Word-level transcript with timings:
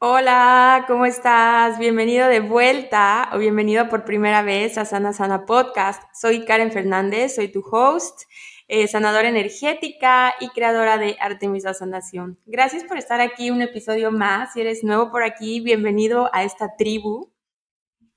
Hola, 0.00 0.84
¿cómo 0.86 1.06
estás? 1.06 1.76
Bienvenido 1.76 2.28
de 2.28 2.38
vuelta 2.38 3.30
o 3.32 3.38
bienvenido 3.38 3.88
por 3.88 4.04
primera 4.04 4.42
vez 4.42 4.78
a 4.78 4.84
Sana 4.84 5.12
Sana 5.12 5.44
Podcast. 5.44 6.00
Soy 6.14 6.44
Karen 6.44 6.70
Fernández, 6.70 7.34
soy 7.34 7.48
tu 7.48 7.64
host, 7.68 8.22
eh, 8.68 8.86
sanadora 8.86 9.28
energética 9.28 10.36
y 10.38 10.50
creadora 10.50 10.98
de 10.98 11.16
Artemisa 11.18 11.74
Sanación. 11.74 12.38
Gracias 12.46 12.84
por 12.84 12.96
estar 12.96 13.20
aquí 13.20 13.50
un 13.50 13.60
episodio 13.60 14.12
más. 14.12 14.52
Si 14.52 14.60
eres 14.60 14.84
nuevo 14.84 15.10
por 15.10 15.24
aquí, 15.24 15.58
bienvenido 15.58 16.30
a 16.32 16.44
esta 16.44 16.76
tribu. 16.76 17.32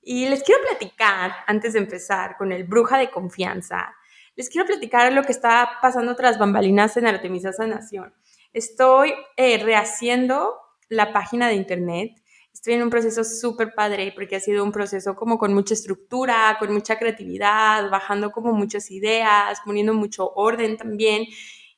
Y 0.04 0.29
les 0.29 0.43
quiero 0.43 0.62
platicar, 0.62 1.32
antes 1.48 1.73
de 1.73 1.79
empezar, 1.79 2.38
con 2.38 2.52
el 2.52 2.63
bruja 2.63 2.99
de 2.99 3.09
confianza. 3.09 3.95
Les 4.35 4.52
quiero 4.52 4.68
platicar 4.68 5.12
lo 5.13 5.23
que 5.23 5.32
está 5.32 5.79
pasando 5.82 6.16
tras 6.16 6.38
bambalinas 6.38 6.95
en 6.98 7.07
Artemisa 7.07 7.52
Sanación. 7.52 8.13
Estoy 8.54 9.16
eh, 9.35 9.57
rehaciendo 9.57 10.59
la 10.91 11.13
página 11.13 11.47
de 11.47 11.55
internet. 11.55 12.21
Estoy 12.53 12.73
en 12.73 12.84
un 12.84 12.89
proceso 12.89 13.23
súper 13.23 13.73
padre 13.73 14.11
porque 14.13 14.35
ha 14.35 14.39
sido 14.41 14.63
un 14.63 14.73
proceso 14.73 15.15
como 15.15 15.37
con 15.37 15.53
mucha 15.53 15.73
estructura, 15.73 16.57
con 16.59 16.73
mucha 16.73 16.99
creatividad, 16.99 17.89
bajando 17.89 18.31
como 18.31 18.51
muchas 18.51 18.91
ideas, 18.91 19.59
poniendo 19.65 19.93
mucho 19.93 20.31
orden 20.35 20.75
también. 20.75 21.25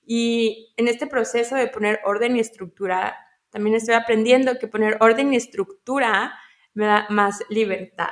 Y 0.06 0.74
en 0.78 0.88
este 0.88 1.06
proceso 1.06 1.56
de 1.56 1.68
poner 1.68 2.00
orden 2.06 2.36
y 2.36 2.40
estructura, 2.40 3.16
también 3.52 3.76
estoy 3.76 3.94
aprendiendo 3.94 4.58
que 4.58 4.68
poner 4.68 4.98
orden 5.00 5.32
y 5.32 5.36
estructura 5.36 6.34
me 6.74 6.88
da 6.88 7.06
más 7.10 7.44
libertad. 7.50 8.10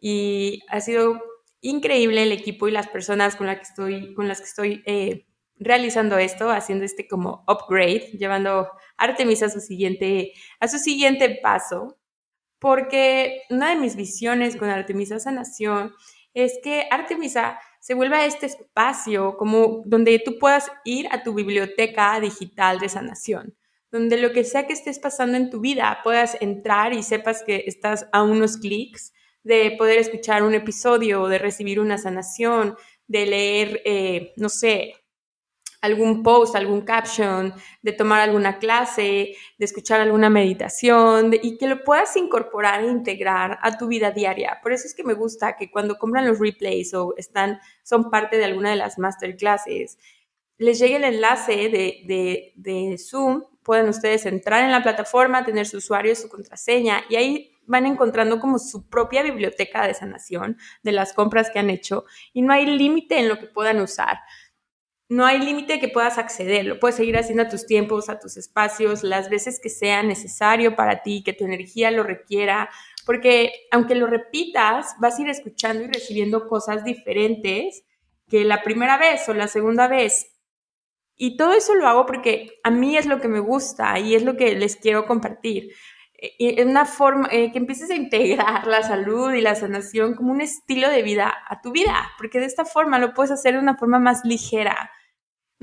Y 0.00 0.60
ha 0.68 0.80
sido 0.80 1.20
increíble 1.60 2.22
el 2.22 2.30
equipo 2.30 2.68
y 2.68 2.70
las 2.70 2.86
personas 2.86 3.34
con, 3.34 3.48
la 3.48 3.56
que 3.56 3.62
estoy, 3.62 4.14
con 4.14 4.28
las 4.28 4.38
que 4.38 4.46
estoy 4.46 4.82
eh, 4.86 5.26
realizando 5.56 6.18
esto, 6.18 6.50
haciendo 6.50 6.84
este 6.84 7.08
como 7.08 7.44
upgrade, 7.48 8.12
llevando 8.16 8.68
Artemisa 9.02 9.46
a 9.46 9.50
su 9.50 9.60
siguiente, 9.60 10.32
a 10.60 10.68
su 10.68 10.78
siguiente 10.78 11.38
paso, 11.42 11.98
porque 12.58 13.42
una 13.50 13.70
de 13.70 13.76
mis 13.76 13.96
visiones 13.96 14.56
con 14.56 14.70
Artemisa 14.70 15.18
Sanación 15.18 15.92
es 16.34 16.58
que 16.62 16.86
Artemisa 16.90 17.58
se 17.80 17.94
vuelva 17.94 18.24
este 18.24 18.46
espacio 18.46 19.36
como 19.36 19.82
donde 19.84 20.20
tú 20.20 20.38
puedas 20.38 20.70
ir 20.84 21.08
a 21.10 21.22
tu 21.24 21.34
biblioteca 21.34 22.18
digital 22.20 22.78
de 22.78 22.88
sanación, 22.88 23.56
donde 23.90 24.16
lo 24.16 24.32
que 24.32 24.44
sea 24.44 24.66
que 24.66 24.72
estés 24.72 25.00
pasando 25.00 25.36
en 25.36 25.50
tu 25.50 25.60
vida 25.60 25.98
puedas 26.04 26.36
entrar 26.40 26.92
y 26.92 27.02
sepas 27.02 27.42
que 27.42 27.64
estás 27.66 28.06
a 28.12 28.22
unos 28.22 28.56
clics 28.56 29.12
de 29.42 29.74
poder 29.76 29.98
escuchar 29.98 30.44
un 30.44 30.54
episodio, 30.54 31.26
de 31.26 31.38
recibir 31.38 31.80
una 31.80 31.98
sanación, 31.98 32.76
de 33.08 33.26
leer, 33.26 33.82
eh, 33.84 34.32
no 34.36 34.48
sé, 34.48 34.94
algún 35.82 36.22
post, 36.22 36.54
algún 36.56 36.80
caption, 36.82 37.52
de 37.82 37.92
tomar 37.92 38.20
alguna 38.20 38.58
clase, 38.58 39.34
de 39.58 39.64
escuchar 39.64 40.00
alguna 40.00 40.30
meditación 40.30 41.34
y 41.42 41.58
que 41.58 41.66
lo 41.66 41.82
puedas 41.84 42.16
incorporar 42.16 42.82
e 42.82 42.88
integrar 42.88 43.58
a 43.60 43.76
tu 43.76 43.88
vida 43.88 44.12
diaria. 44.12 44.60
Por 44.62 44.72
eso 44.72 44.86
es 44.86 44.94
que 44.94 45.04
me 45.04 45.14
gusta 45.14 45.56
que 45.56 45.70
cuando 45.70 45.98
compran 45.98 46.26
los 46.26 46.38
replays 46.38 46.94
o 46.94 47.14
están, 47.16 47.60
son 47.82 48.10
parte 48.10 48.38
de 48.38 48.44
alguna 48.44 48.70
de 48.70 48.76
las 48.76 48.98
masterclasses, 48.98 49.98
les 50.56 50.78
llegue 50.78 50.96
el 50.96 51.04
enlace 51.04 51.68
de, 51.68 52.02
de, 52.06 52.52
de 52.54 52.96
Zoom, 52.96 53.42
pueden 53.64 53.88
ustedes 53.88 54.24
entrar 54.26 54.64
en 54.64 54.70
la 54.70 54.82
plataforma, 54.82 55.44
tener 55.44 55.66
su 55.66 55.78
usuario, 55.78 56.14
su 56.14 56.28
contraseña 56.28 57.02
y 57.08 57.16
ahí 57.16 57.52
van 57.66 57.86
encontrando 57.86 58.40
como 58.40 58.58
su 58.58 58.88
propia 58.88 59.22
biblioteca 59.22 59.86
de 59.86 59.94
sanación 59.94 60.58
de 60.82 60.92
las 60.92 61.12
compras 61.12 61.50
que 61.50 61.58
han 61.58 61.70
hecho 61.70 62.04
y 62.32 62.42
no 62.42 62.52
hay 62.52 62.66
límite 62.66 63.18
en 63.18 63.28
lo 63.28 63.38
que 63.38 63.46
puedan 63.46 63.80
usar 63.80 64.18
no 65.12 65.26
hay 65.26 65.38
límite 65.38 65.78
que 65.78 65.88
puedas 65.88 66.16
acceder, 66.16 66.64
lo 66.64 66.80
puedes 66.80 66.96
seguir 66.96 67.18
haciendo 67.18 67.42
a 67.42 67.48
tus 67.48 67.66
tiempos, 67.66 68.08
a 68.08 68.18
tus 68.18 68.38
espacios, 68.38 69.02
las 69.02 69.28
veces 69.28 69.60
que 69.62 69.68
sea 69.68 70.02
necesario 70.02 70.74
para 70.74 71.02
ti, 71.02 71.22
que 71.22 71.34
tu 71.34 71.44
energía 71.44 71.90
lo 71.90 72.02
requiera, 72.02 72.70
porque 73.04 73.52
aunque 73.70 73.94
lo 73.94 74.06
repitas, 74.06 74.94
vas 75.00 75.18
a 75.18 75.22
ir 75.22 75.28
escuchando 75.28 75.84
y 75.84 75.88
recibiendo 75.88 76.48
cosas 76.48 76.82
diferentes 76.82 77.84
que 78.30 78.44
la 78.44 78.62
primera 78.62 78.96
vez 78.96 79.28
o 79.28 79.34
la 79.34 79.48
segunda 79.48 79.86
vez. 79.86 80.32
Y 81.14 81.36
todo 81.36 81.52
eso 81.52 81.74
lo 81.74 81.86
hago 81.86 82.06
porque 82.06 82.60
a 82.64 82.70
mí 82.70 82.96
es 82.96 83.04
lo 83.04 83.20
que 83.20 83.28
me 83.28 83.40
gusta 83.40 83.98
y 83.98 84.14
es 84.14 84.22
lo 84.22 84.38
que 84.38 84.54
les 84.54 84.76
quiero 84.76 85.04
compartir. 85.04 85.74
Es 86.16 86.64
una 86.64 86.86
forma 86.86 87.28
eh, 87.30 87.52
que 87.52 87.58
empieces 87.58 87.90
a 87.90 87.96
integrar 87.96 88.66
la 88.66 88.82
salud 88.82 89.30
y 89.34 89.42
la 89.42 89.56
sanación 89.56 90.14
como 90.14 90.32
un 90.32 90.40
estilo 90.40 90.88
de 90.88 91.02
vida 91.02 91.34
a 91.46 91.60
tu 91.60 91.70
vida, 91.70 92.12
porque 92.16 92.40
de 92.40 92.46
esta 92.46 92.64
forma 92.64 92.98
lo 92.98 93.12
puedes 93.12 93.32
hacer 93.32 93.52
de 93.52 93.60
una 93.60 93.76
forma 93.76 93.98
más 93.98 94.24
ligera, 94.24 94.90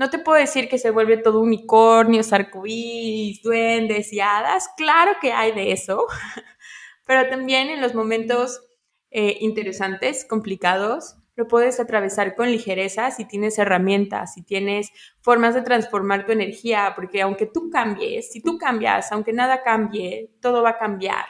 no 0.00 0.08
te 0.08 0.18
puedo 0.18 0.38
decir 0.38 0.70
que 0.70 0.78
se 0.78 0.90
vuelve 0.90 1.18
todo 1.18 1.42
unicornios, 1.42 2.32
arcoíris, 2.32 3.42
duendes 3.42 4.10
y 4.14 4.20
hadas. 4.20 4.70
Claro 4.74 5.12
que 5.20 5.30
hay 5.30 5.52
de 5.52 5.72
eso, 5.72 6.06
pero 7.06 7.28
también 7.28 7.68
en 7.68 7.82
los 7.82 7.94
momentos 7.94 8.62
eh, 9.10 9.36
interesantes, 9.40 10.24
complicados, 10.24 11.16
lo 11.36 11.46
puedes 11.46 11.80
atravesar 11.80 12.34
con 12.34 12.50
ligereza 12.50 13.10
si 13.10 13.26
tienes 13.26 13.58
herramientas, 13.58 14.32
si 14.32 14.42
tienes 14.42 14.88
formas 15.20 15.54
de 15.54 15.60
transformar 15.60 16.24
tu 16.24 16.32
energía, 16.32 16.94
porque 16.96 17.20
aunque 17.20 17.44
tú 17.44 17.68
cambies, 17.68 18.32
si 18.32 18.40
tú 18.40 18.56
cambias, 18.56 19.12
aunque 19.12 19.34
nada 19.34 19.62
cambie, 19.62 20.30
todo 20.40 20.62
va 20.62 20.70
a 20.70 20.78
cambiar. 20.78 21.26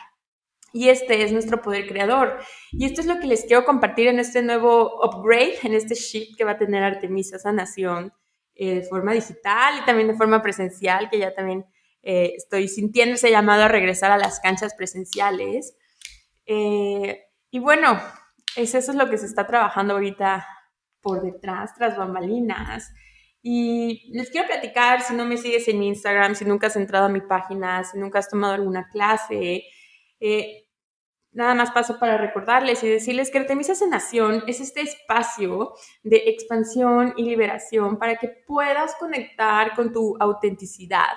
Y 0.73 0.91
este 0.91 1.25
es 1.25 1.33
nuestro 1.33 1.61
poder 1.61 1.89
creador. 1.89 2.39
Y 2.71 2.85
esto 2.85 3.01
es 3.01 3.09
lo 3.09 3.19
que 3.19 3.27
les 3.27 3.47
quiero 3.47 3.65
compartir 3.65 4.07
en 4.07 4.21
este 4.21 4.43
nuevo 4.43 5.05
upgrade, 5.05 5.59
en 5.65 5.75
este 5.75 5.97
shift 5.97 6.37
que 6.37 6.45
va 6.45 6.53
a 6.53 6.59
tener 6.59 6.85
Artemisa 6.85 7.37
Sanación 7.37 8.13
eh, 8.55 8.77
de 8.77 8.83
forma 8.83 9.13
digital 9.13 9.79
y 9.79 9.85
también 9.85 10.09
de 10.09 10.15
forma 10.15 10.43
presencial, 10.43 11.09
que 11.11 11.19
ya 11.19 11.35
también 11.35 11.65
eh, 12.03 12.33
estoy 12.37 12.69
sintiendo 12.69 13.15
ese 13.15 13.31
llamado 13.31 13.65
a 13.65 13.69
regresar 13.69 14.11
a 14.11 14.19
las 14.19 14.41
canchas 14.41 14.75
presenciales. 14.75 15.77
Eh, 16.47 17.23
y 17.51 17.59
bueno, 17.59 18.01
es 18.57 18.75
eso 18.75 18.93
es 18.93 18.97
lo 18.97 19.09
que 19.09 19.19
se 19.19 19.27
está 19.27 19.47
trabajando 19.47 19.95
ahorita 19.95 20.47
por 21.01 21.23
detrás, 21.23 21.75
tras 21.75 21.97
bambalinas. 21.97 22.93
Y 23.43 24.13
les 24.13 24.31
quiero 24.31 24.47
platicar, 24.47 25.01
si 25.03 25.15
no 25.15 25.25
me 25.25 25.37
sigues 25.37 25.67
en 25.69 25.79
mi 25.79 25.89
Instagram, 25.89 26.35
si 26.35 26.45
nunca 26.45 26.67
has 26.67 26.77
entrado 26.77 27.07
a 27.07 27.09
mi 27.09 27.23
página, 27.23 27.85
si 27.85 27.99
nunca 27.99 28.19
has 28.19 28.29
tomado 28.29 28.53
alguna 28.55 28.89
clase, 28.89 29.65
Nada 31.33 31.55
más 31.55 31.71
paso 31.71 31.99
para 32.01 32.17
recordarles 32.17 32.83
y 32.83 32.89
decirles 32.89 33.31
que 33.31 33.39
Artemisa 33.39 33.77
Sanación 33.77 34.43
es 34.49 34.61
este 34.61 34.81
espacio 34.81 35.75
de 36.03 36.25
expansión 36.27 37.15
y 37.17 37.23
liberación 37.23 37.99
para 37.99 38.17
que 38.17 38.29
puedas 38.29 38.97
conectar 38.97 39.75
con 39.77 39.93
tu 39.93 40.17
autenticidad. 40.19 41.15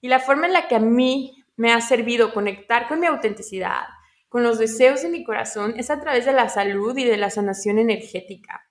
Y 0.00 0.08
la 0.08 0.18
forma 0.18 0.46
en 0.46 0.52
la 0.52 0.66
que 0.66 0.74
a 0.74 0.80
mí 0.80 1.44
me 1.56 1.72
ha 1.72 1.80
servido 1.80 2.34
conectar 2.34 2.88
con 2.88 2.98
mi 2.98 3.06
autenticidad, 3.06 3.86
con 4.28 4.42
los 4.42 4.58
deseos 4.58 5.02
de 5.02 5.10
mi 5.10 5.22
corazón, 5.22 5.74
es 5.76 5.90
a 5.90 6.00
través 6.00 6.26
de 6.26 6.32
la 6.32 6.48
salud 6.48 6.96
y 6.98 7.04
de 7.04 7.16
la 7.16 7.30
sanación 7.30 7.78
energética. 7.78 8.68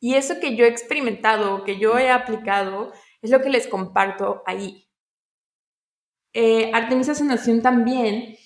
Y 0.00 0.14
eso 0.14 0.40
que 0.40 0.56
yo 0.56 0.64
he 0.64 0.68
experimentado, 0.68 1.62
que 1.64 1.78
yo 1.78 1.98
he 1.98 2.10
aplicado, 2.10 2.92
es 3.22 3.30
lo 3.30 3.40
que 3.40 3.50
les 3.50 3.68
comparto 3.68 4.42
ahí. 4.44 4.88
Eh, 6.32 6.70
Artemisa 6.74 7.14
Sanación 7.14 7.62
también 7.62 8.36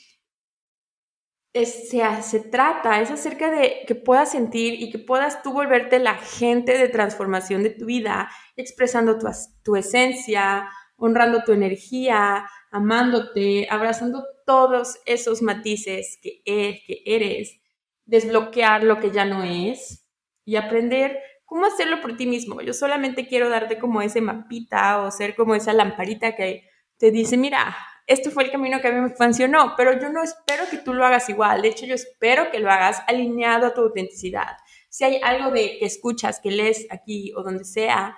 se, 1.54 2.40
trata, 2.50 3.00
es 3.00 3.10
acerca 3.10 3.50
de 3.50 3.84
que 3.87 3.94
puedas 3.94 4.31
sentir 4.31 4.75
y 4.81 4.90
que 4.90 4.99
puedas 4.99 5.43
tú 5.43 5.52
volverte 5.52 5.99
la 5.99 6.14
gente 6.14 6.78
de 6.78 6.88
transformación 6.88 7.62
de 7.62 7.70
tu 7.70 7.87
vida, 7.87 8.31
expresando 8.56 9.19
tu, 9.19 9.28
tu 9.62 9.76
esencia, 9.76 10.69
honrando 10.96 11.43
tu 11.44 11.52
energía, 11.52 12.46
amándote, 12.70 13.66
abrazando 13.70 14.25
todos 14.46 14.99
esos 15.04 15.43
matices 15.43 16.19
que, 16.22 16.43
e, 16.46 16.82
que 16.87 17.02
eres, 17.04 17.60
desbloquear 18.06 18.82
lo 18.84 18.99
que 18.99 19.10
ya 19.10 19.25
no 19.25 19.44
es 19.44 20.06
y 20.44 20.56
aprender 20.56 21.19
cómo 21.44 21.66
hacerlo 21.66 22.00
por 22.00 22.16
ti 22.16 22.26
mismo. 22.26 22.62
Yo 22.62 22.72
solamente 22.72 23.26
quiero 23.26 23.50
darte 23.50 23.78
como 23.78 24.00
ese 24.00 24.22
mapita 24.22 25.02
o 25.02 25.10
ser 25.10 25.34
como 25.34 25.54
esa 25.54 25.75
lamparita 25.75 26.34
que 26.34 26.66
te 26.96 27.10
dice, 27.10 27.37
mira, 27.37 27.76
este 28.06 28.31
fue 28.31 28.44
el 28.44 28.50
camino 28.50 28.81
que 28.81 28.88
a 28.88 28.93
mí 28.93 29.00
me 29.00 29.14
funcionó, 29.14 29.75
pero 29.76 29.99
yo 30.00 30.08
no 30.08 30.22
espero 30.22 30.64
que 30.70 30.78
tú 30.78 30.93
lo 30.94 31.04
hagas 31.04 31.28
igual. 31.28 31.62
De 31.62 31.69
hecho, 31.69 31.87
yo 31.87 31.94
espero 31.94 32.50
que 32.50 32.58
lo 32.58 32.70
hagas 32.70 33.02
alineado 33.06 33.66
a 33.66 33.75
tu 33.75 33.82
autenticidad. 33.82 34.56
Si 34.88 35.04
hay 35.04 35.20
algo 35.22 35.50
de 35.50 35.78
que 35.78 35.87
escuchas, 35.87 36.40
que 36.40 36.50
lees 36.50 36.87
aquí 36.90 37.32
o 37.37 37.43
donde 37.43 37.64
sea, 37.64 38.16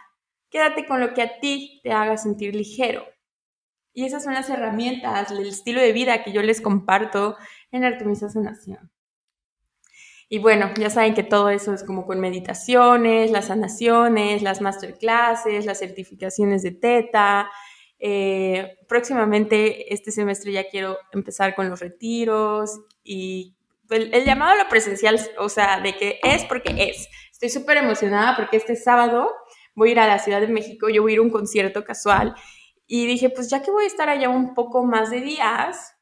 quédate 0.50 0.86
con 0.86 1.00
lo 1.00 1.14
que 1.14 1.22
a 1.22 1.38
ti 1.38 1.81
te 1.82 1.92
haga 1.92 2.16
sentir 2.16 2.54
ligero. 2.54 3.06
Y 3.92 4.04
esas 4.04 4.25
son 4.25 4.34
las 4.34 4.50
herramientas, 4.50 5.31
el 5.31 5.46
estilo 5.46 5.81
de 5.81 5.92
vida 5.92 6.25
que 6.25 6.32
yo 6.32 6.42
les 6.42 6.60
comparto 6.60 7.36
en 7.70 7.84
Artemisa 7.84 8.28
Sanación. 8.28 8.90
Y 10.28 10.38
bueno, 10.38 10.72
ya 10.76 10.90
saben 10.90 11.14
que 11.14 11.22
todo 11.22 11.50
eso 11.50 11.72
es 11.75 11.84
como 11.84 12.06
con 12.06 12.19
meditaciones, 12.19 13.31
las 13.31 13.46
sanaciones, 13.46 14.42
las 14.42 14.60
masterclasses, 14.60 15.66
las 15.66 15.78
certificaciones 15.78 16.62
de 16.62 16.72
teta. 16.72 17.50
Eh, 18.06 18.77
próximamente 18.87 19.95
este 19.95 20.11
semestre 20.11 20.53
ya 20.53 20.69
quiero 20.69 20.99
empezar 21.11 21.55
con 21.55 21.71
los 21.71 21.81
retiros 21.81 22.83
y 23.03 23.56
el, 23.89 24.27
llamado 24.27 24.53
a 24.53 24.62
lo 24.62 24.69
presencial, 24.69 25.19
o 25.39 25.49
sea, 25.49 25.81
de 25.81 25.97
que 25.97 26.21
es 26.23 26.45
porque 26.45 26.75
es. 26.77 27.09
Estoy 27.33 27.49
súper 27.49 27.79
emocionada 27.79 28.37
porque 28.37 28.59
este 28.59 28.77
sábado 28.77 29.31
voy 29.75 29.89
a 29.89 29.93
ir 29.93 30.01
a 30.01 30.06
la 30.06 30.19
Ciudad 30.19 30.43
de 30.43 30.49
México, 30.49 30.91
yo 30.91 31.01
voy 31.01 31.12
a 31.12 31.15
ir 31.15 31.19
a 31.21 31.23
un 31.23 31.31
concierto 31.31 31.83
casual 31.83 32.35
y 32.87 33.06
dije, 33.06 33.31
pues 33.31 33.49
ya 33.49 33.62
que 33.62 33.71
voy 33.71 33.85
a 33.85 33.87
estar 33.87 34.11
allá 34.11 34.29
un 34.29 34.53
poco 34.53 34.85
más 34.85 35.09
de 35.11 35.23
días, 35.23 35.97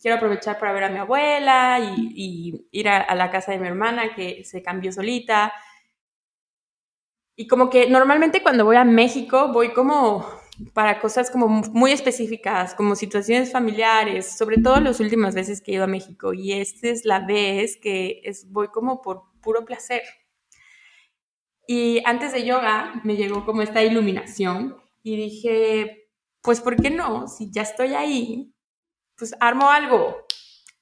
quiero 0.00 0.16
aprovechar 0.16 0.58
para 0.58 0.72
ver 0.72 0.84
a 0.84 0.88
mi 0.88 1.00
abuela 1.00 1.78
y, 1.80 2.66
ir 2.70 2.88
a, 2.88 3.14
la 3.14 3.30
casa 3.30 3.52
de 3.52 3.58
mi 3.58 3.68
hermana 3.68 4.14
que 4.14 4.42
se 4.44 4.62
cambió 4.62 4.90
solita. 4.90 5.52
Y 7.34 7.46
como 7.46 7.68
que 7.68 7.90
normalmente 7.90 8.42
cuando 8.42 8.64
voy 8.64 8.76
a 8.76 8.84
México 8.84 9.52
voy 9.52 9.74
como 9.74 10.35
para 10.72 11.00
cosas 11.00 11.30
como 11.30 11.48
muy 11.48 11.92
específicas, 11.92 12.74
como 12.74 12.96
situaciones 12.96 13.52
familiares, 13.52 14.36
sobre 14.36 14.58
todo 14.58 14.80
las 14.80 15.00
últimas 15.00 15.34
veces 15.34 15.60
que 15.60 15.72
he 15.72 15.74
ido 15.74 15.84
a 15.84 15.88
México. 15.88 16.32
Y 16.32 16.52
esta 16.52 16.88
es 16.88 17.04
la 17.04 17.20
vez 17.20 17.76
que 17.76 18.20
es, 18.24 18.50
voy 18.50 18.68
como 18.68 19.02
por 19.02 19.24
puro 19.40 19.64
placer. 19.64 20.02
Y 21.66 22.00
antes 22.04 22.32
de 22.32 22.44
yoga 22.44 23.00
me 23.04 23.16
llegó 23.16 23.44
como 23.44 23.62
esta 23.62 23.82
iluminación 23.82 24.76
y 25.02 25.16
dije, 25.16 26.08
pues 26.42 26.60
¿por 26.60 26.76
qué 26.76 26.90
no? 26.90 27.26
Si 27.28 27.50
ya 27.50 27.62
estoy 27.62 27.94
ahí, 27.94 28.54
pues 29.16 29.34
armo 29.40 29.70
algo, 29.70 30.26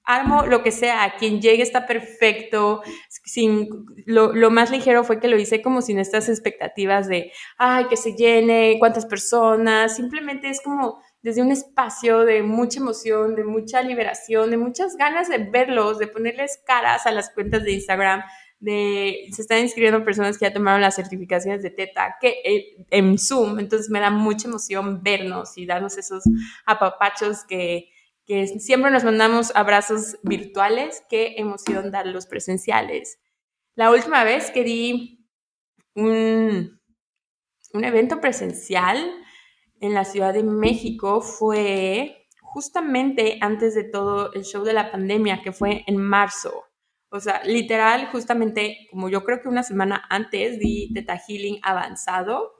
armo 0.04 0.44
lo 0.46 0.62
que 0.62 0.70
sea, 0.70 1.14
quien 1.18 1.40
llegue 1.40 1.62
está 1.62 1.86
perfecto, 1.86 2.82
sin, 3.24 3.68
lo, 4.04 4.34
lo, 4.34 4.50
más 4.50 4.70
ligero 4.70 5.02
fue 5.02 5.18
que 5.18 5.28
lo 5.28 5.38
hice 5.38 5.62
como 5.62 5.80
sin 5.80 5.98
estas 5.98 6.28
expectativas 6.28 7.08
de, 7.08 7.32
ay, 7.56 7.86
que 7.86 7.96
se 7.96 8.14
llene, 8.14 8.76
cuántas 8.78 9.06
personas, 9.06 9.96
simplemente 9.96 10.50
es 10.50 10.60
como 10.60 11.00
desde 11.22 11.40
un 11.40 11.50
espacio 11.50 12.20
de 12.20 12.42
mucha 12.42 12.80
emoción, 12.80 13.34
de 13.34 13.44
mucha 13.44 13.80
liberación, 13.80 14.50
de 14.50 14.58
muchas 14.58 14.96
ganas 14.96 15.28
de 15.28 15.38
verlos, 15.38 15.98
de 15.98 16.06
ponerles 16.06 16.60
caras 16.66 17.06
a 17.06 17.10
las 17.10 17.30
cuentas 17.30 17.64
de 17.64 17.72
Instagram, 17.72 18.22
de, 18.60 19.28
se 19.32 19.40
están 19.40 19.60
inscribiendo 19.60 20.04
personas 20.04 20.36
que 20.36 20.44
ya 20.44 20.52
tomaron 20.52 20.82
las 20.82 20.96
certificaciones 20.96 21.62
de 21.62 21.70
TETA 21.70 22.16
que, 22.20 22.40
eh, 22.44 22.86
en 22.90 23.18
Zoom, 23.18 23.58
entonces 23.58 23.88
me 23.88 24.00
da 24.00 24.10
mucha 24.10 24.48
emoción 24.48 25.02
vernos 25.02 25.56
y 25.56 25.64
darnos 25.64 25.96
esos 25.96 26.24
apapachos 26.66 27.44
que, 27.44 27.93
que 28.26 28.46
siempre 28.46 28.90
nos 28.90 29.04
mandamos 29.04 29.54
abrazos 29.54 30.18
virtuales, 30.22 31.02
qué 31.08 31.34
emoción 31.36 31.90
darlos 31.90 32.26
presenciales. 32.26 33.18
La 33.74 33.90
última 33.90 34.24
vez 34.24 34.50
que 34.50 34.64
di 34.64 35.26
un, 35.94 36.80
un 37.72 37.84
evento 37.84 38.20
presencial 38.20 38.98
en 39.80 39.94
la 39.94 40.04
Ciudad 40.04 40.32
de 40.32 40.42
México 40.42 41.20
fue 41.20 42.26
justamente 42.40 43.38
antes 43.40 43.74
de 43.74 43.84
todo 43.84 44.32
el 44.32 44.44
show 44.44 44.64
de 44.64 44.72
la 44.72 44.90
pandemia, 44.90 45.42
que 45.42 45.52
fue 45.52 45.84
en 45.86 45.96
marzo. 45.96 46.64
O 47.10 47.20
sea, 47.20 47.42
literal, 47.44 48.06
justamente 48.10 48.88
como 48.90 49.08
yo 49.08 49.24
creo 49.24 49.40
que 49.40 49.48
una 49.48 49.62
semana 49.62 50.04
antes 50.08 50.58
di 50.58 50.92
Teta 50.94 51.16
Healing 51.16 51.60
avanzado 51.62 52.52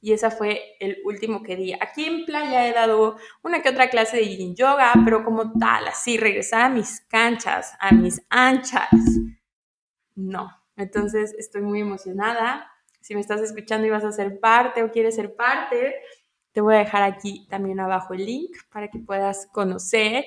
y 0.00 0.12
esa 0.12 0.30
fue 0.30 0.76
el 0.80 0.98
último 1.04 1.42
que 1.42 1.56
di. 1.56 1.72
Aquí 1.72 2.04
en 2.04 2.24
playa 2.24 2.68
he 2.68 2.72
dado 2.72 3.16
una 3.42 3.62
que 3.62 3.70
otra 3.70 3.88
clase 3.90 4.18
de 4.18 4.28
yin 4.28 4.54
yoga, 4.54 4.92
pero 5.04 5.24
como 5.24 5.52
tal, 5.58 5.88
así, 5.88 6.16
regresar 6.18 6.62
a 6.62 6.68
mis 6.68 7.00
canchas, 7.08 7.74
a 7.80 7.92
mis 7.92 8.20
anchas, 8.28 8.90
no. 10.14 10.50
Entonces 10.76 11.34
estoy 11.38 11.62
muy 11.62 11.80
emocionada. 11.80 12.70
Si 13.00 13.14
me 13.14 13.20
estás 13.20 13.40
escuchando 13.40 13.86
y 13.86 13.90
vas 13.90 14.04
a 14.04 14.12
ser 14.12 14.40
parte 14.40 14.82
o 14.82 14.90
quieres 14.90 15.14
ser 15.14 15.34
parte, 15.34 15.94
te 16.52 16.60
voy 16.60 16.74
a 16.74 16.78
dejar 16.78 17.02
aquí 17.02 17.46
también 17.48 17.80
abajo 17.80 18.14
el 18.14 18.24
link 18.24 18.56
para 18.70 18.88
que 18.88 18.98
puedas 18.98 19.46
conocer 19.52 20.24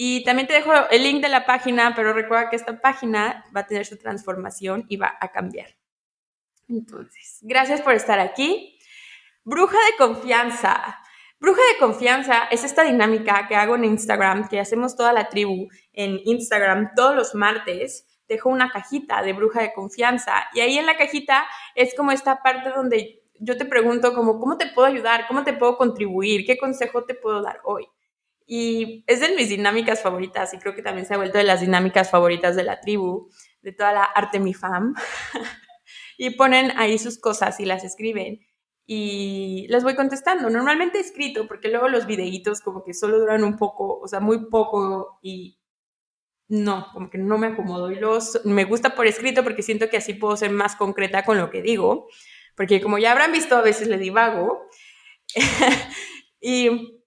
y 0.00 0.22
también 0.22 0.46
te 0.46 0.54
dejo 0.54 0.72
el 0.90 1.02
link 1.02 1.20
de 1.20 1.28
la 1.28 1.44
página, 1.44 1.92
pero 1.96 2.12
recuerda 2.12 2.48
que 2.50 2.56
esta 2.56 2.80
página 2.80 3.44
va 3.54 3.62
a 3.62 3.66
tener 3.66 3.84
su 3.84 3.98
transformación 3.98 4.86
y 4.88 4.96
va 4.96 5.18
a 5.20 5.32
cambiar. 5.32 5.76
Entonces, 6.68 7.38
gracias 7.42 7.80
por 7.80 7.94
estar 7.94 8.20
aquí. 8.20 8.77
Bruja 9.50 9.78
de 9.78 9.96
confianza. 9.96 10.98
Bruja 11.40 11.62
de 11.72 11.78
confianza 11.78 12.42
es 12.50 12.64
esta 12.64 12.82
dinámica 12.82 13.48
que 13.48 13.56
hago 13.56 13.76
en 13.76 13.86
Instagram, 13.86 14.46
que 14.46 14.60
hacemos 14.60 14.94
toda 14.94 15.14
la 15.14 15.30
tribu 15.30 15.68
en 15.94 16.20
Instagram 16.22 16.90
todos 16.94 17.16
los 17.16 17.34
martes. 17.34 18.20
Dejo 18.28 18.50
una 18.50 18.70
cajita 18.70 19.22
de 19.22 19.32
bruja 19.32 19.62
de 19.62 19.72
confianza 19.72 20.34
y 20.52 20.60
ahí 20.60 20.76
en 20.76 20.84
la 20.84 20.98
cajita 20.98 21.46
es 21.74 21.94
como 21.94 22.12
esta 22.12 22.42
parte 22.42 22.68
donde 22.68 23.22
yo 23.40 23.56
te 23.56 23.64
pregunto 23.64 24.12
como, 24.12 24.38
¿cómo 24.38 24.58
te 24.58 24.66
puedo 24.66 24.86
ayudar? 24.86 25.26
¿Cómo 25.26 25.44
te 25.44 25.54
puedo 25.54 25.78
contribuir? 25.78 26.44
¿Qué 26.44 26.58
consejo 26.58 27.04
te 27.04 27.14
puedo 27.14 27.40
dar 27.40 27.62
hoy? 27.64 27.86
Y 28.44 29.02
es 29.06 29.20
de 29.20 29.34
mis 29.34 29.48
dinámicas 29.48 30.02
favoritas 30.02 30.52
y 30.52 30.58
creo 30.58 30.74
que 30.74 30.82
también 30.82 31.06
se 31.06 31.14
ha 31.14 31.16
vuelto 31.16 31.38
de 31.38 31.44
las 31.44 31.62
dinámicas 31.62 32.10
favoritas 32.10 32.54
de 32.54 32.64
la 32.64 32.80
tribu, 32.80 33.30
de 33.62 33.72
toda 33.72 33.92
la 33.92 34.02
Artemifam. 34.02 34.94
y 36.18 36.36
ponen 36.36 36.70
ahí 36.76 36.98
sus 36.98 37.18
cosas 37.18 37.58
y 37.60 37.64
las 37.64 37.82
escriben 37.82 38.40
y 38.90 39.66
las 39.68 39.84
voy 39.84 39.94
contestando. 39.94 40.48
Normalmente 40.48 40.98
escrito, 40.98 41.46
porque 41.46 41.68
luego 41.68 41.90
los 41.90 42.06
videitos 42.06 42.62
como 42.62 42.82
que 42.82 42.94
solo 42.94 43.18
duran 43.18 43.44
un 43.44 43.58
poco, 43.58 44.00
o 44.00 44.08
sea, 44.08 44.18
muy 44.18 44.46
poco 44.48 45.18
y 45.20 45.60
no, 46.48 46.86
como 46.94 47.10
que 47.10 47.18
no 47.18 47.36
me 47.36 47.48
acomodo. 47.48 47.92
Y 47.92 47.96
luego 47.96 48.18
me 48.44 48.64
gusta 48.64 48.94
por 48.94 49.06
escrito 49.06 49.44
porque 49.44 49.62
siento 49.62 49.90
que 49.90 49.98
así 49.98 50.14
puedo 50.14 50.38
ser 50.38 50.52
más 50.52 50.74
concreta 50.74 51.22
con 51.22 51.36
lo 51.36 51.50
que 51.50 51.60
digo, 51.60 52.08
porque 52.56 52.80
como 52.80 52.96
ya 52.96 53.12
habrán 53.12 53.30
visto, 53.30 53.58
a 53.58 53.62
veces 53.62 53.88
le 53.88 53.98
divago. 53.98 54.66
y 56.40 57.04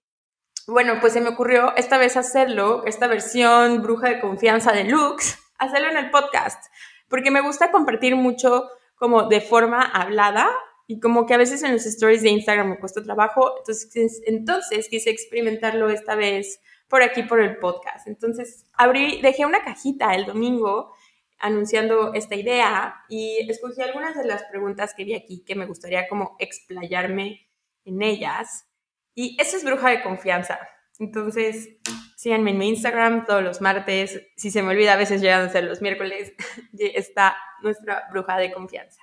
bueno, 0.68 0.98
pues 1.00 1.14
se 1.14 1.20
me 1.20 1.30
ocurrió 1.30 1.74
esta 1.76 1.98
vez 1.98 2.16
hacerlo, 2.16 2.84
esta 2.86 3.08
versión 3.08 3.82
bruja 3.82 4.08
de 4.08 4.20
confianza 4.20 4.70
de 4.70 4.84
Lux, 4.84 5.36
hacerlo 5.58 5.88
en 5.88 5.96
el 5.96 6.12
podcast, 6.12 6.64
porque 7.08 7.32
me 7.32 7.40
gusta 7.40 7.72
compartir 7.72 8.14
mucho 8.14 8.68
como 8.94 9.24
de 9.24 9.40
forma 9.40 9.82
hablada 9.82 10.48
y 10.86 11.00
como 11.00 11.26
que 11.26 11.34
a 11.34 11.38
veces 11.38 11.62
en 11.62 11.72
los 11.72 11.86
stories 11.86 12.22
de 12.22 12.30
Instagram 12.30 12.70
me 12.70 12.78
cuesta 12.78 13.02
trabajo, 13.02 13.54
entonces, 13.58 14.22
entonces 14.26 14.88
quise 14.88 15.10
experimentarlo 15.10 15.90
esta 15.90 16.14
vez 16.14 16.60
por 16.88 17.02
aquí 17.02 17.22
por 17.22 17.40
el 17.40 17.56
podcast. 17.58 18.06
Entonces 18.06 18.66
abrí, 18.74 19.20
dejé 19.22 19.46
una 19.46 19.64
cajita 19.64 20.14
el 20.14 20.26
domingo 20.26 20.92
anunciando 21.38 22.14
esta 22.14 22.36
idea 22.36 23.04
y 23.08 23.38
escogí 23.50 23.82
algunas 23.82 24.16
de 24.16 24.24
las 24.24 24.44
preguntas 24.44 24.94
que 24.94 25.04
vi 25.04 25.14
aquí 25.14 25.42
que 25.44 25.54
me 25.54 25.66
gustaría 25.66 26.08
como 26.08 26.36
explayarme 26.38 27.48
en 27.84 28.02
ellas. 28.02 28.68
Y 29.14 29.36
eso 29.40 29.56
es 29.56 29.64
bruja 29.64 29.90
de 29.90 30.02
confianza. 30.02 30.60
Entonces, 30.98 31.68
síganme 32.16 32.52
en 32.52 32.58
mi 32.58 32.68
Instagram 32.68 33.26
todos 33.26 33.42
los 33.42 33.60
martes. 33.60 34.22
Si 34.36 34.50
se 34.50 34.62
me 34.62 34.70
olvida, 34.70 34.92
a 34.92 34.96
veces 34.96 35.20
llegan 35.20 35.46
a 35.46 35.48
ser 35.48 35.64
los 35.64 35.82
miércoles. 35.82 36.32
está 36.78 37.36
nuestra 37.62 38.04
bruja 38.10 38.38
de 38.38 38.52
confianza. 38.52 39.02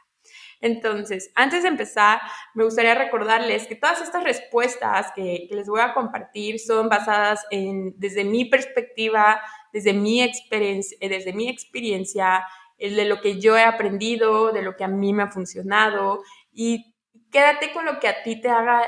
Entonces, 0.61 1.31
antes 1.35 1.63
de 1.63 1.69
empezar, 1.69 2.19
me 2.53 2.65
gustaría 2.65 2.95
recordarles 2.95 3.65
que 3.67 3.75
todas 3.75 4.01
estas 4.01 4.23
respuestas 4.23 5.11
que, 5.15 5.47
les 5.51 5.67
voy 5.67 5.81
a 5.81 5.93
compartir 5.93 6.59
son 6.59 6.89
basadas 6.89 7.45
en, 7.49 7.93
desde 7.97 8.23
mi 8.23 8.45
perspectiva, 8.45 9.41
desde 9.71 9.93
mi 9.93 10.21
experiencia, 10.21 10.97
desde 11.01 11.33
mi 11.33 11.49
experiencia, 11.49 12.43
de 12.77 13.05
lo 13.05 13.19
que 13.19 13.39
yo 13.39 13.57
he 13.57 13.63
aprendido, 13.63 14.53
de 14.53 14.61
lo 14.61 14.75
que 14.75 14.85
a 14.85 14.87
mí 14.87 15.13
me 15.13 15.23
ha 15.23 15.31
funcionado. 15.31 16.23
Y 16.51 16.95
quédate 17.31 17.71
con 17.73 17.85
lo 17.85 17.99
que 17.99 18.07
a 18.07 18.23
ti 18.23 18.39
te 18.39 18.49
haga 18.49 18.81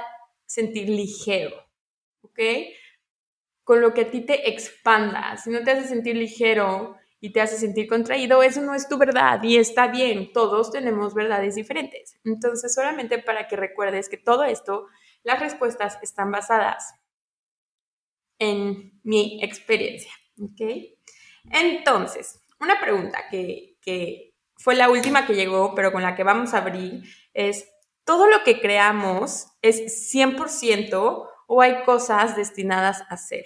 sentir 0.45 0.89
ligero, 0.89 1.55
¿ok? 2.21 2.39
Con 3.63 3.81
lo 3.81 3.93
que 3.93 4.01
a 4.01 4.11
ti 4.11 4.21
te 4.21 4.49
expanda. 4.49 5.37
Si 5.37 5.49
no 5.49 5.61
te 5.63 5.71
hace 5.71 5.87
sentir 5.87 6.15
ligero 6.15 6.97
y 7.23 7.31
te 7.31 7.39
hace 7.39 7.55
sentir 7.57 7.87
contraído, 7.87 8.41
eso 8.41 8.61
no 8.61 8.73
es 8.73 8.89
tu 8.89 8.97
verdad 8.97 9.41
y 9.43 9.57
está 9.57 9.87
bien. 9.87 10.33
Todos 10.33 10.71
tenemos 10.71 11.13
verdades 11.13 11.53
diferentes. 11.53 12.19
Entonces, 12.25 12.73
solamente 12.73 13.19
para 13.19 13.47
que 13.47 13.55
recuerdes 13.55 14.09
que 14.09 14.17
todo 14.17 14.43
esto, 14.43 14.87
las 15.23 15.39
respuestas 15.39 15.99
están 16.01 16.31
basadas 16.31 16.95
en 18.39 18.99
mi 19.03 19.39
experiencia, 19.43 20.11
¿ok? 20.41 20.97
Entonces, 21.51 22.43
una 22.59 22.79
pregunta 22.79 23.19
que, 23.29 23.77
que 23.81 24.33
fue 24.57 24.73
la 24.73 24.89
última 24.89 25.27
que 25.27 25.35
llegó, 25.35 25.75
pero 25.75 25.91
con 25.91 26.01
la 26.01 26.15
que 26.15 26.23
vamos 26.23 26.55
a 26.55 26.57
abrir, 26.57 27.03
es 27.35 27.67
todo 28.03 28.27
lo 28.27 28.43
que 28.43 28.59
creamos 28.59 29.47
es 29.61 30.11
100% 30.11 31.29
o 31.47 31.61
hay 31.61 31.83
cosas 31.83 32.35
destinadas 32.35 33.03
a 33.09 33.17
ser? 33.17 33.45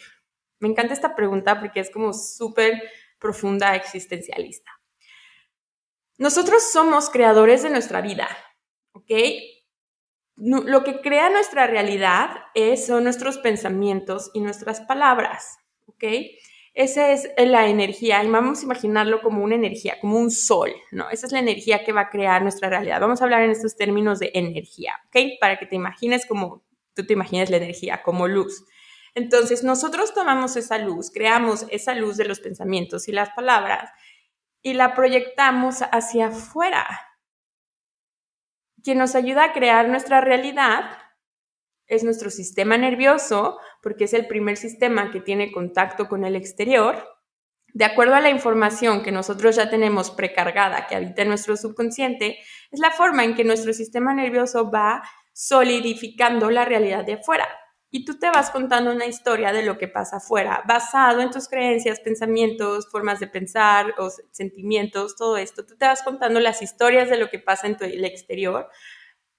Me 0.59 0.69
encanta 0.69 0.93
esta 0.93 1.13
pregunta 1.13 1.59
porque 1.59 1.81
es 1.81 1.91
como 1.91 2.13
súper 2.13 2.81
profunda 3.25 3.75
existencialista. 3.75 4.71
Nosotros 6.19 6.71
somos 6.71 7.09
creadores 7.09 7.63
de 7.63 7.71
nuestra 7.71 8.01
vida, 8.01 8.27
¿ok? 8.93 9.11
lo 10.37 10.83
que 10.83 10.99
crea 10.99 11.29
nuestra 11.29 11.65
realidad 11.65 12.29
es, 12.53 12.85
son 12.85 13.05
nuestros 13.05 13.37
pensamientos 13.37 14.31
y 14.33 14.41
nuestras 14.41 14.81
palabras, 14.81 15.57
¿ok? 15.85 16.03
Esa 16.73 17.13
es 17.13 17.29
la 17.37 17.69
energía, 17.69 18.21
y 18.21 18.29
vamos 18.29 18.59
a 18.59 18.63
imaginarlo 18.63 19.21
como 19.21 19.41
una 19.41 19.55
energía, 19.55 19.97
como 20.01 20.19
un 20.19 20.29
sol, 20.29 20.73
¿no? 20.91 21.09
Esa 21.09 21.27
es 21.27 21.31
la 21.31 21.39
energía 21.39 21.85
que 21.85 21.93
va 21.93 22.01
a 22.01 22.09
crear 22.09 22.41
nuestra 22.41 22.69
realidad. 22.69 22.99
Vamos 22.99 23.21
a 23.21 23.23
hablar 23.23 23.43
en 23.43 23.51
estos 23.51 23.77
términos 23.77 24.19
de 24.19 24.31
energía, 24.33 24.93
¿ok? 25.07 25.39
Para 25.39 25.57
que 25.57 25.67
te 25.67 25.77
imagines 25.77 26.25
como 26.25 26.65
tú 26.93 27.05
te 27.05 27.13
imaginas 27.13 27.49
la 27.49 27.57
energía, 27.57 28.03
como 28.03 28.27
luz. 28.27 28.65
Entonces, 29.15 29.63
nosotros 29.63 30.13
tomamos 30.13 30.57
esa 30.57 30.77
luz, 30.77 31.09
creamos 31.09 31.65
esa 31.69 31.95
luz 31.95 32.17
de 32.17 32.25
los 32.25 32.41
pensamientos 32.41 33.07
y 33.07 33.13
las 33.13 33.29
palabras 33.29 33.89
y 34.61 34.73
la 34.73 34.93
proyectamos 34.93 35.81
hacia 35.91 36.27
afuera. 36.27 36.85
Quien 38.83 38.97
nos 38.97 39.15
ayuda 39.15 39.45
a 39.45 39.53
crear 39.53 39.87
nuestra 39.87 40.21
realidad 40.21 40.97
es 41.87 42.03
nuestro 42.03 42.29
sistema 42.29 42.77
nervioso, 42.77 43.59
porque 43.81 44.03
es 44.03 44.13
el 44.13 44.27
primer 44.27 44.57
sistema 44.57 45.11
que 45.11 45.21
tiene 45.21 45.51
contacto 45.51 46.07
con 46.07 46.25
el 46.25 46.35
exterior. 46.35 47.07
De 47.73 47.85
acuerdo 47.85 48.15
a 48.15 48.21
la 48.21 48.31
información 48.31 49.01
que 49.03 49.11
nosotros 49.11 49.55
ya 49.55 49.69
tenemos 49.69 50.11
precargada 50.11 50.87
que 50.87 50.95
habita 50.95 51.21
en 51.21 51.29
nuestro 51.29 51.55
subconsciente, 51.55 52.39
es 52.71 52.79
la 52.79 52.91
forma 52.91 53.23
en 53.23 53.35
que 53.35 53.43
nuestro 53.43 53.71
sistema 53.71 54.13
nervioso 54.13 54.71
va 54.71 55.03
solidificando 55.31 56.49
la 56.49 56.65
realidad 56.65 57.05
de 57.05 57.13
afuera. 57.13 57.47
Y 57.95 58.03
tú 58.03 58.19
te 58.19 58.29
vas 58.29 58.51
contando 58.51 58.91
una 58.91 59.05
historia 59.05 59.53
de 59.53 59.63
lo 59.63 59.77
que 59.77 59.87
pasa 59.87 60.17
afuera, 60.17 60.61
basado 60.67 61.21
en 61.21 61.31
tus 61.31 61.47
creencias, 61.47 62.01
pensamientos, 62.01 62.89
formas 62.91 63.21
de 63.21 63.27
pensar 63.27 63.93
o 63.97 64.09
sentimientos, 64.31 65.15
todo 65.15 65.37
esto. 65.37 65.65
Tú 65.65 65.77
te 65.77 65.85
vas 65.85 66.03
contando 66.03 66.41
las 66.41 66.61
historias 66.61 67.09
de 67.09 67.15
lo 67.15 67.29
que 67.29 67.39
pasa 67.39 67.67
en 67.67 67.77
el 67.79 68.03
exterior 68.03 68.67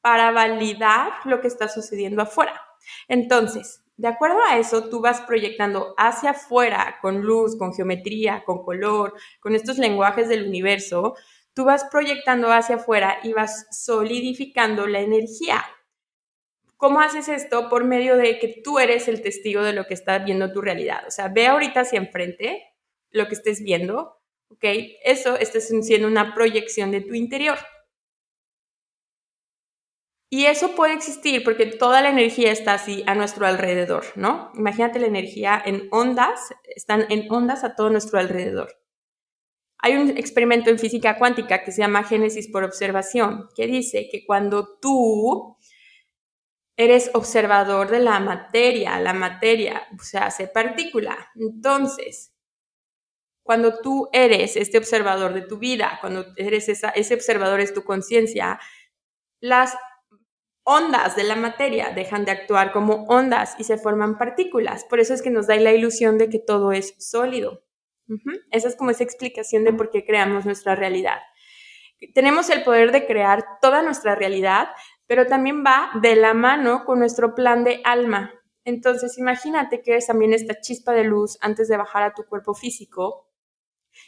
para 0.01 0.31
validar 0.31 1.13
lo 1.27 1.43
que 1.43 1.49
está 1.49 1.69
sucediendo 1.69 2.23
afuera. 2.23 2.59
Entonces, 3.09 3.85
de 3.99 4.09
acuerdo 4.09 4.39
a 4.49 4.57
eso, 4.57 4.89
tú 4.89 5.03
vas 5.03 5.21
proyectando 5.21 5.95
hacia 5.99 6.31
afuera 6.31 6.97
con 7.03 7.21
luz, 7.21 7.59
con 7.59 7.75
geometría, 7.75 8.43
con 8.47 8.65
color, 8.65 9.13
con 9.39 9.55
estos 9.55 9.77
lenguajes 9.77 10.31
del 10.31 10.47
universo, 10.47 11.15
tú 11.53 11.67
vas 11.67 11.85
proyectando 11.91 12.51
hacia 12.51 12.77
afuera 12.77 13.19
y 13.23 13.35
vas 13.35 13.67
solidificando 13.71 14.87
la 14.87 15.01
energía. 15.01 15.63
¿Cómo 16.77 17.01
haces 17.01 17.29
esto? 17.29 17.69
Por 17.71 17.85
medio 17.85 18.17
de 18.17 18.39
que 18.39 18.61
tú 18.63 18.79
eres 18.79 19.09
el 19.09 19.23
testigo 19.23 19.63
de 19.63 19.73
lo 19.73 19.87
que 19.87 19.95
está 19.95 20.19
viendo 20.19 20.53
tu 20.53 20.61
realidad. 20.61 21.05
O 21.07 21.11
sea, 21.11 21.29
ve 21.29 21.47
ahorita 21.47 21.81
hacia 21.81 21.99
enfrente 21.99 22.63
lo 23.11 23.29
que 23.29 23.35
estés 23.35 23.63
viendo, 23.63 24.21
¿ok? 24.51 24.65
Eso 25.05 25.37
está 25.37 25.61
siendo 25.61 26.07
una 26.07 26.35
proyección 26.35 26.91
de 26.91 27.01
tu 27.01 27.15
interior. 27.15 27.59
Y 30.29 30.47
eso 30.47 30.75
puede 30.75 30.93
existir 30.93 31.45
porque 31.45 31.67
toda 31.67 32.03
la 32.03 32.11
energía 32.11 32.51
está 32.51 32.75
así 32.75 33.05
a 33.07 33.15
nuestro 33.15 33.47
alrededor, 33.47 34.05
¿no? 34.17 34.51
Imagínate 34.55 34.99
la 34.99 35.07
energía 35.07 35.63
en 35.65 35.89
ondas, 35.93 36.53
están 36.75 37.07
en 37.11 37.31
ondas 37.33 37.65
a 37.65 37.75
todo 37.75 37.91
nuestro 37.91 38.19
alrededor. 38.19 38.69
Hay 39.79 39.97
un 39.97 40.11
experimento 40.11 40.69
en 40.69 40.79
física 40.79 41.17
cuántica 41.17 41.63
que 41.63 41.71
se 41.71 41.81
llama 41.81 42.03
génesis 42.03 42.49
por 42.49 42.65
observación, 42.65 43.49
que 43.55 43.67
dice 43.67 44.09
que 44.11 44.27
cuando 44.27 44.79
tú 44.81 45.57
eres 46.77 47.11
observador 47.15 47.91
de 47.91 48.01
la 48.01 48.21
materia, 48.21 49.01
la 49.01 49.15
materia 49.15 49.87
se 50.01 50.19
hace 50.19 50.47
partícula. 50.47 51.31
Entonces, 51.35 52.35
cuando 53.43 53.79
tú 53.81 54.09
eres 54.13 54.57
este 54.57 54.77
observador 54.77 55.33
de 55.33 55.43
tu 55.43 55.59
vida, 55.59 55.99
cuando 56.01 56.27
eres 56.37 56.69
ese 56.69 57.15
observador 57.15 57.61
es 57.61 57.73
tu 57.73 57.85
conciencia, 57.85 58.59
las 59.41 59.77
ondas 60.65 61.15
de 61.15 61.23
la 61.23 61.37
materia 61.37 61.91
dejan 61.91 62.25
de 62.25 62.33
actuar 62.33 62.73
como 62.73 63.05
ondas 63.05 63.55
y 63.59 63.65
se 63.65 63.79
forman 63.79 64.19
partículas. 64.19 64.85
Por 64.85 64.99
eso 64.99 65.15
es 65.15 65.23
que 65.23 65.31
nos 65.31 65.47
da 65.47 65.55
la 65.57 65.73
ilusión 65.73 66.19
de 66.19 66.29
que 66.29 66.41
todo 66.41 66.73
es 66.73 66.97
sólido. 66.99 67.63
Esa 68.51 68.69
es 68.69 68.77
como 68.77 68.91
esa 68.91 69.05
explicación 69.05 69.65
de 69.65 69.73
por 69.73 69.91
qué 69.91 70.05
creamos 70.05 70.45
nuestra 70.45 70.75
realidad. 70.75 71.19
Tenemos 72.15 72.51
el 72.51 72.65
poder 72.65 72.93
de 72.93 73.07
crear 73.07 73.45
toda 73.61 73.83
nuestra 73.83 74.17
realidad, 74.17 74.69
pero 75.07 75.27
también 75.27 75.65
va 75.65 75.91
de 76.01 76.17
la 76.17 76.35
mano 76.35 76.85
con 76.85 76.99
nuestro 76.99 77.35
plan 77.35 77.65
de 77.65 77.81
alma. 77.85 78.33
Entonces, 78.65 79.19
imagínate 79.19 79.83
que 79.83 79.93
eres 79.93 80.07
también 80.07 80.33
esta 80.33 80.61
chispa 80.61 80.93
de 80.93 81.05
luz 81.05 81.39
antes 81.41 81.69
de 81.69 81.77
bajar 81.77 82.03
a 82.03 82.15
tu 82.15 82.25
cuerpo 82.25 82.55
físico 82.55 83.31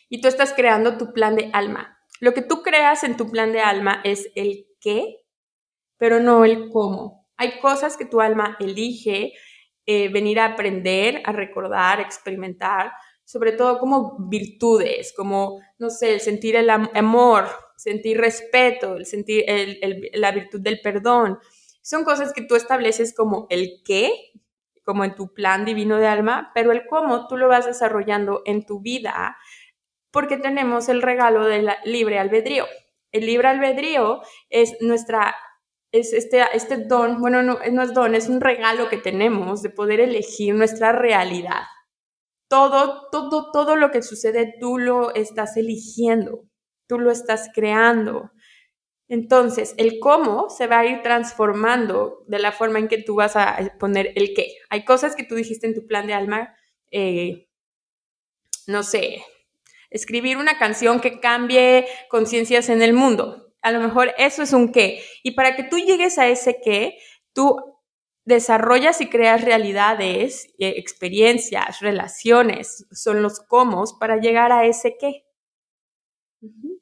y 0.08 0.20
tú 0.20 0.28
estás 0.28 0.52
creando 0.52 0.98
tu 0.98 1.12
plan 1.12 1.36
de 1.36 1.50
alma. 1.52 1.98
Lo 2.20 2.34
que 2.34 2.42
tú 2.42 2.62
creas 2.62 3.04
en 3.04 3.16
tu 3.16 3.30
plan 3.30 3.52
de 3.52 3.60
alma 3.60 4.00
es 4.04 4.30
el 4.34 4.66
qué 4.80 5.24
pero 5.98 6.20
no 6.20 6.44
el 6.44 6.70
cómo. 6.70 7.28
Hay 7.36 7.60
cosas 7.60 7.96
que 7.96 8.06
tu 8.06 8.20
alma 8.20 8.56
elige 8.60 9.34
eh, 9.84 10.08
venir 10.08 10.40
a 10.40 10.46
aprender, 10.46 11.22
a 11.24 11.32
recordar, 11.32 11.98
a 11.98 12.02
experimentar, 12.02 12.92
sobre 13.28 13.52
todo 13.52 13.78
como 13.78 14.16
virtudes, 14.18 15.12
como, 15.14 15.61
no 15.78 15.90
sé, 15.90 16.14
el 16.14 16.20
sentir 16.20 16.56
el 16.56 16.70
amor, 16.70 17.44
sentir 17.76 18.16
respeto, 18.16 18.97
el 18.97 19.04
sentir 19.04 19.44
la 20.14 20.32
virtud 20.32 20.62
del 20.62 20.80
perdón. 20.80 21.38
Son 21.82 22.04
cosas 22.04 22.32
que 22.32 22.40
tú 22.40 22.56
estableces 22.56 23.14
como 23.14 23.47
el 23.50 23.82
qué, 23.85 24.12
como 24.82 25.04
en 25.04 25.14
tu 25.14 25.35
plan 25.35 25.66
divino 25.66 25.99
de 25.99 26.06
alma, 26.06 26.52
pero 26.54 26.73
el 26.73 26.87
cómo 26.87 27.28
tú 27.28 27.37
lo 27.37 27.49
vas 27.49 27.66
desarrollando 27.66 28.40
en 28.47 28.64
tu 28.64 28.80
vida 28.80 29.37
porque 30.11 30.38
tenemos 30.38 30.88
el 30.88 31.02
regalo 31.02 31.44
del 31.44 31.68
libre 31.85 32.18
albedrío. 32.18 32.64
El 33.12 33.26
libre 33.26 33.49
albedrío 33.49 34.23
es 34.49 34.75
nuestra 34.80 35.37
es 35.92 36.14
este, 36.14 36.42
este 36.54 36.78
don, 36.78 37.20
bueno, 37.20 37.42
no, 37.42 37.58
no 37.73 37.82
es 37.82 37.92
don, 37.92 38.14
es 38.14 38.30
un 38.30 38.40
regalo 38.40 38.88
que 38.88 38.97
tenemos 38.97 39.61
de 39.61 39.68
poder 39.68 40.00
elegir 40.00 40.54
nuestra 40.54 40.92
realidad. 40.92 41.64
Todo, 42.48 43.08
todo, 43.10 43.50
todo 43.52 43.76
lo 43.76 43.90
que 43.90 44.02
sucede 44.02 44.54
tú 44.58 44.78
lo 44.78 45.14
estás 45.14 45.56
eligiendo, 45.56 46.44
tú 46.86 46.98
lo 46.98 47.10
estás 47.10 47.50
creando. 47.54 48.30
Entonces, 49.08 49.74
el 49.78 49.98
cómo 50.00 50.50
se 50.50 50.66
va 50.66 50.80
a 50.80 50.86
ir 50.86 51.02
transformando 51.02 52.24
de 52.26 52.38
la 52.38 52.52
forma 52.52 52.78
en 52.78 52.88
que 52.88 53.02
tú 53.02 53.16
vas 53.16 53.36
a 53.36 53.74
poner 53.78 54.12
el 54.16 54.34
qué. 54.34 54.54
Hay 54.70 54.84
cosas 54.84 55.14
que 55.16 55.24
tú 55.24 55.34
dijiste 55.34 55.66
en 55.66 55.74
tu 55.74 55.86
plan 55.86 56.06
de 56.06 56.14
alma, 56.14 56.54
eh, 56.90 57.48
no 58.66 58.82
sé, 58.82 59.24
escribir 59.90 60.36
una 60.36 60.58
canción 60.58 61.00
que 61.00 61.20
cambie 61.20 61.86
conciencias 62.08 62.68
en 62.68 62.82
el 62.82 62.92
mundo 62.92 63.48
a 63.62 63.70
lo 63.70 63.80
mejor 63.80 64.14
eso 64.18 64.42
es 64.42 64.52
un 64.52 64.72
qué. 64.72 65.02
Y 65.22 65.32
para 65.32 65.56
que 65.56 65.64
tú 65.64 65.78
llegues 65.78 66.18
a 66.18 66.28
ese 66.28 66.60
qué, 66.62 66.98
tú 67.32 67.56
desarrollas 68.28 69.00
y 69.00 69.08
creas 69.08 69.42
realidades, 69.42 70.54
eh, 70.58 70.75
experiencias, 70.76 71.80
relaciones, 71.80 72.87
son 72.92 73.23
los 73.23 73.40
cómo 73.40 73.82
para 73.99 74.18
llegar 74.18 74.52
a 74.52 74.66
ese 74.66 74.97
qué. 74.99 75.25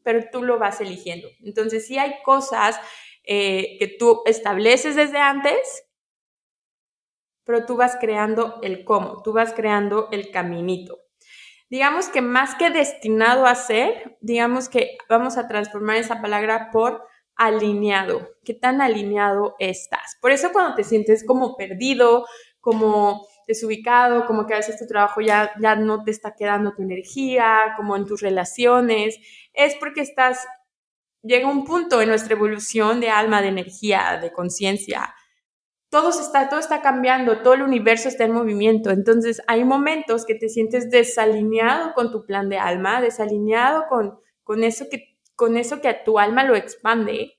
Pero 0.03 0.25
tú 0.31 0.43
lo 0.43 0.59
vas 0.59 0.81
eligiendo. 0.81 1.29
Entonces, 1.41 1.87
sí 1.87 1.99
hay 1.99 2.15
cosas 2.25 2.81
eh, 3.23 3.77
que 3.79 3.87
tú 3.87 4.23
estableces 4.27 4.97
desde 4.97 5.19
antes, 5.19 5.85
pero 7.45 7.65
tú 7.65 7.77
vas 7.77 7.97
creando 8.01 8.59
el 8.63 8.85
cómo, 8.85 9.23
tú 9.23 9.33
vas 9.33 9.55
creando 9.55 10.09
el 10.11 10.33
caminito 10.33 10.99
digamos 11.69 12.09
que 12.09 12.23
más 12.23 12.55
que 12.55 12.71
destinado 12.71 13.47
a 13.47 13.55
ser, 13.55 14.17
digamos 14.21 14.69
que 14.69 14.97
vamos 15.09 15.37
a 15.37 15.49
transformar 15.49 15.97
esa 15.97 16.23
palabra 16.23 16.71
por 16.71 17.07
alineado. 17.37 18.31
¿Qué 18.45 18.55
tan 18.55 18.81
alineado 18.81 19.55
estás? 19.59 20.17
Por 20.21 20.33
eso 20.33 20.53
cuando 20.53 20.75
te 20.75 20.85
sientes 20.85 21.25
como 21.25 21.57
perdido, 21.57 22.27
como 22.61 23.27
desubicado, 23.47 24.27
como 24.27 24.47
que 24.47 24.55
a 24.55 24.59
veces 24.59 24.79
tu 24.79 24.87
trabajo 24.87 25.21
ya, 25.21 25.53
ya 25.61 25.77
no 25.77 26.03
te 26.03 26.11
está 26.11 26.35
quedando 26.35 26.75
tu 26.75 26.83
energía, 26.83 27.75
como 27.77 27.97
en 27.97 28.05
tus 28.05 28.21
relaciones, 28.21 29.19
es 29.53 29.77
porque 29.77 30.01
estás, 30.01 30.47
llega 31.23 31.49
un 31.49 31.65
punto 31.65 32.03
en 32.03 32.09
nuestra 32.09 32.35
evolución 32.35 33.01
de 33.01 33.11
alma, 33.11 33.43
de 33.43 33.49
energía, 33.49 34.19
de 34.21 34.33
conciencia, 34.33 35.15
todo 35.91 36.11
está, 36.11 36.49
todo 36.49 36.61
está 36.61 36.83
cambiando, 36.83 37.43
todo 37.43 37.55
el 37.55 37.63
universo 37.63 38.09
está 38.09 38.25
en 38.25 38.33
movimiento. 38.33 38.91
Entonces 38.91 39.41
hay 39.47 39.65
momentos 39.65 40.27
que 40.27 40.35
te 40.35 40.49
sientes 40.49 40.91
desalineado 40.91 41.95
con 41.95 42.11
tu 42.11 42.27
plan 42.27 42.49
de 42.49 42.59
alma, 42.59 43.01
desalineado 43.01 43.87
con, 43.89 44.19
con, 44.43 44.65
eso, 44.65 44.87
que, 44.91 45.16
con 45.37 45.57
eso 45.57 45.81
que 45.81 45.89
a 45.89 46.05
tu 46.05 46.19
alma 46.19 46.45
lo 46.45 46.57
expande. 46.57 47.39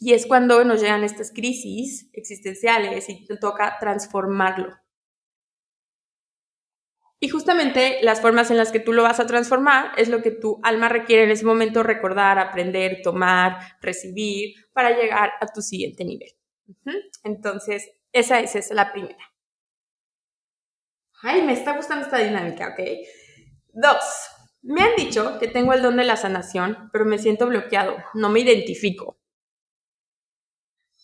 Y 0.00 0.14
es 0.14 0.26
cuando 0.26 0.64
nos 0.64 0.80
llegan 0.80 1.04
estas 1.04 1.32
crisis 1.32 2.10
existenciales 2.12 3.08
y 3.08 3.24
te 3.24 3.36
toca 3.36 3.78
transformarlo. 3.78 4.76
Y 7.24 7.28
justamente 7.28 8.00
las 8.02 8.20
formas 8.20 8.50
en 8.50 8.56
las 8.56 8.72
que 8.72 8.80
tú 8.80 8.92
lo 8.92 9.04
vas 9.04 9.20
a 9.20 9.28
transformar 9.28 9.92
es 9.96 10.08
lo 10.08 10.22
que 10.22 10.32
tu 10.32 10.58
alma 10.64 10.88
requiere 10.88 11.22
en 11.22 11.30
ese 11.30 11.44
momento 11.44 11.84
recordar, 11.84 12.40
aprender, 12.40 13.00
tomar, 13.00 13.78
recibir 13.80 14.56
para 14.72 14.90
llegar 14.90 15.30
a 15.40 15.46
tu 15.46 15.62
siguiente 15.62 16.04
nivel. 16.04 16.30
Entonces, 17.22 17.92
esa 18.10 18.40
es, 18.40 18.70
la 18.72 18.92
primera. 18.92 19.24
Ay, 21.22 21.42
me 21.42 21.52
está 21.52 21.76
gustando 21.76 22.04
esta 22.04 22.18
dinámica, 22.18 22.70
¿ok? 22.70 22.80
Dos, 23.68 24.02
me 24.62 24.82
han 24.82 24.94
dicho 24.96 25.38
que 25.38 25.48
tengo 25.48 25.72
el 25.72 25.82
don 25.82 25.96
de 25.96 26.04
la 26.04 26.16
sanación, 26.16 26.90
pero 26.92 27.04
me 27.04 27.18
siento 27.18 27.46
bloqueado, 27.46 27.96
no 28.14 28.28
me 28.30 28.40
identifico. 28.40 29.18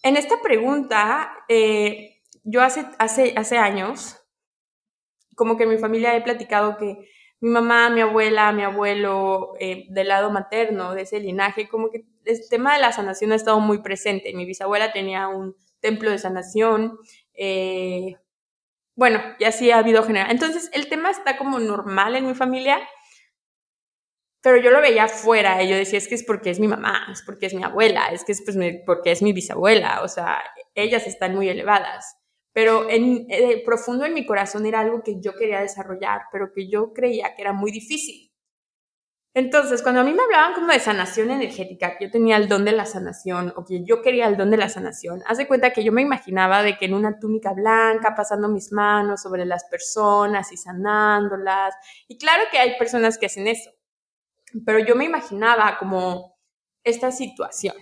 en 0.03 0.17
esta 0.17 0.41
pregunta, 0.43 1.33
eh, 1.49 2.23
yo 2.45 2.63
hace, 2.63 2.87
hace, 2.99 3.35
hace 3.37 3.59
años, 3.59 4.17
como 5.35 5.57
que 5.57 5.65
en 5.65 5.71
mi 5.71 5.79
familia 5.79 6.17
he 6.17 6.23
platicado 6.23 6.77
que 6.77 7.09
mi 7.41 7.51
mamá, 7.51 7.91
mi 7.91 8.01
abuela, 8.01 8.53
mi 8.53 8.63
abuelo, 8.63 9.55
eh, 9.61 9.87
del 9.91 10.09
lado 10.09 10.31
materno, 10.31 10.95
de 10.95 11.03
ese 11.03 11.21
linaje, 11.21 11.69
como 11.69 11.91
que 11.91 12.05
el 12.25 12.49
tema 12.49 12.75
de 12.75 12.81
la 12.81 12.93
sanación 12.93 13.33
ha 13.33 13.37
estado 13.37 13.61
muy 13.61 13.81
presente. 13.83 14.35
Mi 14.35 14.45
bisabuela 14.45 14.93
tenía 14.93 15.29
un 15.29 15.57
templo 15.81 16.11
de 16.11 16.19
sanación, 16.19 16.99
eh, 17.35 18.17
bueno, 18.97 19.21
y 19.39 19.45
así 19.45 19.71
ha 19.71 19.79
habido 19.79 20.03
general. 20.03 20.31
Entonces, 20.31 20.71
el 20.73 20.89
tema 20.89 21.11
está 21.11 21.39
como 21.39 21.61
normal 21.61 22.17
en 22.17 22.27
mi 22.27 22.35
familia, 22.35 22.81
pero 24.43 24.57
yo 24.59 24.71
lo 24.71 24.81
veía 24.81 25.05
afuera 25.05 25.63
y 25.63 25.69
yo 25.69 25.77
decía, 25.77 25.99
es 25.99 26.09
que 26.09 26.15
es 26.15 26.25
porque 26.25 26.51
es 26.51 26.61
mi 26.61 26.69
mamá, 26.69 27.09
es 27.11 27.23
porque 27.23 27.47
es 27.47 27.55
mi 27.55 27.65
abuela, 27.65 28.09
es 28.13 28.25
que 28.25 28.33
es 28.33 28.43
pues, 28.45 28.57
porque 28.87 29.11
es 29.11 29.23
mi 29.23 29.33
bisabuela, 29.33 30.03
o 30.03 30.09
sea, 30.09 30.43
ellas 30.75 31.07
están 31.07 31.35
muy 31.35 31.49
elevadas. 31.49 32.17
Pero 32.53 32.89
en 32.91 33.27
eh, 33.31 33.63
profundo 33.65 34.05
en 34.05 34.15
mi 34.15 34.27
corazón 34.27 34.67
era 34.67 34.81
algo 34.81 35.03
que 35.03 35.21
yo 35.21 35.35
quería 35.35 35.61
desarrollar, 35.61 36.23
pero 36.33 36.53
que 36.53 36.69
yo 36.69 36.93
creía 36.93 37.35
que 37.35 37.43
era 37.43 37.53
muy 37.53 37.71
difícil. 37.71 38.29
Entonces, 39.35 39.83
cuando 39.83 40.01
a 40.01 40.05
mí 40.05 40.13
me 40.13 40.23
hablaban 40.23 40.55
como 40.55 40.73
de 40.73 40.81
sanación 40.81 41.31
energética, 41.31 41.97
que 41.97 42.07
yo 42.07 42.11
tenía 42.11 42.37
el 42.37 42.49
don 42.49 42.65
de 42.65 42.73
la 42.73 42.87
sanación 42.87 43.53
o 43.55 43.65
que 43.65 43.85
yo 43.85 44.03
quería 44.03 44.27
el 44.27 44.37
don 44.37 44.51
de 44.51 44.57
la 44.57 44.69
sanación, 44.69 45.23
haz 45.27 45.39
de 45.39 45.47
cuenta 45.47 45.73
que 45.73 45.85
yo 45.85 45.93
me 45.93 46.03
imaginaba 46.03 46.63
de 46.65 46.77
que 46.77 46.87
en 46.87 46.95
una 46.95 47.21
túnica 47.21 47.53
blanca, 47.53 48.15
pasando 48.17 48.49
mis 48.49 48.73
manos 48.73 49.23
sobre 49.23 49.45
las 49.45 49.65
personas 49.71 50.51
y 50.51 50.57
sanándolas. 50.57 51.75
Y 52.09 52.19
claro 52.19 52.43
que 52.51 52.59
hay 52.59 52.77
personas 52.79 53.19
que 53.19 53.27
hacen 53.27 53.47
eso, 53.47 53.71
pero 54.65 54.79
yo 54.79 54.95
me 54.97 55.05
imaginaba 55.05 55.77
como 55.79 56.37
esta 56.85 57.11
situación. 57.11 57.75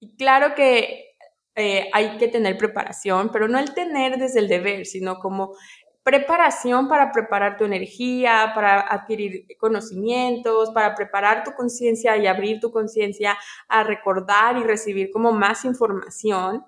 Y 0.00 0.16
claro 0.16 0.54
que 0.54 1.16
eh, 1.54 1.90
hay 1.92 2.16
que 2.16 2.28
tener 2.28 2.56
preparación, 2.56 3.30
pero 3.32 3.48
no 3.48 3.58
el 3.58 3.74
tener 3.74 4.18
desde 4.18 4.40
el 4.40 4.48
deber, 4.48 4.86
sino 4.86 5.18
como 5.18 5.54
preparación 6.02 6.88
para 6.88 7.12
preparar 7.12 7.56
tu 7.56 7.64
energía, 7.64 8.52
para 8.54 8.80
adquirir 8.80 9.46
conocimientos, 9.58 10.70
para 10.70 10.94
preparar 10.94 11.44
tu 11.44 11.52
conciencia 11.52 12.16
y 12.16 12.26
abrir 12.26 12.60
tu 12.60 12.70
conciencia 12.72 13.36
a 13.68 13.84
recordar 13.84 14.56
y 14.56 14.64
recibir 14.64 15.10
como 15.10 15.32
más 15.32 15.64
información 15.64 16.64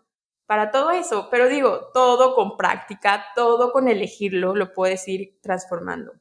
para 0.46 0.70
todo 0.70 0.90
eso. 0.90 1.28
Pero 1.30 1.48
digo, 1.48 1.88
todo 1.94 2.34
con 2.34 2.56
práctica, 2.56 3.24
todo 3.34 3.72
con 3.72 3.88
elegirlo, 3.88 4.54
lo 4.54 4.74
puedes 4.74 5.08
ir 5.08 5.38
transformando. 5.40 6.12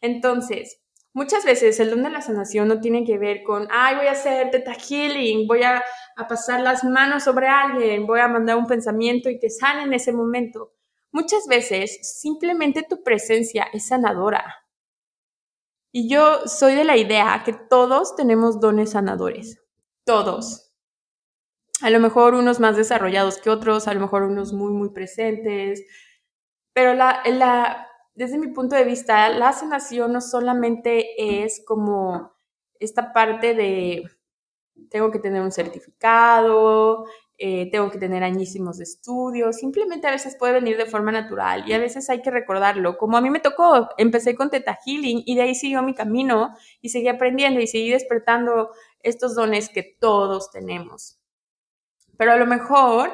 Entonces, 0.00 0.83
muchas 1.14 1.44
veces 1.46 1.80
el 1.80 1.90
don 1.90 2.02
de 2.02 2.10
la 2.10 2.20
sanación 2.20 2.68
no 2.68 2.80
tiene 2.80 3.04
que 3.04 3.16
ver 3.16 3.42
con, 3.42 3.66
ay, 3.70 3.96
voy 3.96 4.06
a 4.08 4.12
hacer 4.12 4.50
teta 4.50 4.74
healing, 4.74 5.48
voy 5.48 5.62
a, 5.62 5.82
a 6.16 6.28
pasar 6.28 6.60
las 6.60 6.84
manos 6.84 7.24
sobre 7.24 7.48
alguien, 7.48 8.06
voy 8.06 8.20
a 8.20 8.28
mandar 8.28 8.56
un 8.56 8.66
pensamiento 8.66 9.30
y 9.30 9.38
que 9.38 9.48
sane 9.48 9.84
en 9.84 9.94
ese 9.94 10.12
momento 10.12 10.74
Muchas 11.14 11.46
veces 11.46 12.00
simplemente 12.20 12.82
tu 12.82 13.04
presencia 13.04 13.68
es 13.72 13.86
sanadora. 13.86 14.66
Y 15.92 16.08
yo 16.08 16.48
soy 16.48 16.74
de 16.74 16.82
la 16.82 16.96
idea 16.96 17.40
que 17.44 17.52
todos 17.52 18.16
tenemos 18.16 18.58
dones 18.58 18.90
sanadores. 18.90 19.62
Todos. 20.04 20.72
A 21.82 21.90
lo 21.90 22.00
mejor 22.00 22.34
unos 22.34 22.58
más 22.58 22.76
desarrollados 22.76 23.38
que 23.38 23.48
otros, 23.48 23.86
a 23.86 23.94
lo 23.94 24.00
mejor 24.00 24.24
unos 24.24 24.52
muy, 24.52 24.72
muy 24.72 24.90
presentes. 24.90 25.86
Pero 26.72 26.94
la, 26.94 27.22
la, 27.26 27.86
desde 28.14 28.38
mi 28.38 28.48
punto 28.48 28.76
de 28.76 28.84
vista, 28.84 29.28
la 29.30 29.52
sanación 29.52 30.12
no 30.12 30.20
solamente 30.20 31.42
es 31.44 31.62
como 31.66 32.32
esta 32.78 33.12
parte 33.12 33.54
de 33.54 34.04
tengo 34.90 35.10
que 35.10 35.18
tener 35.18 35.42
un 35.42 35.52
certificado, 35.52 37.06
eh, 37.36 37.68
tengo 37.70 37.90
que 37.90 37.98
tener 37.98 38.22
añísimos 38.22 38.78
de 38.78 38.84
estudio, 38.84 39.52
simplemente 39.52 40.06
a 40.06 40.12
veces 40.12 40.36
puede 40.36 40.52
venir 40.52 40.76
de 40.76 40.86
forma 40.86 41.10
natural 41.10 41.64
y 41.66 41.72
a 41.72 41.78
veces 41.78 42.08
hay 42.10 42.22
que 42.22 42.30
recordarlo, 42.30 42.96
como 42.96 43.16
a 43.16 43.20
mí 43.20 43.30
me 43.30 43.40
tocó, 43.40 43.88
empecé 43.98 44.36
con 44.36 44.50
Teta 44.50 44.78
Healing 44.84 45.22
y 45.26 45.34
de 45.34 45.42
ahí 45.42 45.54
siguió 45.54 45.82
mi 45.82 45.94
camino 45.94 46.54
y 46.80 46.90
seguí 46.90 47.08
aprendiendo 47.08 47.60
y 47.60 47.66
seguí 47.66 47.90
despertando 47.90 48.70
estos 49.00 49.34
dones 49.34 49.68
que 49.68 49.82
todos 49.82 50.50
tenemos. 50.50 51.18
Pero 52.16 52.32
a 52.32 52.36
lo 52.36 52.46
mejor 52.46 53.12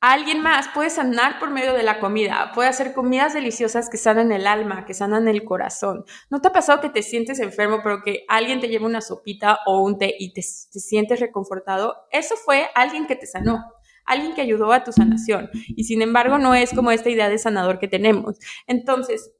Alguien 0.00 0.42
más 0.42 0.68
puede 0.68 0.90
sanar 0.90 1.38
por 1.38 1.50
medio 1.50 1.72
de 1.72 1.82
la 1.82 1.98
comida, 2.00 2.52
puede 2.54 2.68
hacer 2.68 2.92
comidas 2.92 3.32
deliciosas 3.32 3.88
que 3.88 3.96
sanan 3.96 4.30
el 4.30 4.46
alma, 4.46 4.84
que 4.84 4.94
sanan 4.94 5.26
el 5.26 5.42
corazón. 5.42 6.04
¿No 6.30 6.40
te 6.40 6.48
ha 6.48 6.52
pasado 6.52 6.80
que 6.80 6.90
te 6.90 7.02
sientes 7.02 7.40
enfermo, 7.40 7.80
pero 7.82 8.02
que 8.02 8.24
alguien 8.28 8.60
te 8.60 8.68
lleva 8.68 8.86
una 8.86 9.00
sopita 9.00 9.58
o 9.66 9.82
un 9.82 9.98
té 9.98 10.14
y 10.18 10.34
te, 10.34 10.42
te 10.42 10.80
sientes 10.80 11.18
reconfortado? 11.18 11.96
Eso 12.10 12.36
fue 12.36 12.68
alguien 12.74 13.06
que 13.06 13.16
te 13.16 13.26
sanó 13.26 13.64
alguien 14.06 14.34
que 14.34 14.40
ayudó 14.40 14.72
a 14.72 14.84
tu 14.84 14.92
sanación. 14.92 15.50
Y 15.52 15.84
sin 15.84 16.00
embargo, 16.00 16.38
no 16.38 16.54
es 16.54 16.72
como 16.72 16.90
esta 16.90 17.10
idea 17.10 17.28
de 17.28 17.38
sanador 17.38 17.78
que 17.78 17.88
tenemos. 17.88 18.38
Entonces, 18.66 19.32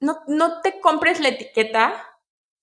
no, 0.00 0.18
no 0.28 0.60
te 0.60 0.80
compres 0.80 1.20
la 1.20 1.28
etiqueta, 1.28 1.94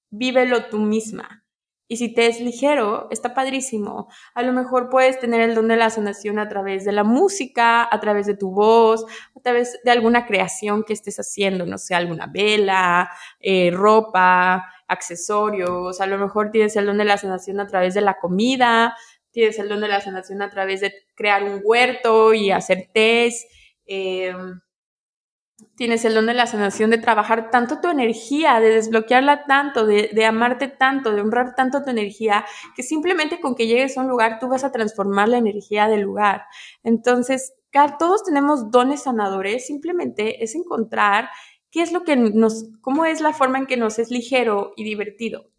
vívelo 0.10 0.68
tú 0.68 0.80
misma. 0.80 1.43
Y 1.88 1.98
si 1.98 2.14
te 2.14 2.28
es 2.28 2.40
ligero, 2.40 3.08
está 3.12 3.34
padrísimo. 3.34 4.08
A 4.34 4.42
lo 4.42 4.54
mejor 4.54 4.90
puedes 4.90 5.20
tener 5.20 5.42
el 5.42 5.54
don 5.54 5.68
de 5.68 5.76
la 5.76 5.90
sanación 5.90 6.40
a 6.40 6.48
través 6.48 6.86
de 6.86 6.92
la 6.92 7.04
música, 7.04 7.88
a 7.90 8.00
través 8.00 8.26
de 8.26 8.36
tu 8.36 8.52
voz, 8.52 9.06
a 9.36 9.40
través 9.42 9.80
de 9.84 9.92
alguna 9.92 10.26
creación 10.26 10.84
que 10.84 10.94
estés 10.94 11.20
haciendo, 11.20 11.66
no 11.66 11.78
sé, 11.78 11.94
alguna 11.94 12.28
vela, 12.28 13.12
eh, 13.40 13.70
ropa, 13.72 14.66
accesorios. 14.88 16.00
A 16.00 16.08
lo 16.08 16.18
mejor 16.18 16.52
tienes 16.52 16.76
el 16.78 16.86
don 16.86 16.98
de 16.98 17.06
la 17.06 17.18
sanación 17.18 17.60
a 17.60 17.68
través 17.68 17.94
de 17.94 18.02
la 18.02 18.18
comida, 18.18 18.96
tienes 19.32 19.60
el 19.60 19.68
don 19.68 19.82
de 19.82 19.88
la 19.90 20.00
sanación 20.00 20.42
a 20.42 20.50
través 20.50 20.82
de 20.82 20.94
crear 21.16 21.44
un 21.44 21.62
huerto 21.64 22.34
y 22.34 22.52
hacer 22.52 22.90
test. 22.94 23.50
Eh, 23.86 24.34
tienes 25.76 26.06
el 26.06 26.14
don 26.14 26.26
de 26.26 26.34
la 26.34 26.48
sanación, 26.48 26.90
de 26.90 26.98
trabajar 26.98 27.50
tanto 27.52 27.82
tu 27.82 27.90
energía, 27.90 28.60
de 28.60 28.70
desbloquearla 28.70 29.46
tanto, 29.46 29.86
de, 29.86 30.26
amarte 30.26 30.68
tanto, 30.68 31.14
de 31.14 31.22
honrar 31.22 31.56
tanto 31.56 31.84
tu 31.84 31.90
energía, 31.90 32.46
que 32.76 32.84
simplemente 32.84 33.40
con 33.40 33.56
que 33.56 33.68
llegues 33.68 33.98
a 33.98 34.02
un 34.02 34.08
lugar 34.08 34.40
tú 34.40 34.48
vas 34.48 34.64
a 34.64 34.72
transformar 34.72 35.30
la 35.30 35.38
energía 35.38 35.88
del 35.88 36.02
lugar. 36.02 36.44
Entonces, 36.84 37.54
todos 37.98 38.24
tenemos 38.24 38.72
dones 38.72 39.04
sanadores, 39.04 39.66
simplemente 39.66 40.44
es 40.44 40.56
encontrar 40.56 41.30
qué 41.72 41.82
es 41.82 41.92
lo 41.92 42.04
que 42.04 42.16
nos, 42.16 42.70
cómo 42.82 43.06
es 43.06 43.20
la 43.20 43.34
forma 43.34 43.58
en 43.58 43.66
que 43.66 43.78
nos 43.78 43.98
es 44.00 44.12
ligero 44.12 44.74
y 44.76 44.84
divertido. 44.84 45.50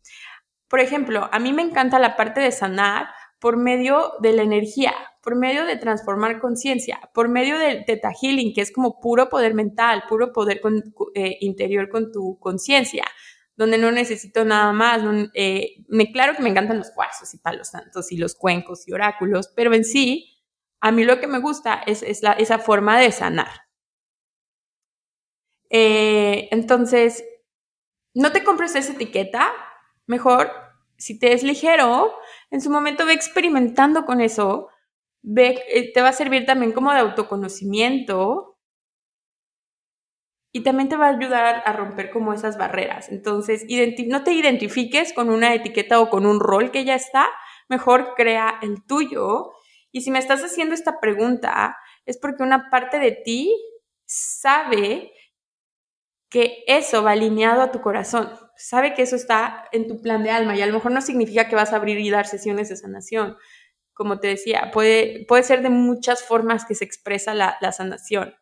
Por 0.68 0.80
ejemplo, 0.80 1.28
a 1.30 1.38
mí 1.38 1.52
me 1.52 1.62
encanta 1.62 1.98
la 1.98 2.16
parte 2.16 2.40
de 2.40 2.52
sanar 2.52 3.08
por 3.38 3.56
medio 3.56 4.12
de 4.20 4.32
la 4.32 4.42
energía, 4.42 4.94
por 5.22 5.36
medio 5.36 5.64
de 5.64 5.76
transformar 5.76 6.40
conciencia, 6.40 7.00
por 7.14 7.28
medio 7.28 7.58
del 7.58 7.84
Theta 7.84 8.12
Healing, 8.12 8.54
que 8.54 8.60
es 8.60 8.72
como 8.72 9.00
puro 9.00 9.28
poder 9.28 9.54
mental, 9.54 10.04
puro 10.08 10.32
poder 10.32 10.60
eh, 11.14 11.38
interior 11.40 11.88
con 11.88 12.12
tu 12.12 12.38
conciencia, 12.38 13.04
donde 13.56 13.78
no 13.78 13.90
necesito 13.90 14.44
nada 14.44 14.72
más. 14.72 15.02
Eh, 15.34 15.84
me, 15.88 16.10
claro 16.12 16.34
que 16.34 16.42
me 16.42 16.50
encantan 16.50 16.78
los 16.78 16.90
cuarzos 16.90 17.32
y 17.34 17.38
palos 17.38 17.68
santos 17.68 18.12
y 18.12 18.16
los 18.16 18.34
cuencos 18.34 18.86
y 18.88 18.92
oráculos, 18.92 19.52
pero 19.54 19.74
en 19.74 19.84
sí, 19.84 20.42
a 20.80 20.92
mí 20.92 21.04
lo 21.04 21.18
que 21.20 21.26
me 21.26 21.38
gusta 21.38 21.82
es, 21.86 22.02
esa 22.02 22.58
forma 22.58 22.98
de 22.98 23.12
sanar. 23.12 23.62
Eh, 25.70 26.48
entonces, 26.52 27.24
no 28.14 28.32
te 28.32 28.44
compres 28.44 28.76
esa 28.76 28.92
etiqueta, 28.92 29.52
mejor 30.06 30.63
si 30.96 31.18
te 31.18 31.32
es 31.32 31.42
ligero, 31.42 32.14
en 32.50 32.60
su 32.60 32.70
momento 32.70 33.06
ve 33.06 33.12
experimentando 33.12 34.04
con 34.04 34.20
eso, 34.20 34.68
eh, 35.36 35.92
te 35.92 36.02
va 36.02 36.08
a 36.08 36.12
servir 36.12 36.46
también 36.46 36.72
como 36.72 36.92
de 36.92 37.00
autoconocimiento 37.00 38.58
y 40.52 40.62
también 40.62 40.88
te 40.88 40.96
va 40.96 41.06
a 41.06 41.16
ayudar 41.16 41.62
a 41.66 41.72
romper 41.72 42.10
como 42.10 42.32
esas 42.32 42.56
barreras. 42.56 43.08
Entonces, 43.10 43.66
no 44.06 44.22
te 44.22 44.32
identifiques 44.32 45.12
con 45.12 45.30
una 45.30 45.52
etiqueta 45.52 46.00
o 46.00 46.10
con 46.10 46.26
un 46.26 46.38
rol 46.38 46.70
que 46.70 46.84
ya 46.84 46.94
está, 46.94 47.26
mejor 47.68 48.14
crea 48.14 48.60
el 48.62 48.84
tuyo. 48.86 49.50
Y 49.90 50.02
si 50.02 50.12
me 50.12 50.20
estás 50.20 50.44
haciendo 50.44 50.74
esta 50.74 51.00
pregunta, 51.00 51.76
es 52.06 52.18
porque 52.18 52.44
una 52.44 52.70
parte 52.70 53.00
de 53.00 53.12
ti 53.12 53.52
sabe 54.06 55.12
que 56.30 56.62
eso 56.68 57.02
va 57.02 57.12
alineado 57.12 57.62
a 57.62 57.72
tu 57.72 57.80
corazón 57.80 58.30
sabe 58.56 58.94
que 58.94 59.02
eso 59.02 59.16
está 59.16 59.68
en 59.72 59.88
tu 59.88 60.00
plan 60.00 60.22
de 60.22 60.30
alma 60.30 60.56
y 60.56 60.62
a 60.62 60.66
lo 60.66 60.72
mejor 60.72 60.92
no 60.92 61.00
significa 61.00 61.48
que 61.48 61.56
vas 61.56 61.72
a 61.72 61.76
abrir 61.76 61.98
y 61.98 62.10
dar 62.10 62.26
sesiones 62.26 62.68
de 62.68 62.76
sanación. 62.76 63.36
Como 63.92 64.18
te 64.20 64.28
decía, 64.28 64.70
puede, 64.72 65.24
puede 65.26 65.42
ser 65.42 65.62
de 65.62 65.70
muchas 65.70 66.22
formas 66.24 66.64
que 66.64 66.74
se 66.74 66.84
expresa 66.84 67.34
la, 67.34 67.72
sanación. 67.72 68.34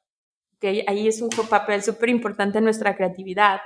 ¿okay? 0.56 0.84
Ahí 0.86 1.08
es 1.08 1.20
un 1.20 1.30
papel 1.30 1.82
súper 1.82 2.08
importante 2.08 2.58
en 2.58 2.64
nuestra 2.64 2.96
creatividad. 2.96 3.60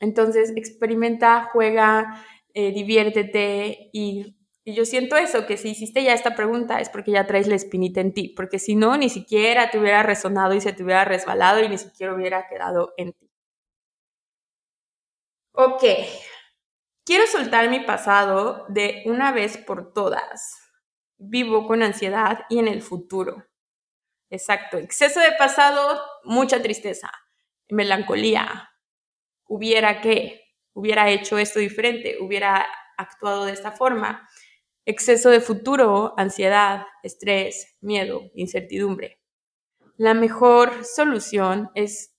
Entonces, 0.00 0.52
experimenta, 0.56 1.48
juega, 1.52 2.24
eh, 2.52 2.72
diviértete 2.72 3.90
y, 3.92 4.36
y, 4.64 4.74
yo 4.74 4.84
siento 4.84 5.16
eso, 5.16 5.46
que 5.46 5.56
si 5.56 5.70
hiciste 5.70 6.02
ya 6.02 6.12
esta 6.14 6.34
pregunta 6.34 6.80
es 6.80 6.88
porque 6.90 7.12
ya 7.12 7.26
traes 7.26 7.48
la 7.48 7.54
espinita 7.54 8.00
en 8.00 8.12
ti, 8.12 8.34
porque 8.36 8.58
si 8.58 8.76
no, 8.76 8.96
ni 8.96 9.08
siquiera 9.08 9.70
te 9.70 9.78
hubiera 9.78 10.02
resonado 10.02 10.54
y 10.54 10.60
se 10.60 10.72
te 10.72 10.84
hubiera 10.84 11.04
resbalado 11.04 11.62
y 11.62 11.68
ni 11.68 11.78
siquiera 11.78 12.14
hubiera 12.14 12.46
quedado 12.48 12.92
en 12.96 13.12
ti. 13.12 13.23
Ok, 15.56 15.84
quiero 17.04 17.26
soltar 17.26 17.68
mi 17.70 17.80
pasado 17.80 18.66
de 18.68 19.02
una 19.06 19.32
vez 19.32 19.58
por 19.58 19.92
todas. 19.92 20.60
vivo 21.16 21.66
con 21.66 21.82
ansiedad 21.82 22.40
y 22.50 22.58
en 22.58 22.68
el 22.68 22.82
futuro. 22.82 23.44
Exacto, 24.30 24.78
exceso 24.78 25.20
de 25.20 25.32
pasado, 25.38 26.02
mucha 26.24 26.62
tristeza, 26.62 27.10
melancolía. 27.70 28.70
Hubiera 29.48 30.00
que, 30.02 30.42
hubiera 30.74 31.10
hecho 31.10 31.38
esto 31.38 31.60
diferente, 31.60 32.18
hubiera 32.20 32.66
actuado 32.98 33.46
de 33.46 33.52
esta 33.52 33.72
forma. 33.72 34.28
Exceso 34.86 35.30
de 35.30 35.40
futuro, 35.40 36.14
ansiedad, 36.18 36.86
estrés, 37.02 37.76
miedo, 37.80 38.22
incertidumbre. 38.34 39.20
La 39.96 40.14
mejor 40.14 40.84
solución 40.84 41.70
es 41.74 42.14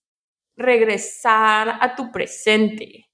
regresar 0.57 1.79
a 1.81 1.95
tu 1.95 2.11
presente. 2.11 3.04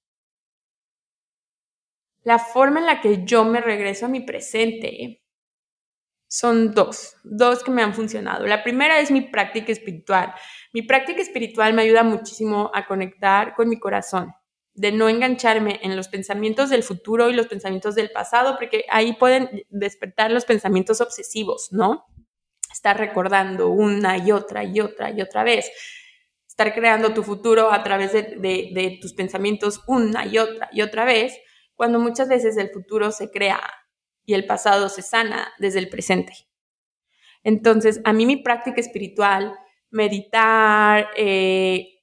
La 2.23 2.39
forma 2.39 2.79
en 2.79 2.85
la 2.85 3.01
que 3.01 3.25
yo 3.25 3.43
me 3.43 3.61
regreso 3.61 4.05
a 4.05 4.09
mi 4.09 4.21
presente 4.21 5.21
son 6.27 6.73
dos, 6.73 7.15
dos 7.23 7.63
que 7.63 7.71
me 7.71 7.81
han 7.81 7.93
funcionado. 7.93 8.45
La 8.47 8.63
primera 8.63 8.99
es 8.99 9.11
mi 9.11 9.21
práctica 9.21 9.71
espiritual. 9.71 10.33
Mi 10.73 10.81
práctica 10.81 11.21
espiritual 11.21 11.73
me 11.73 11.81
ayuda 11.81 12.03
muchísimo 12.03 12.71
a 12.73 12.85
conectar 12.85 13.53
con 13.55 13.67
mi 13.67 13.79
corazón, 13.79 14.33
de 14.73 14.91
no 14.91 15.09
engancharme 15.09 15.79
en 15.83 15.95
los 15.95 16.07
pensamientos 16.07 16.69
del 16.69 16.83
futuro 16.83 17.29
y 17.29 17.33
los 17.33 17.47
pensamientos 17.47 17.95
del 17.95 18.11
pasado, 18.11 18.55
porque 18.57 18.85
ahí 18.89 19.13
pueden 19.13 19.65
despertar 19.69 20.31
los 20.31 20.45
pensamientos 20.45 21.01
obsesivos, 21.01 21.69
¿no? 21.71 22.05
Estar 22.71 22.97
recordando 22.97 23.67
una 23.69 24.17
y 24.17 24.31
otra 24.31 24.63
y 24.63 24.79
otra 24.79 25.11
y 25.11 25.21
otra 25.21 25.43
vez 25.43 25.69
estar 26.51 26.73
creando 26.73 27.13
tu 27.13 27.23
futuro 27.23 27.71
a 27.71 27.81
través 27.81 28.11
de, 28.13 28.99
tus 29.01 29.13
pensamientos 29.13 29.81
una 29.87 30.25
y 30.25 30.37
otra 30.37 30.69
y 30.71 30.81
otra 30.81 31.05
vez, 31.05 31.37
cuando 31.75 31.99
muchas 31.99 32.27
veces 32.27 32.57
el 32.57 32.69
futuro 32.69 33.11
se 33.11 33.31
crea 33.31 33.61
y 34.25 34.33
el 34.33 34.45
pasado 34.45 34.89
se 34.89 35.01
sana 35.01 35.51
desde 35.57 35.79
el 35.79 35.89
presente. 35.89 36.33
Entonces, 37.43 38.01
a 38.03 38.13
mí 38.13 38.25
mi 38.25 38.37
práctica 38.37 38.79
espiritual, 38.79 39.55
meditar, 39.89 41.09
eh, 41.17 42.01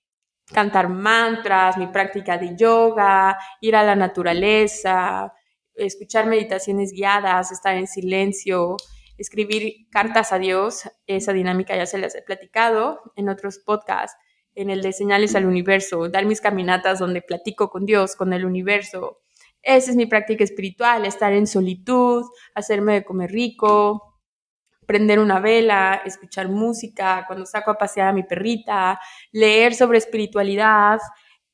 cantar 0.53 0.89
mantras, 0.89 1.77
mi 1.77 1.87
práctica 1.89 2.39
de 2.39 2.57
yoga, 2.57 3.39
ir 3.61 3.77
a 3.77 3.85
la 3.85 3.95
naturaleza, 3.95 5.33
escuchar 5.75 6.27
meditaciones 6.27 6.93
guiadas, 6.93 7.53
estar 7.53 7.77
en 7.77 7.87
silencio, 7.87 8.77
escribir 9.17 9.89
cartas 9.91 10.33
a 10.33 10.39
Dios, 10.39 10.89
esa 11.07 11.33
dinámica 11.33 11.77
ya 11.77 11.87
se 11.87 11.99
las 11.99 12.15
he 12.15 12.23
platicado 12.23 13.01
en 13.17 13.29
otros 13.29 13.59
podcasts 13.59 14.17
en 14.55 14.71
el 14.71 14.83
de 14.83 14.93
señales 14.93 15.37
al 15.37 15.47
universo, 15.47 16.09
dar 16.09 16.27
mis 16.27 16.41
caminatas 16.41 16.99
donde 16.99 17.23
platico 17.23 17.71
con 17.71 17.87
Dios, 17.87 18.17
con 18.17 18.33
el 18.33 18.45
universo. 18.45 19.21
Esa 19.63 19.91
es 19.91 19.97
mi 19.97 20.07
práctica 20.07 20.45
espiritual, 20.45 21.05
estar 21.05 21.33
en 21.33 21.47
solitud, 21.47 22.25
hacerme 22.55 22.95
de 22.95 23.05
comer 23.05 23.31
rico, 23.31 24.21
prender 24.87 25.19
una 25.19 25.41
vela, 25.41 26.03
escuchar 26.05 26.49
música, 26.49 27.25
cuando 27.27 27.45
saco 27.45 27.71
a 27.71 27.79
pasear 27.79 28.09
a 28.09 28.13
mi 28.13 28.23
perrita, 28.23 28.99
leer 29.33 29.75
sobre 29.75 29.99
espiritualidad. 29.99 30.99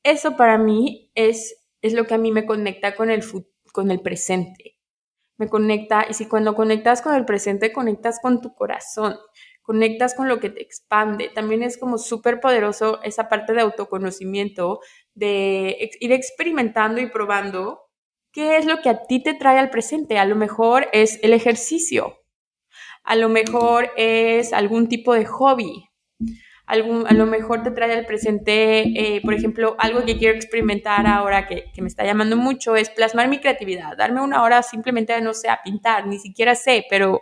Eso 0.03 0.37
para 0.37 0.57
mí 0.57 1.11
es, 1.15 1.65
es 1.81 1.93
lo 1.93 2.07
que 2.07 2.13
a 2.13 2.17
mí 2.17 2.31
me 2.31 2.45
conecta 2.45 2.95
con 2.95 3.09
el, 3.09 3.23
con 3.73 3.91
el 3.91 4.01
presente. 4.01 4.77
Me 5.37 5.49
conecta, 5.49 6.05
y 6.09 6.13
si 6.13 6.27
cuando 6.27 6.55
conectas 6.55 7.01
con 7.01 7.13
el 7.15 7.25
presente, 7.25 7.73
conectas 7.73 8.19
con 8.21 8.41
tu 8.41 8.55
corazón 8.55 9.17
conectas 9.65 10.13
con 10.13 10.27
lo 10.27 10.39
que 10.39 10.51
te 10.51 10.61
expande. 10.61 11.29
También 11.29 11.63
es 11.63 11.77
como 11.77 11.97
súper 11.97 12.39
poderoso 12.39 13.01
esa 13.01 13.29
parte 13.29 13.53
de 13.53 13.61
autoconocimiento, 13.61 14.79
de 15.15 15.91
ir 15.99 16.11
experimentando 16.11 17.01
y 17.01 17.07
probando 17.09 17.84
qué 18.35 18.57
es 18.57 18.65
lo 18.65 18.81
que 18.81 18.89
a 18.89 19.03
ti 19.03 19.23
te 19.23 19.33
trae 19.33 19.57
al 19.57 19.69
presente. 19.69 20.19
A 20.19 20.25
lo 20.25 20.35
mejor 20.35 20.89
es 20.91 21.19
el 21.23 21.31
ejercicio, 21.31 22.19
a 23.03 23.15
lo 23.15 23.29
mejor 23.29 23.91
es 23.95 24.51
algún 24.53 24.89
tipo 24.89 25.13
de 25.15 25.25
hobby, 25.25 25.89
Algún, 26.67 27.05
a 27.05 27.13
lo 27.13 27.27
mejor 27.27 27.61
te 27.61 27.69
trae 27.69 27.93
al 27.93 28.07
presente, 28.07 28.81
eh, 28.81 29.21
por 29.21 29.35
ejemplo, 29.35 29.75
algo 29.77 30.03
que 30.03 30.17
quiero 30.17 30.33
experimentar 30.33 31.05
ahora 31.05 31.45
que, 31.45 31.65
que, 31.71 31.83
me 31.83 31.87
está 31.87 32.03
llamando 32.03 32.37
mucho 32.37 32.75
es 32.75 32.89
plasmar 32.89 33.29
mi 33.29 33.39
creatividad, 33.39 33.95
darme 33.95 34.21
una 34.21 34.41
hora 34.41 34.63
simplemente, 34.63 35.21
no 35.21 35.35
sé, 35.35 35.47
a 35.49 35.61
pintar, 35.63 36.07
ni 36.07 36.17
siquiera 36.17 36.55
sé, 36.55 36.83
pero 36.89 37.21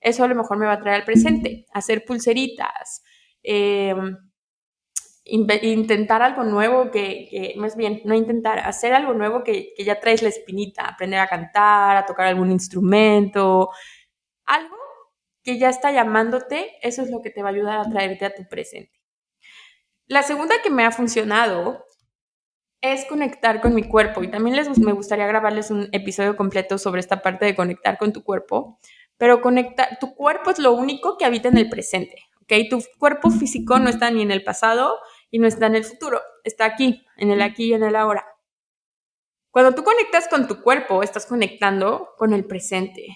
eso 0.00 0.24
a 0.24 0.26
lo 0.26 0.34
mejor 0.34 0.58
me 0.58 0.66
va 0.66 0.72
a 0.72 0.80
traer 0.80 0.96
al 0.96 1.04
presente, 1.04 1.66
hacer 1.72 2.04
pulseritas, 2.04 3.04
em, 3.44 4.16
intentar 5.28 6.22
algo 6.22 6.44
nuevo 6.44 6.90
que, 6.90 7.54
más 7.56 7.76
bien, 7.76 8.00
no 8.04 8.14
intentar, 8.14 8.60
hacer 8.60 8.94
algo 8.94 9.14
nuevo 9.14 9.44
que, 9.44 9.74
que 9.76 9.84
ya 9.84 10.00
traes 10.00 10.22
la 10.22 10.30
espinita, 10.30 10.86
aprender 10.86 11.20
a 11.20 11.28
cantar, 11.28 11.96
a 11.96 12.06
tocar 12.06 12.26
algún 12.26 12.50
instrumento, 12.50 13.70
algo 14.44 14.76
que 15.42 15.58
ya 15.58 15.68
está 15.68 15.92
llamándote, 15.92 16.72
eso 16.82 17.02
es 17.02 17.10
lo 17.10 17.22
que 17.22 17.30
te 17.30 17.42
va 17.42 17.48
a 17.50 17.52
ayudar 17.52 17.78
a 17.78 17.90
traerte 17.90 18.24
a 18.24 18.34
tu 18.34 18.46
presente. 18.48 18.98
La 20.06 20.22
segunda 20.22 20.54
que 20.62 20.70
me 20.70 20.84
ha 20.84 20.90
funcionado 20.90 21.84
es 22.80 23.04
conectar 23.06 23.60
con 23.60 23.74
mi 23.74 23.82
cuerpo 23.82 24.22
y 24.22 24.30
también 24.30 24.56
les, 24.56 24.78
me 24.78 24.92
gustaría 24.92 25.26
grabarles 25.26 25.70
un 25.70 25.88
episodio 25.92 26.36
completo 26.36 26.78
sobre 26.78 27.00
esta 27.00 27.22
parte 27.22 27.44
de 27.44 27.56
conectar 27.56 27.98
con 27.98 28.12
tu 28.12 28.22
cuerpo, 28.22 28.78
pero 29.16 29.40
conecta, 29.40 29.98
tu 30.00 30.14
cuerpo 30.14 30.50
es 30.50 30.58
lo 30.58 30.72
único 30.72 31.18
que 31.18 31.24
habita 31.24 31.48
en 31.48 31.58
el 31.58 31.68
presente, 31.68 32.16
¿ok? 32.42 32.68
Tu 32.70 32.82
cuerpo 32.98 33.30
físico 33.30 33.78
no 33.78 33.90
está 33.90 34.10
ni 34.10 34.22
en 34.22 34.30
el 34.30 34.44
pasado 34.44 34.98
y 35.30 35.38
no 35.38 35.46
está 35.46 35.66
en 35.66 35.76
el 35.76 35.84
futuro, 35.84 36.20
está 36.44 36.64
aquí, 36.64 37.06
en 37.16 37.30
el 37.30 37.42
aquí 37.42 37.66
y 37.66 37.74
en 37.74 37.82
el 37.82 37.96
ahora. 37.96 38.26
Cuando 39.50 39.74
tú 39.74 39.82
conectas 39.82 40.28
con 40.28 40.46
tu 40.46 40.62
cuerpo, 40.62 41.02
estás 41.02 41.26
conectando 41.26 42.10
con 42.16 42.32
el 42.32 42.44
presente. 42.44 43.06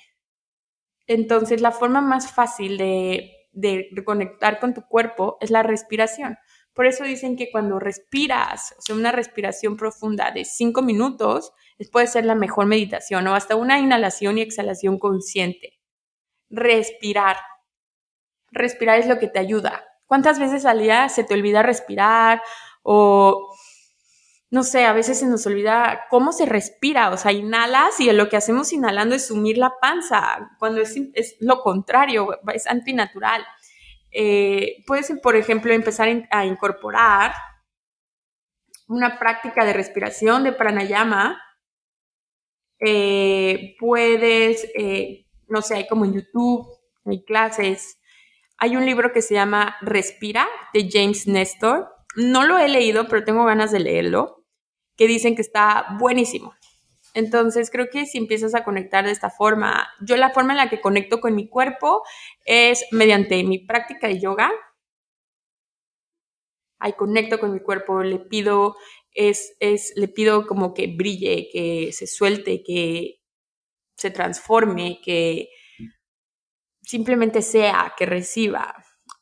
Entonces, 1.07 1.61
la 1.61 1.72
forma 1.72 2.01
más 2.01 2.33
fácil 2.33 2.79
de, 2.79 3.33
de 3.53 4.05
conectar 4.05 4.59
con 4.59 4.75
tu 4.75 4.83
cuerpo 4.83 5.37
es 5.40 5.51
la 5.51 5.62
respiración. 5.62 6.38
Por 6.72 6.87
eso 6.87 7.05
dicen 7.05 7.37
que 7.37 7.51
cuando 7.51 7.79
respiras, 7.79 8.75
o 8.79 8.83
sea, 8.83 8.96
una 8.96 9.12
respiración 9.12 9.77
profunda 9.77 10.31
de 10.31 10.44
cinco 10.44 10.81
minutos, 10.83 11.53
puede 11.90 12.07
ser 12.07 12.25
la 12.25 12.35
mejor 12.35 12.66
meditación 12.66 13.27
o 13.27 13.35
hasta 13.35 13.57
una 13.57 13.79
inhalación 13.79 14.38
y 14.38 14.42
exhalación 14.42 14.98
consciente 14.98 15.83
respirar. 16.53 17.38
Respirar 18.51 19.01
es 19.01 19.07
lo 19.07 19.18
que 19.18 19.29
te 19.29 19.38
ayuda. 19.38 19.85
¿Cuántas 20.12 20.38
veces 20.38 20.66
al 20.66 20.81
día 20.81 21.09
se 21.09 21.25
te 21.25 21.33
olvida 21.33 21.62
respirar 21.62 22.42
o 22.83 23.57
no 24.51 24.62
sé, 24.62 24.85
a 24.85 24.92
veces 24.92 25.18
se 25.18 25.25
nos 25.25 25.46
olvida 25.46 26.03
cómo 26.11 26.33
se 26.33 26.44
respira, 26.44 27.09
o 27.09 27.16
sea, 27.16 27.33
inhalas 27.33 27.98
y 27.98 28.12
lo 28.12 28.29
que 28.29 28.37
hacemos 28.37 28.75
inhalando 28.75 29.14
es 29.14 29.29
sumir 29.29 29.57
la 29.57 29.72
panza, 29.81 30.51
cuando 30.59 30.83
es, 30.83 31.37
lo 31.40 31.62
contrario, 31.62 32.29
es 32.53 32.66
antinatural. 32.66 33.42
Eh, 34.11 34.85
puedes, 34.87 35.11
por 35.22 35.35
ejemplo, 35.35 35.72
empezar 35.72 36.27
a 36.31 36.44
incorporar 36.44 37.33
una 38.88 39.18
práctica 39.18 39.64
de 39.64 39.72
respiración 39.72 40.44
de 40.44 40.53
pranayama. 40.53 41.40
Eh, 42.79 43.77
puedes 43.79 44.70
eh, 44.75 45.25
no 45.48 45.62
sé, 45.62 45.77
hay 45.77 45.88
como 45.88 46.05
en 46.05 46.12
YouTube, 46.12 46.68
hay 47.07 47.25
clases. 47.25 47.98
Hay 48.62 48.77
un 48.77 48.87
libro 48.87 49.12
que 49.12 49.22
se 49.22 49.35
llama 49.35 49.75
Respira 49.81 50.46
de 50.72 50.88
James 50.88 51.27
Nestor. 51.27 51.92
No 52.14 52.44
lo 52.44 52.59
he 52.59 52.68
leído, 52.68 53.09
pero 53.09 53.25
tengo 53.25 53.44
ganas 53.44 53.72
de 53.72 53.81
leerlo, 53.81 54.44
que 54.96 55.09
dicen 55.09 55.35
que 55.35 55.42
está 55.42 55.96
buenísimo. 55.98 56.55
Entonces 57.12 57.70
creo 57.72 57.88
que 57.90 58.07
si 58.07 58.18
empiezas 58.18 58.55
a 58.55 58.62
conectar 58.62 59.05
de 59.05 59.11
esta 59.11 59.31
forma, 59.31 59.88
yo 60.01 60.16
la 60.16 60.31
forma 60.31 60.53
en 60.53 60.59
la 60.59 60.70
que 60.70 60.81
conecto 60.81 61.20
con 61.20 61.35
mi 61.35 61.48
cuerpo 61.48 62.05
es 62.44 62.87
mediante 62.92 63.42
mi 63.42 63.59
práctica 63.59 64.07
de 64.07 64.20
yoga. 64.20 64.48
Ahí 66.79 66.92
conecto 66.92 67.40
con 67.40 67.53
mi 67.53 67.59
cuerpo, 67.59 68.05
le 68.05 68.20
pido, 68.20 68.77
es, 69.11 69.57
es, 69.59 69.92
le 69.96 70.07
pido 70.07 70.46
como 70.46 70.72
que 70.72 70.87
brille, 70.87 71.48
que 71.53 71.90
se 71.90 72.07
suelte, 72.07 72.62
que 72.62 73.22
se 73.96 74.12
transforme, 74.12 75.01
que 75.05 75.48
simplemente 76.83 77.42
sea, 77.42 77.95
que 77.97 78.07
reciba. 78.07 78.75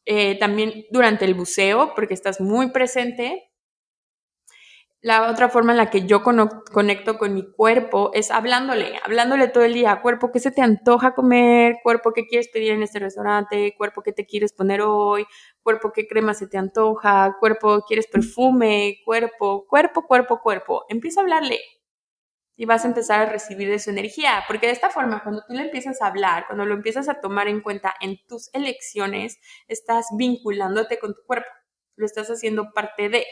Eh, 0.07 0.39
también 0.39 0.87
durante 0.91 1.25
el 1.25 1.35
buceo, 1.35 1.93
porque 1.95 2.15
estás 2.15 2.41
muy 2.41 2.71
presente. 2.73 3.51
La 5.03 5.31
otra 5.31 5.49
forma 5.49 5.73
en 5.73 5.79
la 5.79 5.89
que 5.89 6.07
yo 6.07 6.23
conecto 6.23 7.17
con 7.17 7.33
mi 7.33 7.51
cuerpo 7.53 8.11
es 8.13 8.31
hablándole, 8.31 9.01
hablándole 9.03 9.49
todo 9.49 9.65
el 9.65 9.73
día. 9.73 10.03
Cuerpo, 10.03 10.31
¿qué 10.31 10.41
se 10.41 10.51
te 10.51 10.61
antoja 10.61 11.15
comer? 11.15 11.77
Cuerpo, 11.83 12.13
¿qué 12.13 12.27
quieres 12.27 12.49
pedir 12.49 12.73
en 12.73 12.83
este 12.83 12.99
restaurante? 12.99 13.75
Cuerpo, 13.79 14.03
¿qué 14.03 14.13
te 14.13 14.27
quieres 14.27 14.53
poner 14.53 14.83
hoy? 14.83 15.25
Cuerpo, 15.63 15.91
¿qué 15.93 16.07
crema 16.07 16.35
se 16.35 16.49
te 16.49 16.59
antoja? 16.59 17.37
Cuerpo, 17.41 17.83
¿quieres 17.89 18.09
perfume? 18.09 18.99
Cuerpo, 19.07 19.67
cuerpo, 19.67 20.07
cuerpo, 20.07 20.41
cuerpo. 20.43 20.85
Empieza 20.91 21.21
a 21.21 21.23
hablarle 21.23 21.61
y 22.57 22.67
vas 22.67 22.85
a 22.85 22.89
empezar 22.89 23.21
a 23.21 23.33
recibir 23.33 23.71
de 23.71 23.79
su 23.79 23.91
energía, 23.91 24.45
porque 24.47 24.67
de 24.67 24.73
esta 24.73 24.91
forma, 24.91 25.23
cuando 25.23 25.43
tú 25.47 25.55
le 25.55 25.63
empiezas 25.63 26.03
a 26.03 26.09
hablar, 26.09 26.47
cuando 26.47 26.67
lo 26.67 26.75
empiezas 26.75 27.09
a 27.09 27.21
tomar 27.21 27.49
en 27.49 27.63
cuenta 27.63 27.95
en 28.01 28.19
tus 28.27 28.51
elecciones, 28.53 29.39
estás 29.69 30.07
vinculándote 30.17 30.99
con 30.99 31.15
tu 31.15 31.23
cuerpo, 31.27 31.49
lo 31.97 32.07
estás 32.07 32.29
haciendo 32.29 32.73
parte 32.73 33.09
de. 33.09 33.27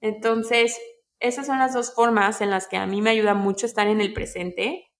Entonces, 0.00 0.80
esas 1.20 1.46
son 1.46 1.58
las 1.58 1.74
dos 1.74 1.94
formas 1.94 2.40
en 2.40 2.50
las 2.50 2.66
que 2.66 2.78
a 2.78 2.86
mí 2.86 3.02
me 3.02 3.10
ayuda 3.10 3.34
mucho 3.34 3.66
estar 3.66 3.86
en 3.88 4.00
el 4.00 4.12
presente. 4.14 4.90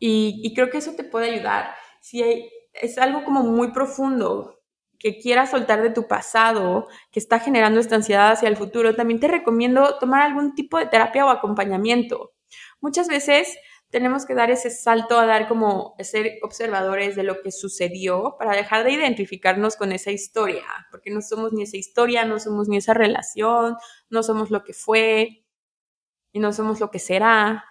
Y, 0.00 0.54
creo 0.54 0.70
que 0.70 0.78
eso 0.78 0.94
te 0.94 1.04
puede 1.04 1.30
ayudar. 1.30 1.74
Si 2.00 2.22
es 2.72 2.98
algo 2.98 3.24
como 3.24 3.42
muy 3.42 3.72
profundo 3.72 4.57
que 4.98 5.18
quieras 5.18 5.50
soltar 5.50 5.82
de 5.82 5.90
tu 5.90 6.08
pasado, 6.08 6.88
que 7.12 7.20
está 7.20 7.40
generando 7.40 7.80
esta 7.80 7.96
ansiedad 7.96 8.32
hacia 8.32 8.48
el 8.48 8.56
futuro, 8.56 8.94
también 8.94 9.20
te 9.20 9.28
recomiendo 9.28 9.98
tomar 9.98 10.22
algún 10.22 10.54
tipo 10.54 10.78
de 10.78 10.86
terapia 10.86 11.24
o 11.24 11.30
acompañamiento. 11.30 12.32
Muchas 12.80 13.08
veces 13.08 13.56
tenemos 13.90 14.26
que 14.26 14.34
dar 14.34 14.50
ese 14.50 14.70
salto 14.70 15.18
a 15.18 15.26
dar 15.26 15.48
como 15.48 15.94
ser 16.00 16.38
observadores 16.42 17.16
de 17.16 17.22
lo 17.22 17.40
que 17.40 17.52
sucedió 17.52 18.36
para 18.38 18.54
dejar 18.54 18.84
de 18.84 18.92
identificarnos 18.92 19.76
con 19.76 19.92
esa 19.92 20.10
historia, 20.10 20.64
porque 20.90 21.10
no 21.10 21.22
somos 21.22 21.52
ni 21.52 21.62
esa 21.62 21.76
historia, 21.76 22.24
no 22.24 22.38
somos 22.38 22.68
ni 22.68 22.76
esa 22.76 22.92
relación, 22.94 23.76
no 24.10 24.22
somos 24.22 24.50
lo 24.50 24.62
que 24.64 24.74
fue 24.74 25.44
y 26.32 26.40
no 26.40 26.52
somos 26.52 26.80
lo 26.80 26.90
que 26.90 26.98
será. 26.98 27.64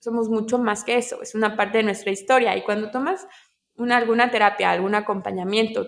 Somos 0.00 0.28
mucho 0.28 0.58
más 0.58 0.84
que 0.84 0.96
eso, 0.96 1.22
es 1.22 1.34
una 1.34 1.56
parte 1.56 1.78
de 1.78 1.84
nuestra 1.84 2.10
historia 2.10 2.56
y 2.56 2.62
cuando 2.62 2.90
tomas 2.90 3.26
una, 3.76 3.96
alguna 3.96 4.30
terapia, 4.30 4.70
algún 4.70 4.94
acompañamiento, 4.94 5.86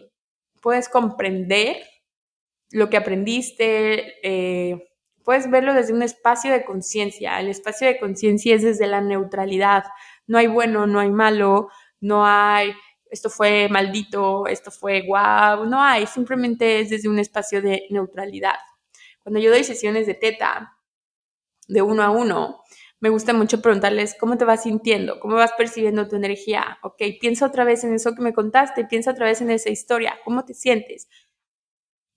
puedes 0.61 0.89
comprender 0.89 1.77
lo 2.71 2.91
que 2.91 2.97
aprendiste, 2.97 4.15
eh, 4.23 4.91
puedes 5.25 5.51
verlo 5.51 5.75
desde 5.75 5.93
un 5.93 6.03
espacio 6.03 6.53
de 6.53 6.65
conciencia. 6.65 7.41
El 7.41 7.49
espacio 7.49 7.87
de 7.87 7.99
conciencia 7.99 8.55
es 8.55 8.63
desde 8.63 8.87
la 8.87 9.01
neutralidad. 9.01 9.85
No 10.27 10.39
hay 10.39 10.47
bueno, 10.47 10.87
no 10.87 11.01
hay 11.01 11.11
malo, 11.11 11.69
no 12.01 12.27
hay 12.27 12.75
esto 13.11 13.31
fue 13.31 13.69
maldito, 13.69 14.47
esto 14.47 14.71
fue 14.71 15.03
guau, 15.03 15.65
no 15.67 15.83
hay, 15.83 16.07
simplemente 16.07 16.81
es 16.81 16.91
desde 16.91 17.09
un 17.09 17.19
espacio 17.19 17.63
de 17.63 17.87
neutralidad. 17.91 18.59
Cuando 19.23 19.41
yo 19.41 19.51
doy 19.51 19.65
sesiones 19.65 20.07
de 20.07 20.15
teta, 20.15 20.77
de 21.67 21.83
uno 21.83 22.03
a 22.03 22.11
uno, 22.11 22.63
me 23.01 23.09
gusta 23.11 23.33
mucho 23.33 23.63
preguntarles 23.63 24.17
cómo 24.19 24.37
te 24.39 24.45
vas 24.45 24.65
sintiendo, 24.65 25.21
cómo 25.21 25.37
vas 25.37 25.53
percibiendo 25.57 26.09
tu 26.09 26.17
energía. 26.17 26.79
Ok, 26.83 27.03
piensa 27.21 27.47
otra 27.47 27.65
vez 27.65 27.85
en 27.85 27.95
eso 27.95 28.15
que 28.15 28.23
me 28.23 28.33
contaste, 28.35 28.85
piensa 28.85 29.13
otra 29.13 29.27
vez 29.27 29.41
en 29.41 29.51
esa 29.51 29.71
historia, 29.71 30.19
¿cómo 30.25 30.45
te 30.45 30.55
sientes? 30.55 31.09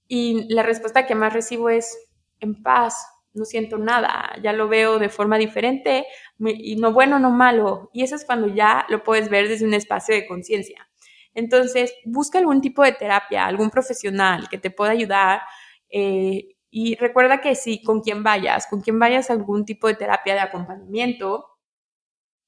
Y 0.08 0.54
la 0.54 0.64
respuesta 0.64 1.06
que 1.06 1.16
más 1.16 1.34
recibo 1.34 1.70
es, 1.70 1.98
en 2.40 2.62
paz, 2.62 3.06
no 3.34 3.46
siento 3.46 3.78
nada, 3.78 4.36
ya 4.44 4.52
lo 4.52 4.68
veo 4.68 5.00
de 5.00 5.10
forma 5.10 5.38
diferente 5.38 6.06
y 6.40 6.76
no 6.76 6.92
bueno, 6.92 7.18
no 7.20 7.32
malo. 7.32 7.90
Y 7.94 8.04
eso 8.04 8.16
es 8.16 8.26
cuando 8.26 8.48
ya 8.48 8.86
lo 8.90 9.04
puedes 9.04 9.30
ver 9.30 9.48
desde 9.48 9.66
un 9.66 9.74
espacio 9.74 10.14
de 10.14 10.28
conciencia. 10.28 10.90
Entonces, 11.34 11.94
busca 12.04 12.40
algún 12.40 12.60
tipo 12.62 12.84
de 12.84 12.92
terapia, 12.92 13.46
algún 13.46 13.70
profesional 13.70 14.50
que 14.50 14.58
te 14.58 14.70
pueda 14.70 14.92
ayudar. 14.92 15.42
Eh, 15.90 16.56
y 16.72 16.96
recuerda 16.96 17.42
que 17.42 17.54
sí, 17.56 17.84
con 17.84 18.02
quien 18.02 18.24
vayas, 18.24 18.66
con 18.68 18.82
quien 18.82 18.98
vayas 18.98 19.30
a 19.30 19.34
algún 19.34 19.66
tipo 19.66 19.88
de 19.88 19.96
terapia 19.96 20.34
de 20.34 20.40
acompañamiento, 20.40 21.48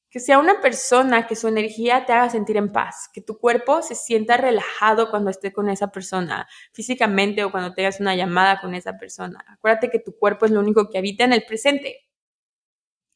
que 0.10 0.20
sea 0.20 0.40
una 0.40 0.62
persona 0.62 1.28
que 1.28 1.36
su 1.36 1.48
energía 1.48 2.06
te 2.06 2.14
haga 2.14 2.30
sentir 2.30 2.56
en 2.56 2.72
paz, 2.72 3.10
que 3.12 3.20
tu 3.20 3.38
cuerpo 3.40 3.82
se 3.82 3.96
sienta 3.96 4.38
relajado 4.38 5.10
cuando 5.10 5.30
esté 5.32 5.52
con 5.52 5.70
esa 5.70 5.88
persona, 5.92 6.48
físicamente 6.72 7.44
o 7.44 7.52
cuando 7.52 7.74
tengas 7.74 8.00
una 8.00 8.16
llamada 8.16 8.62
con 8.62 8.76
esa 8.76 8.98
persona. 8.98 9.44
Acuérdate 9.48 9.90
que 9.90 10.00
tu 10.00 10.16
cuerpo 10.18 10.46
es 10.46 10.52
lo 10.52 10.60
único 10.60 10.90
que 10.90 11.00
habita 11.00 11.26
en 11.26 11.34
el 11.34 11.44
presente. 11.46 12.08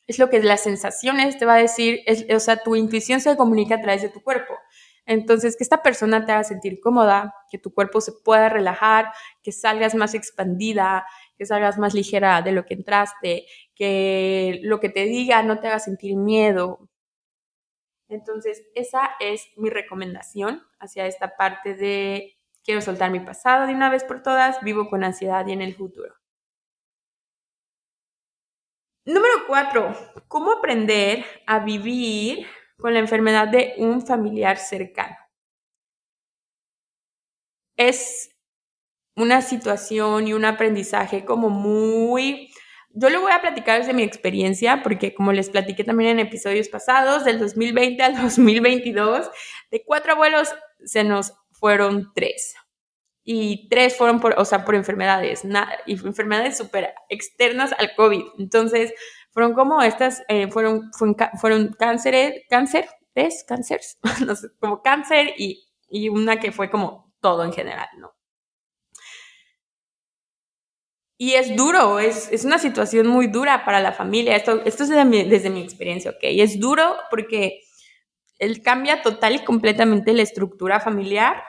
Es 0.08 0.20
lo 0.20 0.30
que 0.30 0.42
las 0.42 0.64
sensaciones 0.64 1.38
te 1.38 1.46
va 1.46 1.56
a 1.56 1.58
decir, 1.58 2.00
o 2.34 2.40
sea, 2.40 2.64
tu 2.64 2.76
intuición 2.76 3.22
se 3.22 3.38
comunica 3.38 3.76
a 3.76 3.82
través 3.82 4.02
de 4.02 4.10
tu 4.10 4.24
cuerpo. 4.24 4.56
Entonces, 5.08 5.56
que 5.58 5.64
esta 5.64 5.82
persona 5.82 6.26
te 6.26 6.34
haga 6.34 6.44
sentir 6.44 6.80
cómoda, 6.82 7.34
que 7.50 7.58
tu 7.58 7.74
cuerpo 7.74 8.02
se 8.02 8.12
pueda 8.12 8.50
relajar, 8.50 9.12
que 9.42 9.54
salgas 9.54 9.96
más 9.96 10.14
expandida, 10.14 11.06
que 11.38 11.46
salgas 11.46 11.78
más 11.80 11.94
ligera 11.94 12.42
de 12.42 12.52
lo 12.52 12.66
que 12.66 12.74
entraste, 12.76 13.46
que 13.74 14.60
lo 14.64 14.80
que 14.80 14.90
te 14.90 15.06
diga 15.06 15.42
no 15.44 15.60
te 15.60 15.68
haga 15.68 15.80
sentir 15.80 16.18
miedo. 16.18 16.90
Entonces, 18.10 18.64
esa 18.76 19.12
es 19.20 19.48
mi 19.56 19.70
recomendación 19.70 20.62
hacia 20.80 21.08
esta 21.08 21.38
parte 21.38 21.74
de 21.76 22.38
quiero 22.64 22.82
soltar 22.82 23.12
mi 23.12 23.22
pasado 23.22 23.66
de 23.66 23.74
una 23.74 23.90
vez 23.90 24.04
por 24.04 24.22
todas, 24.22 24.62
vivo 24.62 24.90
con 24.90 25.04
ansiedad 25.06 25.48
y 25.48 25.54
en 25.54 25.62
el 25.62 25.74
futuro. 25.76 26.14
Número 29.06 29.36
cuatro, 29.48 29.94
¿cómo 30.28 30.52
aprender 30.52 31.24
a 31.46 31.60
vivir 31.60 32.46
con 32.80 32.94
la 32.94 33.00
enfermedad 33.00 33.48
de 33.48 33.74
un 33.78 34.06
familiar 34.06 34.58
cercano? 34.58 35.16
Es 37.76 38.32
una 39.16 39.42
situación 39.42 40.28
y 40.28 40.34
un 40.34 40.46
aprendizaje 40.46 41.26
como 41.26 41.50
muy... 41.50 42.50
Yo 42.90 43.10
le 43.10 43.18
voy 43.18 43.32
a 43.32 43.42
platicar 43.42 43.80
desde 43.80 43.94
mi 43.94 44.04
experiencia, 44.04 44.82
porque 44.82 45.14
como 45.14 45.34
les 45.34 45.50
platiqué 45.50 45.84
también 45.84 46.12
en 46.12 46.20
episodios 46.20 46.70
pasados, 46.70 47.26
del 47.26 47.40
2020 47.40 48.02
al 48.02 48.16
2022, 48.16 49.30
de 49.72 49.84
cuatro 49.86 50.14
abuelos 50.14 50.50
se 50.84 51.04
nos 51.04 51.34
fueron 51.52 52.12
tres. 52.16 52.56
Y 53.24 53.68
tres 53.70 53.98
fueron 53.98 54.20
por, 54.20 54.36
o 54.40 54.46
sea, 54.46 54.64
por 54.66 54.74
enfermedades, 54.74 55.44
y 55.86 55.94
enfermedades 55.94 56.58
súper 56.58 56.94
externas 57.10 57.74
al 57.78 57.94
COVID. 57.96 58.24
Entonces, 58.40 58.94
fueron 59.38 59.54
como 59.54 59.84
estas, 59.84 60.24
eh, 60.30 60.48
fueron, 60.48 60.90
fueron, 61.40 61.76
cánceres, 61.78 62.42
cáncer, 62.50 62.90
¿ves? 63.14 63.46
Cánceres, 63.48 64.00
no 64.26 64.36
sé, 64.36 64.48
como 64.60 64.82
cáncer 64.82 65.36
y, 65.38 65.64
y 65.88 66.10
una 66.10 66.40
que 66.40 66.52
fue 66.52 66.72
como 66.72 67.14
todo 67.22 67.46
en 67.46 67.54
general, 67.54 67.88
¿no? 68.00 68.16
Y 71.20 71.34
es 71.34 71.56
duro, 71.56 72.00
es, 72.00 72.32
es, 72.32 72.46
una 72.46 72.58
situación 72.58 73.06
muy 73.06 73.28
dura 73.28 73.64
para 73.64 73.80
la 73.80 73.92
familia. 73.92 74.36
Esto, 74.36 74.64
esto 74.66 74.82
es 74.82 74.90
desde 74.90 75.06
mi, 75.06 75.22
desde 75.22 75.52
mi 75.52 75.62
experiencia, 75.62 76.10
¿ok? 76.10 76.24
Y 76.32 76.42
es 76.42 76.60
duro 76.60 76.96
porque 77.12 77.60
él 78.40 78.64
cambia 78.64 79.04
total 79.04 79.36
y 79.36 79.46
completamente 79.46 80.14
la 80.14 80.24
estructura 80.24 80.80
familiar. 80.80 81.44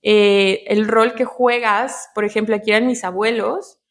Eh, 0.00 0.64
el 0.66 0.88
rol 0.88 1.14
que 1.14 1.26
juegas, 1.26 2.08
por 2.14 2.24
ejemplo, 2.24 2.56
aquí 2.56 2.70
eran 2.70 2.86
mis 2.86 3.04
abuelos, 3.04 3.81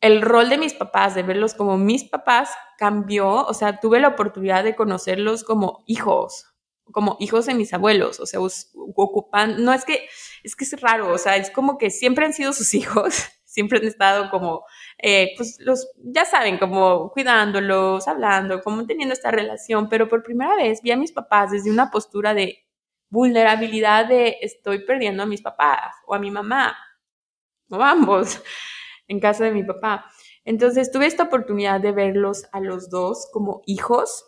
el 0.00 0.22
rol 0.22 0.48
de 0.48 0.58
mis 0.58 0.74
papás, 0.74 1.14
de 1.14 1.22
verlos 1.22 1.54
como 1.54 1.78
mis 1.78 2.04
papás, 2.04 2.50
cambió. 2.78 3.46
O 3.46 3.54
sea, 3.54 3.80
tuve 3.80 4.00
la 4.00 4.08
oportunidad 4.08 4.64
de 4.64 4.76
conocerlos 4.76 5.44
como 5.44 5.84
hijos, 5.86 6.46
como 6.92 7.16
hijos 7.20 7.46
de 7.46 7.54
mis 7.54 7.72
abuelos. 7.72 8.20
O 8.20 8.26
sea, 8.26 8.40
ocupan, 8.94 9.64
no 9.64 9.72
es 9.72 9.84
que, 9.84 10.08
es 10.42 10.56
que 10.56 10.64
es 10.64 10.80
raro, 10.80 11.12
o 11.12 11.18
sea, 11.18 11.36
es 11.36 11.50
como 11.50 11.78
que 11.78 11.90
siempre 11.90 12.26
han 12.26 12.32
sido 12.32 12.52
sus 12.52 12.74
hijos 12.74 13.26
siempre 13.56 13.78
han 13.78 13.86
estado 13.86 14.28
como, 14.28 14.66
eh, 14.98 15.32
pues 15.34 15.56
los, 15.60 15.88
ya 15.96 16.26
saben, 16.26 16.58
como 16.58 17.10
cuidándolos, 17.10 18.06
hablando, 18.06 18.60
como 18.62 18.86
teniendo 18.86 19.14
esta 19.14 19.30
relación, 19.30 19.88
pero 19.88 20.10
por 20.10 20.22
primera 20.22 20.54
vez 20.56 20.82
vi 20.82 20.90
a 20.90 20.96
mis 20.98 21.10
papás 21.10 21.52
desde 21.52 21.70
una 21.70 21.90
postura 21.90 22.34
de 22.34 22.66
vulnerabilidad 23.08 24.06
de 24.06 24.36
estoy 24.42 24.84
perdiendo 24.84 25.22
a 25.22 25.26
mis 25.26 25.40
papás 25.40 25.94
o 26.06 26.14
a 26.14 26.18
mi 26.18 26.30
mamá, 26.30 26.76
o 27.70 27.82
ambos, 27.82 28.42
en 29.08 29.20
casa 29.20 29.44
de 29.44 29.52
mi 29.52 29.64
papá. 29.64 30.06
Entonces 30.44 30.90
tuve 30.90 31.06
esta 31.06 31.24
oportunidad 31.24 31.80
de 31.80 31.92
verlos 31.92 32.46
a 32.52 32.60
los 32.60 32.90
dos 32.90 33.28
como 33.32 33.62
hijos. 33.66 34.24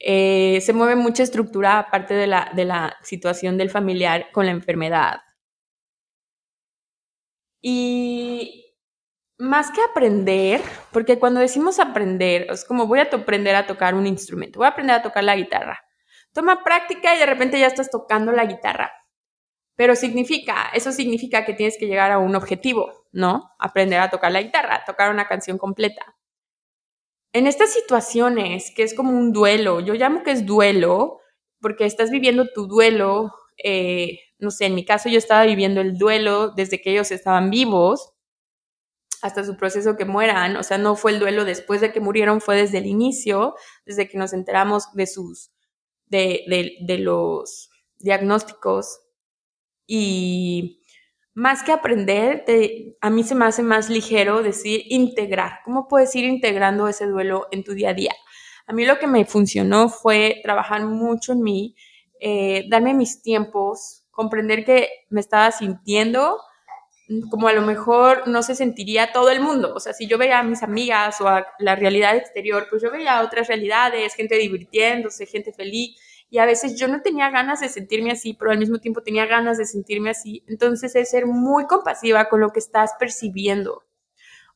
Eh, 0.00 0.60
se 0.62 0.72
mueve 0.72 0.96
mucha 0.96 1.22
estructura 1.22 1.78
aparte 1.78 2.14
de 2.14 2.26
la, 2.26 2.50
de 2.54 2.64
la 2.64 2.96
situación 3.02 3.58
del 3.58 3.70
familiar 3.70 4.30
con 4.32 4.46
la 4.46 4.52
enfermedad. 4.52 5.20
Y 7.60 8.74
más 9.38 9.70
que 9.70 9.80
aprender, 9.82 10.60
porque 10.92 11.18
cuando 11.18 11.40
decimos 11.40 11.78
aprender, 11.78 12.46
es 12.50 12.64
como 12.64 12.86
voy 12.86 13.00
a 13.00 13.04
aprender 13.04 13.54
a 13.54 13.66
tocar 13.66 13.94
un 13.94 14.06
instrumento, 14.06 14.58
voy 14.58 14.66
a 14.66 14.70
aprender 14.70 14.96
a 14.96 15.02
tocar 15.02 15.24
la 15.24 15.36
guitarra. 15.36 15.80
Toma 16.32 16.62
práctica 16.64 17.14
y 17.14 17.18
de 17.18 17.26
repente 17.26 17.58
ya 17.58 17.66
estás 17.66 17.90
tocando 17.90 18.32
la 18.32 18.46
guitarra. 18.46 18.92
Pero 19.78 19.96
significa, 19.96 20.70
eso 20.74 20.92
significa 20.92 21.46
que 21.46 21.54
tienes 21.54 21.78
que 21.78 21.86
llegar 21.86 22.12
a 22.12 22.18
un 22.18 22.36
objetivo, 22.36 23.06
¿no? 23.12 23.52
Aprender 23.58 24.00
a 24.00 24.10
tocar 24.10 24.30
la 24.30 24.42
guitarra, 24.42 24.84
tocar 24.84 25.10
una 25.10 25.26
canción 25.26 25.56
completa. 25.56 26.16
En 27.32 27.46
estas 27.46 27.72
situaciones, 27.72 28.70
que 28.76 28.82
es 28.82 28.92
como 28.92 29.12
un 29.12 29.32
duelo, 29.32 29.80
yo 29.80 29.94
llamo 29.94 30.22
que 30.22 30.32
es 30.32 30.44
duelo, 30.44 31.20
porque 31.60 31.86
estás 31.86 32.10
viviendo 32.10 32.48
tu 32.52 32.66
duelo 32.66 33.32
eh, 33.62 34.20
no 34.38 34.50
sé, 34.50 34.66
en 34.66 34.74
mi 34.74 34.84
caso 34.84 35.08
yo 35.08 35.18
estaba 35.18 35.44
viviendo 35.44 35.80
el 35.80 35.98
duelo 35.98 36.50
desde 36.50 36.80
que 36.80 36.92
ellos 36.92 37.10
estaban 37.10 37.50
vivos 37.50 38.12
hasta 39.20 39.44
su 39.44 39.56
proceso 39.56 39.96
que 39.96 40.04
mueran, 40.04 40.56
o 40.56 40.62
sea, 40.62 40.78
no 40.78 40.94
fue 40.94 41.10
el 41.10 41.18
duelo 41.18 41.44
después 41.44 41.80
de 41.80 41.92
que 41.92 42.00
murieron, 42.00 42.40
fue 42.40 42.56
desde 42.56 42.78
el 42.78 42.86
inicio, 42.86 43.56
desde 43.84 44.08
que 44.08 44.16
nos 44.16 44.32
enteramos 44.32 44.92
de 44.92 45.08
sus, 45.08 45.50
de, 46.06 46.44
de, 46.86 46.98
los 46.98 47.68
diagnósticos 47.98 49.00
y 49.88 50.84
más 51.34 51.62
que 51.62 51.72
aprender, 51.72 52.44
a 53.00 53.10
mí 53.10 53.24
se 53.24 53.34
me 53.34 53.46
hace 53.46 53.62
más 53.62 53.88
ligero 53.88 54.42
decir 54.42 54.82
integrar. 54.88 55.60
¿Cómo 55.64 55.88
puedes 55.88 56.14
ir 56.14 56.24
integrando 56.24 56.86
ese 56.86 57.06
duelo 57.06 57.48
en 57.50 57.64
tu 57.64 57.72
día 57.72 57.90
a 57.90 57.94
día? 57.94 58.14
A 58.66 58.72
mí 58.72 58.84
lo 58.84 58.98
que 58.98 59.06
me 59.06 59.24
funcionó 59.24 59.88
fue 59.88 60.40
trabajar 60.42 60.84
mucho 60.84 61.32
en 61.32 61.42
mí, 61.42 61.74
eh, 62.20 62.66
darme 62.68 62.92
mis 62.92 63.22
tiempos, 63.22 64.04
comprender 64.10 64.64
que 64.64 64.88
me 65.08 65.20
estaba 65.20 65.50
sintiendo 65.50 66.38
como 67.30 67.48
a 67.48 67.52
lo 67.52 67.62
mejor 67.62 68.28
no 68.28 68.42
se 68.42 68.54
sentiría 68.54 69.12
todo 69.12 69.30
el 69.30 69.40
mundo. 69.40 69.72
O 69.74 69.80
sea, 69.80 69.94
si 69.94 70.06
yo 70.06 70.18
veía 70.18 70.40
a 70.40 70.42
mis 70.42 70.62
amigas 70.62 71.20
o 71.20 71.28
a 71.28 71.46
la 71.58 71.74
realidad 71.74 72.16
exterior, 72.16 72.66
pues 72.68 72.82
yo 72.82 72.90
veía 72.90 73.22
otras 73.22 73.48
realidades, 73.48 74.14
gente 74.14 74.36
divirtiéndose, 74.36 75.24
gente 75.24 75.52
feliz. 75.52 75.96
Y 76.30 76.38
a 76.38 76.46
veces 76.46 76.78
yo 76.78 76.88
no 76.88 77.00
tenía 77.00 77.30
ganas 77.30 77.60
de 77.60 77.68
sentirme 77.68 78.10
así, 78.10 78.34
pero 78.34 78.50
al 78.50 78.58
mismo 78.58 78.78
tiempo 78.78 79.02
tenía 79.02 79.26
ganas 79.26 79.58
de 79.58 79.64
sentirme 79.64 80.10
así. 80.10 80.44
Entonces 80.46 80.94
es 80.94 81.10
ser 81.10 81.26
muy 81.26 81.66
compasiva 81.66 82.28
con 82.28 82.40
lo 82.40 82.50
que 82.50 82.58
estás 82.58 82.92
percibiendo. 82.98 83.84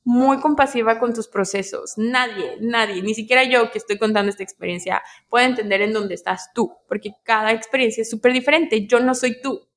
Muy 0.05 0.41
compasiva 0.41 0.99
con 0.99 1.15
tus 1.15 1.29
procesos. 1.29 1.95
Nadie, 1.97 2.57
nadie, 2.61 3.03
ni 3.03 3.15
siquiera 3.15 3.45
yo 3.45 3.71
que 3.71 3.79
estoy 3.79 3.99
contando 3.99 4.31
esta 4.31 4.43
experiencia, 4.43 5.03
puede 5.29 5.47
entender 5.47 5.81
en 5.81 5.93
dónde 5.93 6.15
estás 6.15 6.51
tú, 6.55 6.73
porque 6.89 7.13
cada 7.23 7.53
experiencia 7.53 8.03
es 8.03 8.11
súper 8.11 8.33
diferente. 8.33 8.87
Yo 8.87 8.99
no 9.01 9.15
soy 9.15 9.41
tú 9.41 9.69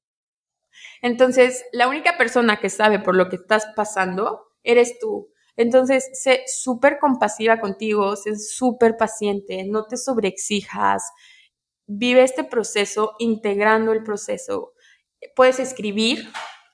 entonces, 1.01 1.65
la 1.71 1.87
única 1.87 2.17
persona 2.17 2.59
que 2.59 2.69
sabe 2.69 2.99
por 2.99 3.15
lo 3.15 3.29
que 3.29 3.35
estás 3.35 3.67
pasando 3.75 4.41
eres 4.63 4.97
tú. 4.99 5.29
Entonces, 5.55 6.09
sé 6.13 6.43
súper 6.47 6.97
compasiva 6.99 7.59
contigo, 7.59 8.15
sé 8.15 8.35
súper 8.37 8.97
paciente, 8.97 9.63
no 9.65 9.85
te 9.85 9.97
sobreexijas, 9.97 11.03
vive 11.87 12.23
este 12.23 12.43
proceso 12.43 13.15
integrando 13.19 13.91
el 13.93 14.03
proceso. 14.03 14.73
Puedes 15.35 15.59
escribir, 15.59 16.27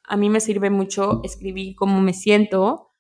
a 0.04 0.18
mí 0.18 0.30
me 0.30 0.40
sirve 0.40 0.70
mucho 0.70 1.22
escribir 1.24 1.76
cómo 1.76 2.02
me 2.02 2.14
siento. 2.14 2.92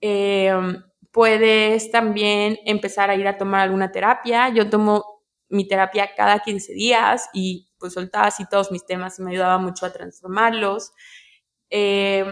Em, 0.00 0.82
puedes 1.12 1.90
también 1.90 2.58
empezar 2.66 3.10
a 3.10 3.16
ir 3.16 3.26
a 3.28 3.38
tomar 3.38 3.62
alguna 3.62 3.92
terapia. 3.92 4.48
Yo 4.50 4.68
tomo 4.70 5.22
mi 5.48 5.66
terapia 5.68 6.10
cada 6.16 6.40
15 6.40 6.72
días 6.74 7.28
y 7.32 7.68
pues 7.78 7.94
soltaba 7.94 8.26
así 8.26 8.44
todos 8.50 8.72
mis 8.72 8.86
temas 8.86 9.18
y 9.18 9.22
me 9.22 9.32
ayudaba 9.32 9.58
mucho 9.58 9.86
a 9.86 9.92
transformarlos. 9.92 10.92
Eh, 11.70 12.24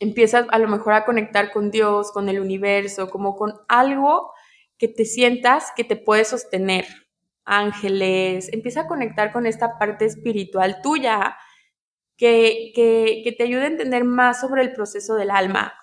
empiezas 0.00 0.46
a 0.50 0.58
lo 0.58 0.68
mejor 0.68 0.92
a 0.94 1.04
conectar 1.04 1.52
con 1.52 1.70
Dios, 1.70 2.12
con 2.12 2.28
el 2.28 2.40
universo, 2.40 3.08
como 3.10 3.36
con 3.36 3.54
algo 3.68 4.32
que 4.78 4.88
te 4.88 5.04
sientas 5.04 5.72
que 5.74 5.84
te 5.84 5.96
puede 5.96 6.24
sostener. 6.24 6.86
Ángeles, 7.46 8.52
empieza 8.52 8.82
a 8.82 8.86
conectar 8.86 9.32
con 9.32 9.46
esta 9.46 9.78
parte 9.78 10.04
espiritual 10.04 10.82
tuya 10.82 11.36
que, 12.16 12.72
que, 12.74 13.34
te 13.36 13.44
ayude 13.44 13.62
a 13.62 13.68
entender 13.68 14.04
más 14.04 14.40
sobre 14.40 14.62
el 14.62 14.72
proceso 14.72 15.14
del 15.14 15.30
alma, 15.30 15.74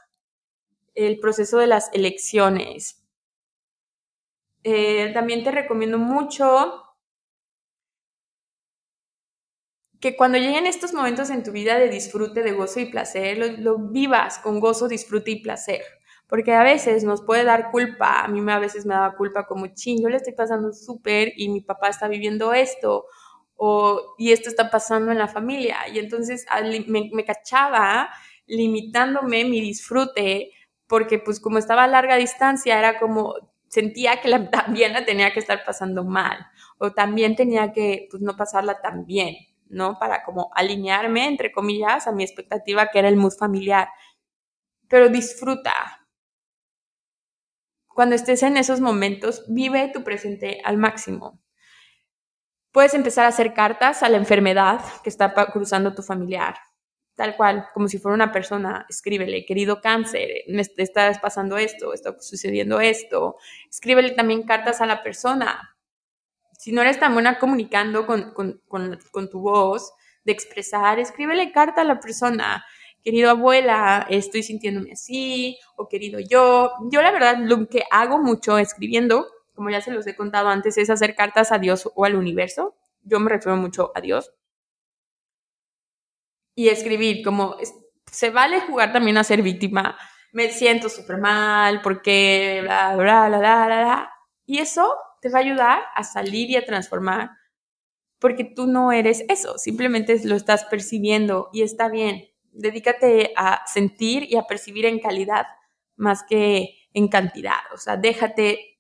el 0.96 1.20
proceso 1.20 1.58
de 1.60 1.68
las 1.68 1.90
elecciones. 1.94 3.04
Eh, 4.64 5.12
también 5.14 5.44
te 5.44 5.52
recomiendo 5.52 5.98
mucho 5.98 6.84
que 10.04 10.18
cuando 10.18 10.38
lleguen 10.38 10.68
estos 10.68 10.92
momentos 10.94 11.30
en 11.30 11.44
tu 11.44 11.54
vida 11.54 11.80
de 11.80 11.88
disfrute, 11.88 12.44
de 12.44 12.52
gozo 12.52 12.82
y 12.82 12.88
placer, 12.88 13.60
lo, 13.60 13.78
vivas 13.78 14.38
con 14.40 14.60
gozo, 14.60 14.90
disfrute 14.90 15.32
y 15.32 15.42
placer. 15.42 15.82
Porque 16.34 16.52
a 16.52 16.64
veces 16.64 17.04
nos 17.04 17.22
puede 17.22 17.44
dar 17.44 17.70
culpa, 17.70 18.24
a 18.24 18.28
mí 18.28 18.42
a 18.52 18.58
veces 18.58 18.88
me 18.88 18.96
daba 18.96 19.16
culpa 19.16 19.46
como, 19.46 19.68
ching, 19.68 20.02
yo 20.02 20.10
le 20.10 20.16
estoy 20.18 20.34
pasando 20.34 20.74
súper 20.74 21.32
y 21.38 21.48
mi 21.48 21.62
papá 21.62 21.90
está 21.90 22.08
viviendo 22.08 22.54
esto, 22.54 23.06
o, 23.56 24.16
y 24.18 24.32
esto 24.32 24.50
está 24.50 24.72
pasando 24.72 25.12
en 25.12 25.20
la 25.20 25.28
familia. 25.28 25.88
Y 25.94 26.00
entonces 26.00 26.48
me, 26.88 27.12
me 27.14 27.24
cachaba 27.24 28.10
limitándome 28.48 29.46
mi 29.46 29.62
disfrute, 29.62 30.50
porque 30.88 31.20
pues 31.20 31.40
como 31.40 31.60
estaba 31.60 31.84
a 31.84 31.88
larga 31.88 32.16
distancia, 32.16 32.80
era 32.80 32.98
como, 32.98 33.36
sentía 33.68 34.20
que 34.20 34.28
la, 34.30 34.50
también 34.50 34.94
la 34.94 35.06
tenía 35.06 35.32
que 35.34 35.40
estar 35.40 35.64
pasando 35.64 36.04
mal, 36.04 36.48
o 36.80 36.94
también 36.94 37.36
tenía 37.36 37.74
que 37.74 38.08
pues 38.10 38.24
no 38.24 38.36
pasarla 38.36 38.82
tan 38.82 39.06
bien. 39.06 39.36
¿no? 39.70 40.00
Para 40.00 40.24
como 40.24 40.50
alinearme, 40.56 41.28
entre 41.28 41.52
comillas, 41.52 42.08
a 42.08 42.12
mi 42.12 42.24
expectativa 42.24 42.88
que 42.88 42.98
era 42.98 43.08
el 43.08 43.18
mood 43.18 43.34
familiar. 43.34 43.90
Pero 44.88 45.10
disfruta. 45.10 46.03
Cuando 47.94 48.16
estés 48.16 48.44
en 48.44 48.58
esos 48.58 48.80
momentos, 48.80 49.44
vive 49.48 49.90
tu 49.94 50.04
presente 50.04 50.62
al 50.64 50.78
máximo. 50.78 51.40
Puedes 52.72 52.94
empezar 52.94 53.26
a 53.26 53.30
hacer 53.30 53.54
cartas 53.54 54.02
a 54.04 54.10
la 54.10 54.18
enfermedad 54.18 54.82
que 55.04 55.10
está 55.10 55.34
cruzando 55.52 55.94
tu 55.94 56.02
familiar. 56.02 56.56
Tal 57.16 57.36
cual, 57.36 57.68
como 57.74 57.88
si 57.88 58.00
fuera 58.00 58.16
una 58.16 58.32
persona, 58.32 58.88
escríbele, 58.90 59.46
querido 59.46 59.82
cáncer, 59.82 60.30
me 60.48 60.64
está 60.64 61.12
pasando 61.22 61.58
esto, 61.58 61.94
está 61.94 62.20
sucediendo 62.20 62.80
esto. 62.82 63.36
Escríbele 63.70 64.12
también 64.12 64.44
cartas 64.44 64.82
a 64.82 64.88
la 64.88 65.04
persona, 65.04 65.74
si 66.64 66.72
no 66.72 66.82
eres 66.82 66.98
tan 66.98 67.14
buena 67.14 67.40
comunicando 67.40 68.06
con, 68.06 69.30
tu 69.30 69.40
voz, 69.42 69.92
de 70.24 70.32
expresar, 70.32 70.98
escríbele 70.98 71.52
carta 71.52 71.82
a 71.82 71.84
la 71.84 72.00
persona. 72.00 72.64
Querido 73.04 73.30
abuela, 73.30 74.08
estoy 74.10 74.44
sintiéndome 74.44 74.94
así, 74.94 75.60
o 75.76 75.88
querido 75.90 76.20
yo. 76.20 76.72
Yo 76.90 77.02
la 77.02 77.12
verdad 77.12 77.38
lo 77.40 77.68
que 77.68 77.84
hago 77.92 78.18
mucho 78.20 78.58
escribiendo, 78.58 79.28
como 79.54 79.70
ya 79.70 79.82
se 79.82 79.92
los 79.92 80.08
he 80.08 80.16
contado 80.16 80.48
antes, 80.50 80.78
es 80.78 80.90
hacer 80.90 81.16
cartas 81.16 81.52
a 81.52 81.60
Dios 81.60 81.92
o 81.96 82.06
al 82.06 82.16
universo. 82.16 82.76
Yo 83.04 83.20
me 83.20 83.30
refiero 83.30 83.58
mucho 83.58 83.92
a 83.94 84.02
Dios. 84.02 84.34
Y 86.56 86.70
escribir, 86.70 87.24
como 87.24 87.58
se 88.12 88.30
vale 88.30 88.62
jugar 88.62 88.94
también 88.94 89.18
a 89.18 89.24
ser 89.24 89.42
víctima. 89.42 89.98
Me 90.32 90.50
siento 90.50 90.90
súper 90.90 91.18
mal 91.18 91.82
porque 91.82 92.60
bla, 92.64 92.96
bla, 92.96 93.28
bla, 93.28 93.40
bla, 93.40 93.66
bla. 93.66 94.14
Y 94.46 94.60
eso 94.60 94.96
te 95.22 95.30
va 95.30 95.40
a 95.40 95.42
ayudar 95.42 95.82
a 95.96 96.04
salir 96.04 96.50
y 96.50 96.58
a 96.58 96.66
transformar, 96.66 97.32
porque 98.20 98.44
tú 98.44 98.68
no 98.68 98.92
eres 98.92 99.24
eso, 99.30 99.58
simplemente 99.58 100.20
lo 100.26 100.36
estás 100.36 100.66
percibiendo 100.66 101.50
y 101.54 101.62
está 101.62 101.90
bien. 101.90 102.33
Dedícate 102.54 103.34
a 103.36 103.66
sentir 103.68 104.24
y 104.30 104.38
a 104.38 104.44
percibir 104.44 104.86
en 104.86 105.00
calidad 105.00 105.48
más 105.96 106.24
que 106.24 106.78
en 106.94 107.08
cantidad, 107.08 107.60
o 107.74 107.78
sea, 107.78 107.98
déjate 107.98 108.80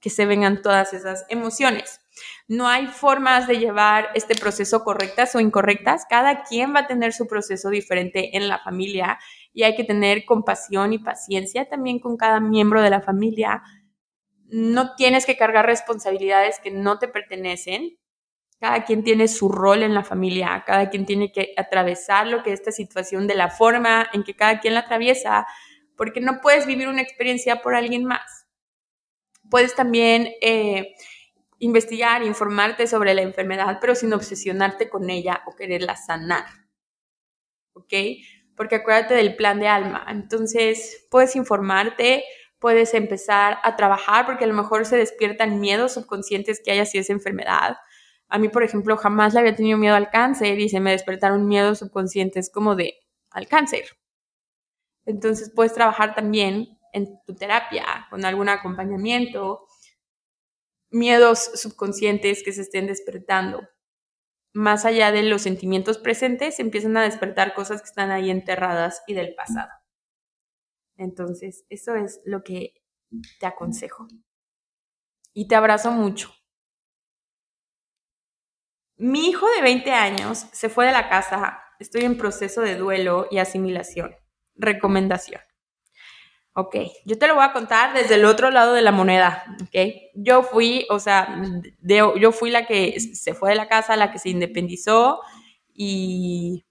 que 0.00 0.08
se 0.08 0.24
vengan 0.24 0.62
todas 0.62 0.94
esas 0.94 1.26
emociones. 1.28 2.00
No 2.48 2.68
hay 2.68 2.86
formas 2.86 3.46
de 3.46 3.58
llevar 3.58 4.08
este 4.14 4.34
proceso 4.34 4.82
correctas 4.82 5.34
o 5.34 5.40
incorrectas. 5.40 6.06
Cada 6.08 6.42
quien 6.42 6.74
va 6.74 6.80
a 6.80 6.86
tener 6.86 7.12
su 7.12 7.26
proceso 7.26 7.68
diferente 7.68 8.36
en 8.36 8.48
la 8.48 8.58
familia 8.58 9.18
y 9.52 9.64
hay 9.64 9.76
que 9.76 9.84
tener 9.84 10.24
compasión 10.24 10.94
y 10.94 10.98
paciencia 10.98 11.68
también 11.68 11.98
con 11.98 12.16
cada 12.16 12.40
miembro 12.40 12.80
de 12.80 12.90
la 12.90 13.02
familia 13.02 13.62
no 14.50 14.94
tienes 14.96 15.26
que 15.26 15.36
cargar 15.36 15.66
responsabilidades 15.66 16.58
que 16.60 16.70
no 16.70 16.98
te 16.98 17.08
pertenecen. 17.08 17.98
Cada 18.60 18.84
quien 18.84 19.02
tiene 19.02 19.26
su 19.26 19.48
rol 19.48 19.82
en 19.82 19.94
la 19.94 20.04
familia, 20.04 20.64
cada 20.66 20.90
quien 20.90 21.06
tiene 21.06 21.32
que 21.32 21.54
atravesar 21.56 22.26
lo 22.26 22.42
que 22.42 22.52
es 22.52 22.60
esta 22.60 22.72
situación 22.72 23.26
de 23.26 23.34
la 23.34 23.48
forma 23.48 24.08
en 24.12 24.22
que 24.22 24.36
cada 24.36 24.60
quien 24.60 24.74
la 24.74 24.80
atraviesa, 24.80 25.46
porque 25.96 26.20
no 26.20 26.40
puedes 26.42 26.66
vivir 26.66 26.86
una 26.86 27.00
experiencia 27.00 27.62
por 27.62 27.74
alguien 27.74 28.04
más. 28.04 28.46
Puedes 29.50 29.74
también 29.74 30.28
eh, 30.42 30.94
investigar, 31.58 32.22
informarte 32.22 32.86
sobre 32.86 33.14
la 33.14 33.22
enfermedad, 33.22 33.78
pero 33.80 33.94
sin 33.94 34.12
obsesionarte 34.12 34.90
con 34.90 35.08
ella 35.08 35.42
o 35.46 35.54
quererla 35.56 35.96
sanar. 35.96 36.44
¿Ok? 37.72 37.94
Porque 38.56 38.76
acuérdate 38.76 39.14
del 39.14 39.36
plan 39.36 39.58
de 39.58 39.68
alma. 39.68 40.04
Entonces, 40.08 41.06
puedes 41.10 41.34
informarte, 41.34 42.24
puedes 42.58 42.92
empezar 42.94 43.58
a 43.62 43.76
trabajar 43.76 44.26
porque 44.26 44.44
a 44.44 44.48
lo 44.48 44.54
mejor 44.54 44.84
se 44.84 44.96
despiertan 44.96 45.60
miedos 45.60 45.94
subconscientes 45.94 46.60
que 46.62 46.72
hay 46.72 46.78
así 46.80 46.98
esa 46.98 47.12
enfermedad. 47.12 47.76
A 48.30 48.38
mí, 48.38 48.48
por 48.48 48.62
ejemplo, 48.62 48.96
jamás 48.96 49.34
le 49.34 49.40
había 49.40 49.56
tenido 49.56 49.76
miedo 49.76 49.96
al 49.96 50.10
cáncer 50.10 50.60
y 50.60 50.68
se 50.68 50.80
me 50.80 50.92
despertaron 50.92 51.46
miedos 51.46 51.80
subconscientes 51.80 52.48
como 52.50 52.76
de 52.76 52.94
al 53.30 53.48
cáncer. 53.48 53.84
Entonces 55.04 55.52
puedes 55.54 55.74
trabajar 55.74 56.14
también 56.14 56.78
en 56.92 57.20
tu 57.26 57.34
terapia 57.34 58.06
con 58.08 58.24
algún 58.24 58.48
acompañamiento, 58.48 59.66
miedos 60.90 61.50
subconscientes 61.54 62.42
que 62.44 62.52
se 62.52 62.62
estén 62.62 62.86
despertando. 62.86 63.68
Más 64.52 64.84
allá 64.84 65.10
de 65.10 65.24
los 65.24 65.42
sentimientos 65.42 65.98
presentes, 65.98 66.60
empiezan 66.60 66.96
a 66.96 67.02
despertar 67.02 67.54
cosas 67.54 67.82
que 67.82 67.88
están 67.88 68.10
ahí 68.10 68.30
enterradas 68.30 69.02
y 69.06 69.14
del 69.14 69.34
pasado. 69.34 69.70
Entonces, 70.96 71.64
eso 71.68 71.94
es 71.94 72.20
lo 72.24 72.42
que 72.42 72.74
te 73.38 73.46
aconsejo. 73.46 74.06
Y 75.32 75.48
te 75.48 75.54
abrazo 75.54 75.92
mucho. 75.92 76.32
Mi 79.02 79.30
hijo 79.30 79.46
de 79.56 79.62
20 79.62 79.92
años 79.92 80.44
se 80.52 80.68
fue 80.68 80.84
de 80.84 80.92
la 80.92 81.08
casa. 81.08 81.62
Estoy 81.78 82.02
en 82.02 82.18
proceso 82.18 82.60
de 82.60 82.76
duelo 82.76 83.28
y 83.30 83.38
asimilación. 83.38 84.14
Recomendación. 84.56 85.40
Ok, 86.52 86.76
yo 87.06 87.16
te 87.18 87.26
lo 87.26 87.36
voy 87.36 87.44
a 87.44 87.54
contar 87.54 87.94
desde 87.94 88.16
el 88.16 88.26
otro 88.26 88.50
lado 88.50 88.74
de 88.74 88.82
la 88.82 88.92
moneda, 88.92 89.46
ok. 89.62 89.92
Yo 90.14 90.42
fui, 90.42 90.84
o 90.90 90.98
sea, 90.98 91.42
yo 91.80 92.32
fui 92.32 92.50
la 92.50 92.66
que 92.66 93.00
se 93.00 93.32
fue 93.32 93.50
de 93.50 93.56
la 93.56 93.68
casa, 93.68 93.96
la 93.96 94.12
que 94.12 94.18
se 94.18 94.28
independizó 94.28 95.22
y 95.72 96.66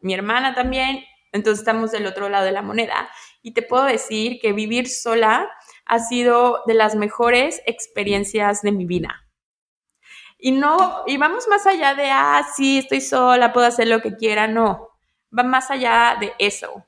mi 0.00 0.14
hermana 0.14 0.56
también, 0.56 1.04
entonces 1.30 1.60
estamos 1.60 1.92
del 1.92 2.06
otro 2.06 2.28
lado 2.28 2.46
de 2.46 2.52
la 2.52 2.62
moneda 2.62 3.08
y 3.42 3.54
te 3.54 3.62
puedo 3.62 3.84
decir 3.84 4.40
que 4.40 4.52
vivir 4.52 4.88
sola 4.88 5.48
ha 5.84 5.98
sido 6.00 6.64
de 6.66 6.74
las 6.74 6.96
mejores 6.96 7.62
experiencias 7.66 8.62
de 8.62 8.72
mi 8.72 8.86
vida. 8.86 9.29
Y 10.40 10.52
no, 10.52 11.02
y 11.06 11.18
vamos 11.18 11.46
más 11.48 11.66
allá 11.66 11.94
de, 11.94 12.10
ah, 12.10 12.46
sí, 12.54 12.78
estoy 12.78 13.00
sola, 13.00 13.52
puedo 13.52 13.66
hacer 13.66 13.88
lo 13.88 14.00
que 14.00 14.16
quiera, 14.16 14.46
no. 14.46 14.88
va 15.36 15.42
más 15.42 15.70
allá 15.70 16.16
de 16.18 16.32
eso. 16.38 16.86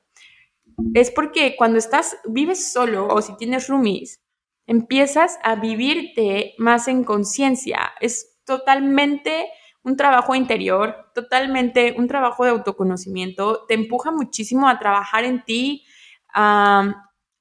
Es 0.95 1.11
porque 1.11 1.55
cuando 1.55 1.77
estás, 1.77 2.17
vives 2.25 2.73
solo 2.73 3.07
o 3.07 3.21
si 3.21 3.37
tienes 3.37 3.67
roomies, 3.67 4.21
empiezas 4.65 5.39
a 5.43 5.55
vivirte 5.55 6.55
más 6.57 6.87
en 6.87 7.03
conciencia. 7.03 7.93
Es 7.99 8.39
totalmente 8.45 9.49
un 9.83 9.97
trabajo 9.97 10.33
interior, 10.35 11.11
totalmente 11.13 11.93
un 11.97 12.07
trabajo 12.07 12.45
de 12.45 12.51
autoconocimiento. 12.51 13.65
Te 13.67 13.75
empuja 13.75 14.11
muchísimo 14.11 14.67
a 14.67 14.79
trabajar 14.79 15.25
en 15.25 15.43
ti. 15.43 15.85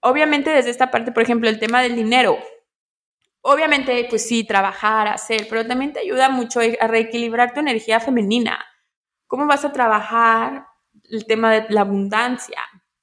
obviamente 0.01 0.51
desde 0.51 0.71
esta 0.71 0.91
parte, 0.91 1.13
por 1.13 1.23
ejemplo, 1.23 1.49
el 1.49 1.59
tema 1.59 1.83
del 1.83 1.97
dinero. 1.97 2.37
Obviamente, 3.45 4.07
pues 4.09 4.27
sí, 4.27 4.45
trabajar, 4.45 5.09
hacer, 5.09 5.47
pero 5.51 5.67
también 5.67 5.93
te 5.93 6.01
ayuda 6.01 6.29
mucho 6.29 6.61
a 6.61 6.87
reequilibrar 6.87 7.53
tu 7.53 7.61
energía 7.61 7.99
femenina. 7.99 8.65
¿Cómo 9.27 9.47
vas 9.47 9.65
a 9.65 9.73
trabajar 9.73 10.67
el 11.11 11.27
tema 11.27 11.53
de 11.53 11.67
la 11.71 11.81
abundancia? 11.83 12.61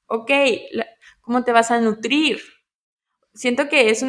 Ok, 0.07 0.31
¿cómo 1.21 1.43
te 1.43 1.51
vas 1.51 1.71
a 1.71 1.81
nutrir? 1.81 2.39
Siento 3.33 3.69
que 3.69 3.89
es, 3.91 3.99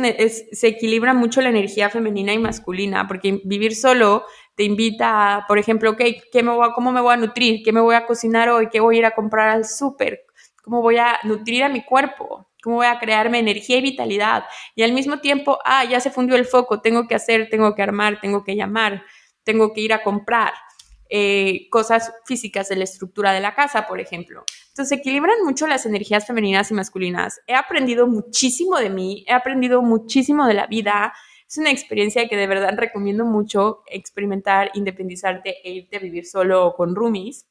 se 0.53 0.69
equilibra 0.69 1.15
mucho 1.15 1.41
la 1.41 1.51
energía 1.51 1.91
femenina 1.91 2.33
y 2.35 2.39
masculina, 2.39 3.09
porque 3.09 3.41
vivir 3.45 3.77
solo 3.77 4.25
te 4.57 4.65
invita 4.65 5.37
a, 5.37 5.47
por 5.49 5.59
ejemplo, 5.59 5.91
ok, 5.93 6.03
¿qué 6.33 6.43
me 6.43 6.53
voy 6.53 6.71
¿cómo 6.75 6.93
me 6.93 7.01
voy 7.01 7.15
a 7.15 7.19
nutrir? 7.19 7.63
¿Qué 7.65 7.73
me 7.73 7.81
voy 7.81 7.97
a 7.97 8.07
cocinar 8.07 8.51
hoy? 8.51 8.69
¿Qué 8.71 8.81
voy 8.81 8.97
a 8.97 8.99
ir 9.01 9.07
a 9.07 9.13
comprar 9.13 9.51
al 9.51 9.65
súper? 9.67 10.23
¿Cómo 10.65 10.83
voy 10.83 10.99
a 10.99 11.19
nutrir 11.25 11.65
a 11.65 11.71
mi 11.71 11.85
cuerpo? 11.85 12.50
¿Cómo 12.63 12.77
voy 12.77 12.87
a 12.87 12.99
crearme 12.99 13.39
energía 13.39 13.79
y 13.79 13.83
vitalidad? 13.83 14.45
Y 14.75 14.83
al 14.83 14.93
mismo 14.93 15.21
tiempo, 15.21 15.59
ah, 15.65 15.85
ya 15.85 16.01
se 16.01 16.11
fundió 16.11 16.37
el 16.37 16.45
foco, 16.45 16.81
tengo 16.81 17.07
que 17.09 17.15
hacer, 17.15 17.49
tengo 17.51 17.75
que 17.75 17.83
armar, 17.83 18.21
tengo 18.21 18.45
que 18.45 18.57
llamar, 18.57 19.05
tengo 19.45 19.73
que 19.73 19.81
ir 19.81 19.93
a 19.93 20.03
comprar 20.03 20.53
eh, 21.09 21.69
cosas 21.71 22.13
físicas 22.25 22.69
de 22.69 22.77
la 22.77 22.85
estructura 22.85 23.33
de 23.33 23.41
la 23.41 23.55
casa, 23.55 23.87
por 23.87 24.01
ejemplo. 24.01 24.45
Entonces, 24.69 24.99
equilibran 24.99 25.43
mucho 25.45 25.67
las 25.67 25.85
energías 25.87 26.27
femeninas 26.27 26.71
y 26.71 26.75
masculinas. 26.75 27.41
He 27.47 27.55
aprendido 27.55 28.07
muchísimo 28.07 28.79
de 28.79 28.91
mí, 28.91 29.25
he 29.27 29.33
aprendido 29.33 29.83
muchísimo 29.83 30.47
de 30.47 30.55
la 30.55 30.67
vida. 30.67 31.13
Es 31.49 31.59
una 31.59 31.71
experiencia 31.71 32.29
que 32.29 32.37
de 32.37 32.47
verdad 32.47 32.75
recomiendo 32.77 33.25
mucho 33.25 33.83
experimentar, 33.87 34.71
independizarte 34.75 35.57
e 35.65 35.73
irte 35.73 35.97
a 35.97 36.01
vivir 36.01 36.27
solo 36.27 36.65
o 36.67 36.75
con 36.77 36.95
roomies 36.95 37.47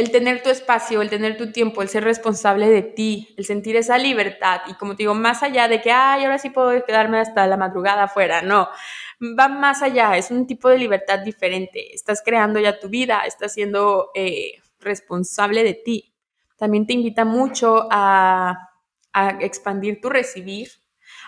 el 0.00 0.10
tener 0.10 0.42
tu 0.42 0.48
espacio, 0.48 1.02
el 1.02 1.10
tener 1.10 1.36
tu 1.36 1.52
tiempo, 1.52 1.82
el 1.82 1.88
ser 1.88 2.04
responsable 2.04 2.68
de 2.70 2.80
ti, 2.80 3.34
el 3.36 3.44
sentir 3.44 3.76
esa 3.76 3.98
libertad 3.98 4.62
y 4.66 4.74
como 4.74 4.96
te 4.96 5.02
digo, 5.02 5.14
más 5.14 5.42
allá 5.42 5.68
de 5.68 5.82
que, 5.82 5.92
ay, 5.92 6.24
ahora 6.24 6.38
sí 6.38 6.48
puedo 6.48 6.84
quedarme 6.86 7.18
hasta 7.18 7.46
la 7.46 7.58
madrugada 7.58 8.04
afuera, 8.04 8.40
no, 8.40 8.68
va 9.38 9.48
más 9.48 9.82
allá, 9.82 10.16
es 10.16 10.30
un 10.30 10.46
tipo 10.46 10.70
de 10.70 10.78
libertad 10.78 11.18
diferente, 11.18 11.94
estás 11.94 12.22
creando 12.24 12.58
ya 12.58 12.80
tu 12.80 12.88
vida, 12.88 13.20
estás 13.26 13.52
siendo 13.52 14.10
eh, 14.14 14.54
responsable 14.80 15.62
de 15.62 15.74
ti. 15.74 16.14
También 16.56 16.86
te 16.86 16.94
invita 16.94 17.24
mucho 17.26 17.86
a, 17.90 18.68
expandir 19.40 20.00
tu 20.00 20.08
recibir. 20.08 20.68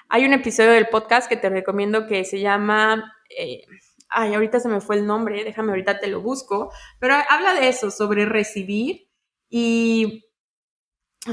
Hay 0.09 0.25
un 0.25 0.33
episodio 0.33 0.71
del 0.71 0.89
podcast 0.89 1.29
que 1.29 1.37
te 1.37 1.51
recomiendo 1.51 2.07
que 2.07 2.25
se 2.25 2.41
llama... 2.41 3.17
Eh, 3.29 3.65
ay, 4.13 4.35
ahorita 4.35 4.61
se 4.61 4.69
me 4.69 4.81
fue 4.81 4.97
el 4.97 5.07
nombre, 5.07 5.45
déjame 5.45 5.71
ahorita 5.71 6.01
te 6.01 6.07
lo 6.09 6.21
busco, 6.21 6.73
pero 6.99 7.15
habla 7.29 7.55
de 7.55 7.69
eso, 7.69 7.91
sobre 7.91 8.27
recibir 8.27 9.09
y 9.49 10.25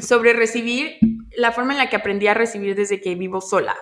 sobre 0.02 0.34
recibir, 0.34 0.98
la 1.36 1.52
forma 1.52 1.74
en 1.74 1.80
la 1.80 1.90
que 1.90 1.96
aprendí 1.96 2.28
a 2.28 2.34
recibir 2.34 2.76
desde 2.76 3.02
que 3.02 3.16
vivo 3.16 3.42
sola. 3.42 3.76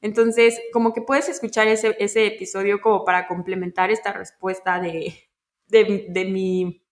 Entonces, 0.00 0.60
como 0.72 0.92
que 0.94 1.02
puedes 1.02 1.28
escuchar 1.28 1.68
ese, 1.68 1.96
episodio 2.26 2.80
como 2.80 3.04
para 3.04 3.26
complementar 3.26 3.90
esta 3.90 4.12
respuesta 4.12 4.80
de, 4.80 5.14
de, 5.66 6.06
de 6.08 6.24
mi, 6.24 6.82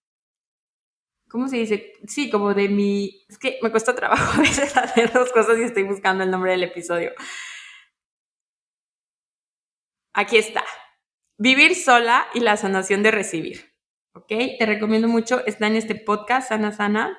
¿cómo 1.29 1.47
se 1.47 1.57
dice? 1.57 1.93
Sí, 2.07 2.29
como 2.29 2.53
de 2.53 2.69
mi, 2.69 3.25
es 3.29 3.37
que 3.37 3.59
me 3.61 3.71
cuesta 3.71 3.95
trabajo 3.95 4.33
a 4.37 4.41
veces 4.41 4.75
hacer 4.75 5.11
dos 5.13 5.31
cosas 5.31 5.57
y 5.59 5.63
estoy 5.63 5.83
buscando 5.83 6.23
el 6.23 6.31
nombre 6.31 6.51
del 6.51 6.63
episodio. 6.63 7.11
Aquí 10.13 10.37
está. 10.37 10.63
Vivir 11.41 11.73
sola 11.73 12.27
y 12.33 12.41
la 12.41 12.57
sanación 12.57 13.01
de 13.01 13.11
recibir. 13.11 13.73
¿Ok? 14.13 14.27
Te 14.27 14.65
recomiendo 14.65 15.07
mucho. 15.07 15.45
Está 15.45 15.67
en 15.67 15.77
este 15.77 15.95
podcast, 15.95 16.49
Sana 16.49 16.73
Sana. 16.73 17.17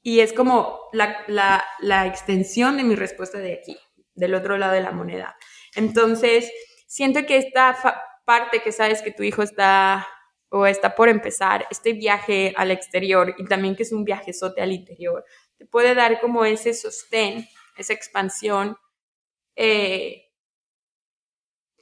Y 0.00 0.20
es 0.20 0.32
como 0.32 0.78
la, 0.92 1.64
la 1.80 2.06
extensión 2.06 2.76
de 2.76 2.84
mi 2.84 2.94
respuesta 2.94 3.38
de 3.38 3.54
aquí, 3.54 3.76
del 4.14 4.34
otro 4.36 4.56
lado 4.58 4.74
de 4.74 4.80
la 4.80 4.92
moneda. 4.92 5.36
Entonces, 5.74 6.52
siento 6.86 7.26
que 7.26 7.36
esta 7.36 7.76
parte 8.24 8.62
que 8.62 8.70
sabes 8.70 9.02
que 9.02 9.10
tu 9.10 9.24
hijo 9.24 9.42
está 9.42 10.06
o 10.50 10.66
está 10.66 10.94
por 10.94 11.08
empezar, 11.08 11.66
este 11.70 11.94
viaje 11.94 12.52
al 12.56 12.70
exterior 12.70 13.34
y 13.38 13.44
también 13.46 13.74
que 13.74 13.82
es 13.82 13.90
un 13.90 14.04
viajezote 14.04 14.60
al 14.60 14.70
interior, 14.70 15.24
te 15.56 15.66
puede 15.66 15.96
dar 15.96 16.20
como 16.20 16.44
ese 16.44 16.74
sostén, 16.74 17.48
esa 17.76 17.92
expansión 17.92 18.76
eh, 19.56 20.21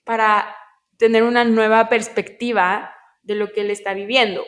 para 0.04 0.56
tener 0.98 1.22
una 1.22 1.44
nueva 1.44 1.88
perspectiva 1.88 2.94
de 3.22 3.34
lo 3.34 3.52
que 3.52 3.62
él 3.62 3.70
está 3.70 3.94
viviendo, 3.94 4.44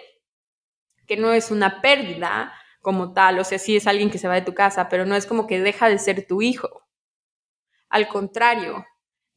que 1.06 1.16
no 1.16 1.32
es 1.32 1.50
una 1.50 1.80
pérdida 1.80 2.52
como 2.80 3.12
tal, 3.12 3.38
o 3.38 3.44
sea, 3.44 3.58
sí 3.58 3.76
es 3.76 3.86
alguien 3.86 4.10
que 4.10 4.18
se 4.18 4.28
va 4.28 4.34
de 4.34 4.42
tu 4.42 4.54
casa, 4.54 4.88
pero 4.88 5.04
no 5.06 5.14
es 5.14 5.26
como 5.26 5.46
que 5.46 5.60
deja 5.60 5.88
de 5.88 5.98
ser 5.98 6.26
tu 6.26 6.42
hijo. 6.42 6.82
Al 7.88 8.08
contrario, 8.08 8.84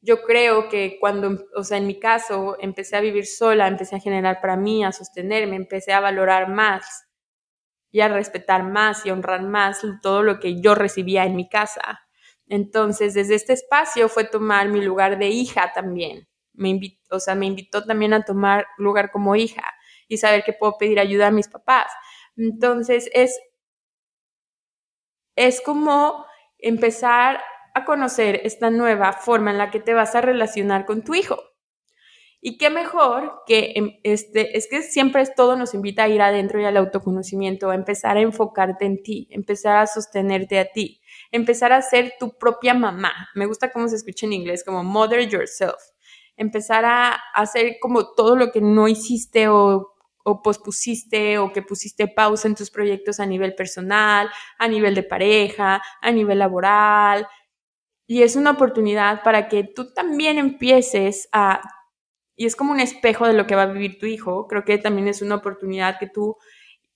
yo 0.00 0.22
creo 0.22 0.68
que 0.68 0.98
cuando, 1.00 1.46
o 1.54 1.62
sea, 1.62 1.78
en 1.78 1.86
mi 1.86 1.98
caso, 2.00 2.56
empecé 2.60 2.96
a 2.96 3.00
vivir 3.00 3.26
sola, 3.26 3.68
empecé 3.68 3.96
a 3.96 4.00
generar 4.00 4.40
para 4.40 4.56
mí, 4.56 4.84
a 4.84 4.92
sostenerme, 4.92 5.56
empecé 5.56 5.92
a 5.92 6.00
valorar 6.00 6.48
más 6.48 7.04
y 7.92 8.00
a 8.00 8.08
respetar 8.08 8.64
más 8.64 9.06
y 9.06 9.10
honrar 9.10 9.42
más 9.42 9.82
todo 10.02 10.22
lo 10.22 10.40
que 10.40 10.60
yo 10.60 10.74
recibía 10.74 11.24
en 11.24 11.36
mi 11.36 11.48
casa. 11.48 12.05
Entonces, 12.48 13.14
desde 13.14 13.34
este 13.34 13.52
espacio 13.54 14.08
fue 14.08 14.24
tomar 14.24 14.68
mi 14.68 14.80
lugar 14.82 15.18
de 15.18 15.28
hija 15.28 15.72
también. 15.74 16.28
Me 16.52 16.68
invitó, 16.68 17.16
o 17.16 17.20
sea, 17.20 17.34
me 17.34 17.46
invitó 17.46 17.84
también 17.84 18.12
a 18.12 18.24
tomar 18.24 18.66
lugar 18.78 19.10
como 19.10 19.36
hija 19.36 19.64
y 20.08 20.18
saber 20.18 20.44
que 20.44 20.52
puedo 20.52 20.78
pedir 20.78 21.00
ayuda 21.00 21.28
a 21.28 21.30
mis 21.32 21.48
papás. 21.48 21.90
Entonces, 22.36 23.10
es, 23.12 23.38
es 25.36 25.60
como 25.60 26.24
empezar 26.58 27.40
a 27.74 27.84
conocer 27.84 28.40
esta 28.44 28.70
nueva 28.70 29.12
forma 29.12 29.50
en 29.50 29.58
la 29.58 29.70
que 29.70 29.80
te 29.80 29.94
vas 29.94 30.14
a 30.14 30.20
relacionar 30.20 30.86
con 30.86 31.02
tu 31.02 31.14
hijo. 31.14 31.38
Y 32.40 32.58
qué 32.58 32.70
mejor 32.70 33.42
que 33.46 33.72
em, 33.74 33.98
este, 34.04 34.56
es 34.56 34.68
que 34.68 34.82
siempre 34.82 35.24
todo 35.36 35.56
nos 35.56 35.74
invita 35.74 36.04
a 36.04 36.08
ir 36.08 36.22
adentro 36.22 36.60
y 36.60 36.64
al 36.64 36.76
autoconocimiento, 36.76 37.70
a 37.70 37.74
empezar 37.74 38.16
a 38.16 38.20
enfocarte 38.20 38.84
en 38.86 39.02
ti, 39.02 39.26
empezar 39.30 39.76
a 39.78 39.86
sostenerte 39.86 40.58
a 40.58 40.70
ti 40.70 41.00
empezar 41.30 41.72
a 41.72 41.82
ser 41.82 42.14
tu 42.18 42.36
propia 42.38 42.74
mamá. 42.74 43.12
Me 43.34 43.46
gusta 43.46 43.70
cómo 43.70 43.88
se 43.88 43.96
escucha 43.96 44.26
en 44.26 44.32
inglés, 44.32 44.64
como 44.64 44.84
mother 44.84 45.28
yourself. 45.28 45.80
Empezar 46.36 46.84
a 46.84 47.12
hacer 47.34 47.76
como 47.80 48.12
todo 48.14 48.36
lo 48.36 48.52
que 48.52 48.60
no 48.60 48.88
hiciste 48.88 49.48
o, 49.48 49.94
o 50.24 50.42
pospusiste 50.42 51.38
o 51.38 51.52
que 51.52 51.62
pusiste 51.62 52.08
pausa 52.08 52.48
en 52.48 52.54
tus 52.54 52.70
proyectos 52.70 53.20
a 53.20 53.26
nivel 53.26 53.54
personal, 53.54 54.30
a 54.58 54.68
nivel 54.68 54.94
de 54.94 55.02
pareja, 55.02 55.82
a 56.00 56.10
nivel 56.10 56.38
laboral. 56.40 57.26
Y 58.06 58.22
es 58.22 58.36
una 58.36 58.52
oportunidad 58.52 59.22
para 59.22 59.48
que 59.48 59.64
tú 59.64 59.92
también 59.92 60.38
empieces 60.38 61.28
a 61.32 61.62
y 62.36 62.44
es 62.44 62.54
como 62.54 62.72
un 62.72 62.80
espejo 62.80 63.26
de 63.26 63.32
lo 63.32 63.46
que 63.46 63.54
va 63.54 63.62
a 63.62 63.72
vivir 63.72 63.98
tu 63.98 64.06
hijo. 64.06 64.46
Creo 64.46 64.64
que 64.64 64.76
también 64.76 65.08
es 65.08 65.22
una 65.22 65.36
oportunidad 65.36 65.98
que 65.98 66.06
tú 66.06 66.36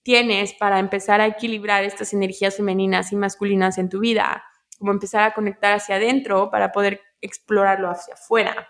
tienes 0.02 0.54
para 0.54 0.78
empezar 0.78 1.20
a 1.20 1.26
equilibrar 1.26 1.84
estas 1.84 2.12
energías 2.12 2.56
femeninas 2.56 3.12
y 3.12 3.16
masculinas 3.16 3.78
en 3.78 3.88
tu 3.88 4.00
vida, 4.00 4.44
como 4.78 4.92
empezar 4.92 5.22
a 5.22 5.34
conectar 5.34 5.72
hacia 5.72 5.96
adentro 5.96 6.50
para 6.50 6.72
poder 6.72 7.00
explorarlo 7.20 7.90
hacia 7.90 8.14
afuera. 8.14 8.68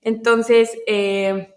Entonces, 0.00 0.78
eh, 0.86 1.54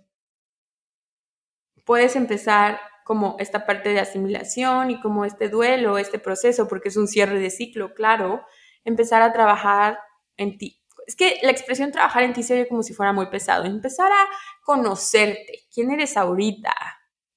puedes 1.86 2.16
empezar 2.16 2.80
como 3.04 3.36
esta 3.40 3.66
parte 3.66 3.90
de 3.90 4.00
asimilación 4.00 4.92
y 4.92 5.02
como 5.02 5.26
este 5.26 5.50
duelo, 5.50 5.98
este 5.98 6.20
proceso, 6.20 6.68
porque 6.68 6.90
es 6.90 6.98
un 6.98 7.08
cierre 7.08 7.40
de 7.40 7.50
ciclo, 7.50 7.94
claro, 7.94 8.46
empezar 8.84 9.22
a 9.22 9.34
trabajar 9.34 10.00
en 10.38 10.58
ti. 10.58 10.82
Es 11.06 11.16
que 11.16 11.40
la 11.44 11.52
expresión 11.52 11.92
trabajar 11.92 12.24
en 12.24 12.34
ti 12.34 12.44
se 12.44 12.56
ve 12.56 12.68
como 12.68 12.82
si 12.82 12.94
fuera 12.94 13.12
muy 13.12 13.28
pesado. 13.28 13.66
Empezar 13.66 14.10
a 14.12 14.26
conocerte, 14.64 15.66
quién 15.74 15.92
eres 15.92 16.16
ahorita, 16.16 16.74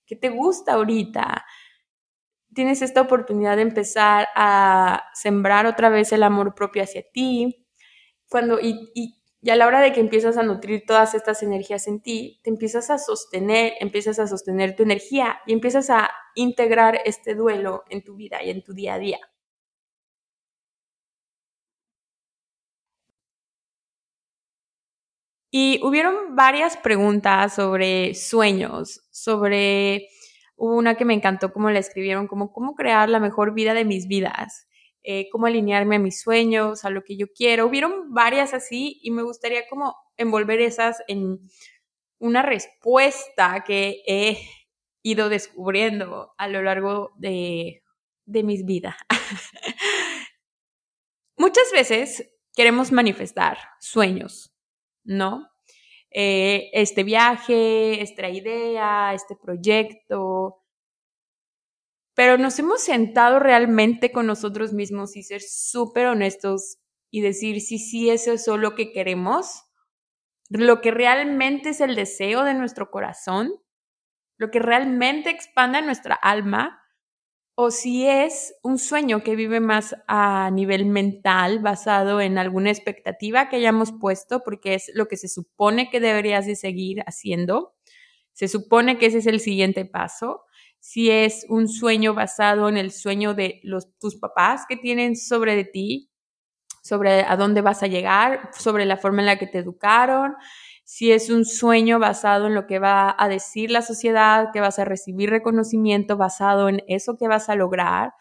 ¿Qué 0.06 0.16
te 0.16 0.30
gusta 0.30 0.74
ahorita? 0.74 1.44
Tienes 2.54 2.80
esta 2.82 3.02
oportunidad 3.02 3.56
de 3.56 3.62
empezar 3.62 4.28
a 4.34 5.04
sembrar 5.14 5.66
otra 5.66 5.90
vez 5.90 6.12
el 6.12 6.22
amor 6.22 6.54
propio 6.54 6.82
hacia 6.82 7.02
ti. 7.12 7.66
Cuando, 8.30 8.60
y, 8.60 8.90
y, 8.94 9.16
y 9.42 9.50
a 9.50 9.56
la 9.56 9.66
hora 9.66 9.80
de 9.80 9.92
que 9.92 10.00
empiezas 10.00 10.36
a 10.38 10.42
nutrir 10.42 10.84
todas 10.86 11.14
estas 11.14 11.42
energías 11.42 11.86
en 11.88 12.00
ti, 12.02 12.40
te 12.44 12.50
empiezas 12.50 12.90
a 12.90 12.98
sostener, 12.98 13.74
empiezas 13.80 14.18
a 14.18 14.26
sostener 14.26 14.76
tu 14.76 14.84
energía 14.84 15.40
y 15.46 15.52
empiezas 15.52 15.90
a 15.90 16.10
integrar 16.34 17.00
este 17.04 17.34
duelo 17.34 17.84
en 17.90 18.02
tu 18.04 18.16
vida 18.16 18.42
y 18.42 18.50
en 18.50 18.62
tu 18.62 18.74
día 18.74 18.94
a 18.94 18.98
día. 18.98 19.18
Y 25.58 25.80
hubieron 25.82 26.36
varias 26.36 26.76
preguntas 26.76 27.54
sobre 27.54 28.12
sueños, 28.12 29.00
sobre 29.10 30.06
una 30.54 30.96
que 30.96 31.06
me 31.06 31.14
encantó 31.14 31.50
cómo 31.50 31.70
la 31.70 31.78
escribieron, 31.78 32.26
como 32.26 32.52
cómo 32.52 32.74
crear 32.74 33.08
la 33.08 33.20
mejor 33.20 33.54
vida 33.54 33.72
de 33.72 33.86
mis 33.86 34.06
vidas, 34.06 34.68
eh, 35.02 35.30
cómo 35.32 35.46
alinearme 35.46 35.96
a 35.96 35.98
mis 35.98 36.20
sueños, 36.20 36.84
a 36.84 36.90
lo 36.90 37.04
que 37.04 37.16
yo 37.16 37.28
quiero. 37.34 37.66
Hubieron 37.66 38.12
varias 38.12 38.52
así 38.52 39.00
y 39.02 39.10
me 39.12 39.22
gustaría 39.22 39.66
como 39.70 39.96
envolver 40.18 40.60
esas 40.60 40.98
en 41.08 41.38
una 42.18 42.42
respuesta 42.42 43.64
que 43.66 44.02
he 44.06 44.38
ido 45.02 45.30
descubriendo 45.30 46.34
a 46.36 46.48
lo 46.48 46.62
largo 46.62 47.12
de, 47.16 47.82
de 48.26 48.42
mis 48.42 48.66
vidas. 48.66 48.96
Muchas 51.38 51.72
veces 51.72 52.30
queremos 52.54 52.92
manifestar 52.92 53.56
sueños, 53.80 54.52
¿no? 55.06 55.48
Eh, 56.10 56.70
este 56.72 57.02
viaje, 57.04 58.02
esta 58.02 58.28
idea, 58.28 59.12
este 59.14 59.36
proyecto, 59.36 60.62
pero 62.16 62.38
nos 62.38 62.58
hemos 62.58 62.82
sentado 62.82 63.38
realmente 63.38 64.10
con 64.10 64.26
nosotros 64.26 64.72
mismos 64.72 65.16
y 65.16 65.22
ser 65.22 65.42
súper 65.42 66.06
honestos 66.06 66.78
y 67.10 67.20
decir 67.20 67.60
si 67.60 67.78
sí, 67.78 68.08
eso 68.08 68.32
es 68.32 68.46
lo 68.46 68.74
que 68.74 68.90
queremos, 68.90 69.64
lo 70.48 70.80
que 70.80 70.90
realmente 70.90 71.68
es 71.68 71.82
el 71.82 71.94
deseo 71.94 72.42
de 72.44 72.54
nuestro 72.54 72.90
corazón, 72.90 73.52
lo 74.38 74.50
que 74.50 74.60
realmente 74.60 75.28
expanda 75.28 75.82
nuestra 75.82 76.14
alma, 76.14 76.80
o 77.58 77.70
si 77.70 78.06
es 78.06 78.54
un 78.62 78.78
sueño 78.78 79.24
que 79.24 79.34
vive 79.34 79.60
más 79.60 79.96
a 80.06 80.50
nivel 80.52 80.84
mental, 80.84 81.58
basado 81.60 82.20
en 82.20 82.36
alguna 82.36 82.70
expectativa 82.70 83.48
que 83.48 83.56
hayamos 83.56 83.92
puesto, 83.98 84.42
porque 84.44 84.74
es 84.74 84.90
lo 84.94 85.08
que 85.08 85.16
se 85.16 85.28
supone 85.28 85.88
que 85.88 85.98
deberías 85.98 86.44
de 86.44 86.54
seguir 86.54 87.02
haciendo. 87.06 87.74
Se 88.34 88.48
supone 88.48 88.98
que 88.98 89.06
ese 89.06 89.18
es 89.18 89.26
el 89.26 89.40
siguiente 89.40 89.86
paso. 89.86 90.42
Si 90.80 91.10
es 91.10 91.46
un 91.48 91.66
sueño 91.68 92.12
basado 92.12 92.68
en 92.68 92.76
el 92.76 92.92
sueño 92.92 93.32
de 93.32 93.62
tus 93.98 94.16
papás 94.16 94.66
que 94.68 94.76
tienen 94.76 95.16
sobre 95.16 95.56
de 95.56 95.64
ti, 95.64 96.10
sobre 96.82 97.22
a 97.22 97.36
dónde 97.36 97.62
vas 97.62 97.82
a 97.82 97.86
llegar, 97.86 98.50
sobre 98.52 98.84
la 98.84 98.98
forma 98.98 99.22
en 99.22 99.26
la 99.26 99.38
que 99.38 99.46
te 99.46 99.58
educaron, 99.58 100.34
si 100.88 101.10
es 101.10 101.30
un 101.30 101.44
sueño 101.44 101.98
basado 101.98 102.46
en 102.46 102.54
lo 102.54 102.68
que 102.68 102.78
va 102.78 103.12
a 103.18 103.28
decir 103.28 103.72
la 103.72 103.82
sociedad, 103.82 104.50
que 104.52 104.60
vas 104.60 104.78
a 104.78 104.84
recibir 104.84 105.30
reconocimiento 105.30 106.16
basado 106.16 106.68
en 106.68 106.80
eso 106.86 107.16
que 107.18 107.26
vas 107.26 107.48
a 107.48 107.56
lograr. 107.56 108.12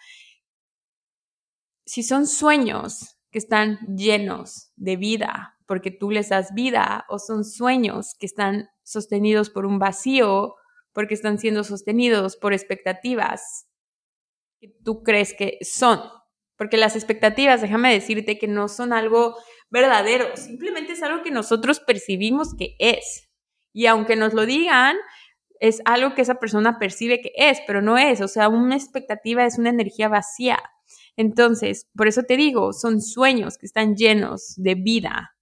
Si 1.85 2.01
son 2.01 2.25
sueños 2.25 3.19
que 3.29 3.37
están 3.37 3.77
llenos 3.95 4.71
de 4.77 4.97
vida, 4.97 5.59
porque 5.67 5.91
tú 5.91 6.09
les 6.09 6.29
das 6.29 6.55
vida, 6.55 7.05
o 7.07 7.19
son 7.19 7.45
sueños 7.45 8.15
que 8.19 8.25
están 8.25 8.67
sostenidos 8.81 9.51
por 9.51 9.67
un 9.67 9.77
vacío, 9.77 10.55
porque 10.91 11.13
están 11.13 11.37
siendo 11.37 11.63
sostenidos 11.63 12.35
por 12.35 12.51
expectativas 12.51 13.67
que 14.59 14.69
tú 14.83 15.03
crees 15.03 15.35
que 15.37 15.59
son. 15.61 15.99
Porque 16.57 16.77
las 16.77 16.95
expectativas, 16.95 17.61
déjame 17.61 17.93
decirte 17.93 18.39
que 18.39 18.47
no 18.47 18.69
son 18.69 18.91
algo 18.91 19.35
verdadero, 19.69 20.35
simplemente 20.35 20.93
es 20.93 21.03
algo 21.03 21.23
que 21.23 21.31
nosotros 21.31 21.79
percibimos 21.79 22.55
que 22.55 22.75
es. 22.79 23.29
Y 23.73 23.87
aunque 23.87 24.15
nos 24.15 24.33
lo 24.33 24.45
digan, 24.45 24.95
es 25.59 25.81
algo 25.85 26.15
que 26.15 26.21
esa 26.21 26.35
persona 26.35 26.79
percibe 26.79 27.21
que 27.21 27.31
es, 27.35 27.59
pero 27.67 27.81
no 27.81 27.97
es. 27.97 28.21
O 28.21 28.27
sea, 28.27 28.49
una 28.49 28.75
expectativa 28.75 29.45
es 29.45 29.57
una 29.57 29.69
energía 29.69 30.07
vacía. 30.07 30.59
Entonces, 31.17 31.87
por 31.95 32.07
eso 32.07 32.23
te 32.23 32.37
digo, 32.37 32.73
son 32.73 33.01
sueños 33.01 33.57
que 33.57 33.65
están 33.65 33.95
llenos 33.95 34.53
de 34.57 34.75
vida, 34.75 35.35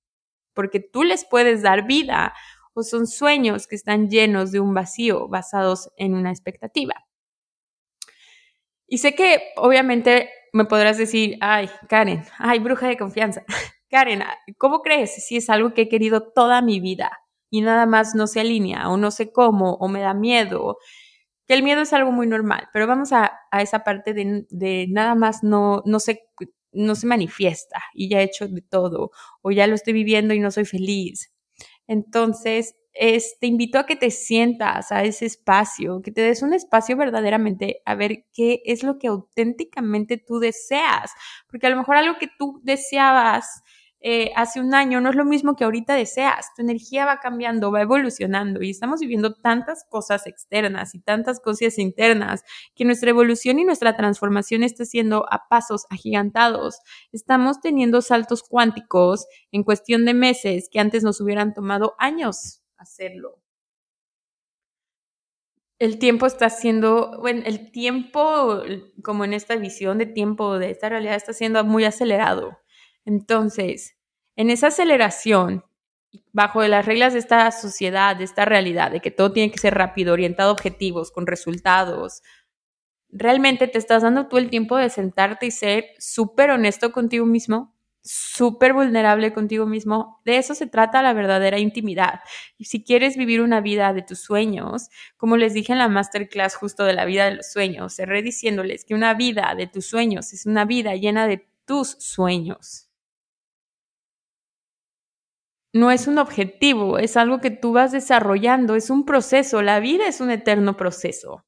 porque 0.53 0.79
tú 0.79 1.03
les 1.03 1.25
puedes 1.25 1.61
dar 1.61 1.85
vida, 1.87 2.33
o 2.73 2.83
son 2.83 3.07
sueños 3.07 3.67
que 3.67 3.75
están 3.75 4.09
llenos 4.09 4.51
de 4.51 4.59
un 4.59 4.73
vacío 4.73 5.27
basados 5.27 5.91
en 5.97 6.15
una 6.15 6.31
expectativa. 6.31 6.95
Y 8.87 8.99
sé 8.99 9.15
que 9.15 9.41
obviamente 9.55 10.29
me 10.53 10.65
podrás 10.65 10.97
decir, 10.97 11.37
ay, 11.41 11.69
Karen, 11.89 12.23
ay, 12.37 12.59
bruja 12.59 12.87
de 12.87 12.97
confianza. 12.97 13.43
Karen, 13.93 14.23
¿cómo 14.57 14.81
crees 14.81 15.23
si 15.23 15.37
es 15.37 15.51
algo 15.51 15.75
que 15.75 15.83
he 15.83 15.87
querido 15.87 16.31
toda 16.33 16.63
mi 16.63 16.79
vida 16.79 17.11
y 17.51 17.61
nada 17.61 17.85
más 17.85 18.15
no 18.15 18.25
se 18.25 18.39
alinea 18.39 18.89
o 18.89 18.97
no 18.97 19.11
sé 19.11 19.31
cómo 19.31 19.75
o 19.75 19.87
me 19.87 19.99
da 19.99 20.15
miedo? 20.15 20.77
Que 21.45 21.53
el 21.53 21.61
miedo 21.61 21.81
es 21.81 21.93
algo 21.93 22.11
muy 22.11 22.25
normal, 22.25 22.69
pero 22.73 22.87
vamos 22.87 23.13
a, 23.13 23.31
esa 23.51 23.83
parte 23.83 24.15
de, 24.15 24.87
nada 24.89 25.13
más 25.13 25.43
no, 25.43 25.83
no, 25.85 25.99
se, 25.99 26.23
no 26.71 26.95
se 26.95 27.05
manifiesta 27.05 27.83
y 27.93 28.09
ya 28.09 28.21
he 28.21 28.23
hecho 28.23 28.47
de 28.47 28.63
todo 28.63 29.11
o 29.43 29.51
ya 29.51 29.67
lo 29.67 29.75
estoy 29.75 29.93
viviendo 29.93 30.33
y 30.33 30.39
no 30.39 30.49
soy 30.49 30.65
feliz. 30.65 31.31
Entonces, 31.85 32.75
te 32.93 33.45
invito 33.45 33.77
a 33.77 33.85
que 33.85 33.95
te 33.95 34.09
sientas 34.09 34.91
a 34.91 35.03
ese 35.03 35.27
espacio, 35.27 36.01
que 36.01 36.11
te 36.11 36.21
des 36.21 36.41
un 36.41 36.55
espacio 36.55 36.97
verdaderamente 36.97 37.83
a 37.85 37.93
ver 37.93 38.25
qué 38.33 38.63
es 38.65 38.81
lo 38.81 38.97
que 38.97 39.07
auténticamente 39.09 40.17
tú 40.17 40.39
deseas, 40.39 41.11
porque 41.47 41.67
a 41.67 41.69
lo 41.69 41.77
mejor 41.77 41.97
algo 41.97 42.17
que 42.17 42.29
tú 42.39 42.59
deseabas 42.63 43.61
eh, 44.05 44.33
hace 44.35 44.59
un 44.59 44.73
año 44.73 44.99
no 44.99 45.09
es 45.09 45.15
lo 45.15 45.23
mismo 45.23 45.55
que 45.55 45.63
ahorita 45.63 45.95
deseas. 45.95 46.53
Tu 46.55 46.61
energía 46.61 47.05
va 47.05 47.19
cambiando, 47.19 47.71
va 47.71 47.81
evolucionando 47.81 48.61
y 48.61 48.69
estamos 48.69 48.99
viviendo 48.99 49.33
tantas 49.33 49.85
cosas 49.89 50.27
externas 50.27 50.93
y 50.93 50.99
tantas 50.99 51.39
cosas 51.39 51.79
internas 51.79 52.43
que 52.75 52.83
nuestra 52.83 53.11
evolución 53.11 53.59
y 53.59 53.63
nuestra 53.63 53.95
transformación 53.95 54.63
está 54.63 54.83
siendo 54.83 55.25
a 55.31 55.47
pasos 55.47 55.85
agigantados. 55.89 56.79
Estamos 57.13 57.61
teniendo 57.61 58.01
saltos 58.01 58.43
cuánticos 58.43 59.25
en 59.53 59.63
cuestión 59.63 60.03
de 60.03 60.13
meses 60.13 60.67
que 60.69 60.81
antes 60.81 61.03
nos 61.03 61.21
hubieran 61.21 61.53
tomado 61.53 61.95
años 61.97 62.61
hacerlo 62.77 63.39
el 65.79 65.99
tiempo 65.99 66.25
está 66.25 66.49
siendo, 66.49 67.19
bueno, 67.19 67.41
el 67.45 67.69
tiempo, 67.71 68.61
como 69.03 69.25
en 69.25 69.33
esta 69.33 69.57
visión 69.57 69.97
de 69.97 70.05
tiempo, 70.05 70.57
de 70.57 70.69
esta 70.69 70.87
realidad, 70.87 71.15
está 71.15 71.33
siendo 71.33 71.61
muy 71.65 71.83
acelerado. 71.83 72.57
Entonces, 73.05 73.97
en 74.35 74.49
esa 74.49 74.67
aceleración, 74.67 75.63
bajo 76.31 76.63
las 76.63 76.85
reglas 76.85 77.13
de 77.13 77.19
esta 77.19 77.51
sociedad, 77.51 78.15
de 78.15 78.23
esta 78.23 78.45
realidad, 78.45 78.91
de 78.91 78.99
que 79.01 79.11
todo 79.11 79.31
tiene 79.31 79.51
que 79.51 79.59
ser 79.59 79.73
rápido, 79.75 80.13
orientado 80.13 80.49
a 80.49 80.53
objetivos, 80.53 81.11
con 81.11 81.27
resultados, 81.27 82.21
realmente 83.09 83.67
te 83.67 83.77
estás 83.77 84.03
dando 84.03 84.27
tú 84.27 84.37
el 84.37 84.49
tiempo 84.49 84.77
de 84.77 84.89
sentarte 84.89 85.45
y 85.45 85.51
ser 85.51 85.85
súper 85.99 86.51
honesto 86.51 86.91
contigo 86.91 87.25
mismo, 87.25 87.75
súper 88.01 88.73
vulnerable 88.73 89.33
contigo 89.33 89.65
mismo. 89.65 90.21
De 90.25 90.37
eso 90.37 90.55
se 90.55 90.67
trata 90.67 91.01
la 91.01 91.13
verdadera 91.13 91.59
intimidad. 91.59 92.21
Y 92.57 92.65
si 92.65 92.83
quieres 92.83 93.15
vivir 93.17 93.41
una 93.41 93.61
vida 93.61 93.93
de 93.93 94.01
tus 94.01 94.19
sueños, 94.19 94.89
como 95.17 95.37
les 95.37 95.53
dije 95.53 95.73
en 95.73 95.79
la 95.79 95.87
masterclass 95.87 96.55
justo 96.55 96.83
de 96.83 96.93
la 96.93 97.05
vida 97.05 97.25
de 97.25 97.35
los 97.35 97.51
sueños, 97.51 97.95
cerré 97.95 98.21
diciéndoles 98.21 98.83
que 98.85 98.95
una 98.95 99.13
vida 99.13 99.53
de 99.55 99.67
tus 99.67 99.85
sueños 99.87 100.33
es 100.33 100.45
una 100.45 100.65
vida 100.65 100.95
llena 100.95 101.27
de 101.27 101.47
tus 101.65 101.91
sueños 101.99 102.89
no 105.73 105.91
es 105.91 106.07
un 106.07 106.19
objetivo, 106.19 106.99
es 106.99 107.17
algo 107.17 107.39
que 107.41 107.51
tú 107.51 107.73
vas 107.73 107.91
desarrollando, 107.91 108.75
es 108.75 108.89
un 108.89 109.05
proceso, 109.05 109.61
la 109.61 109.79
vida 109.79 110.07
es 110.07 110.21
un 110.21 110.29
eterno 110.29 110.77
proceso. 110.77 111.43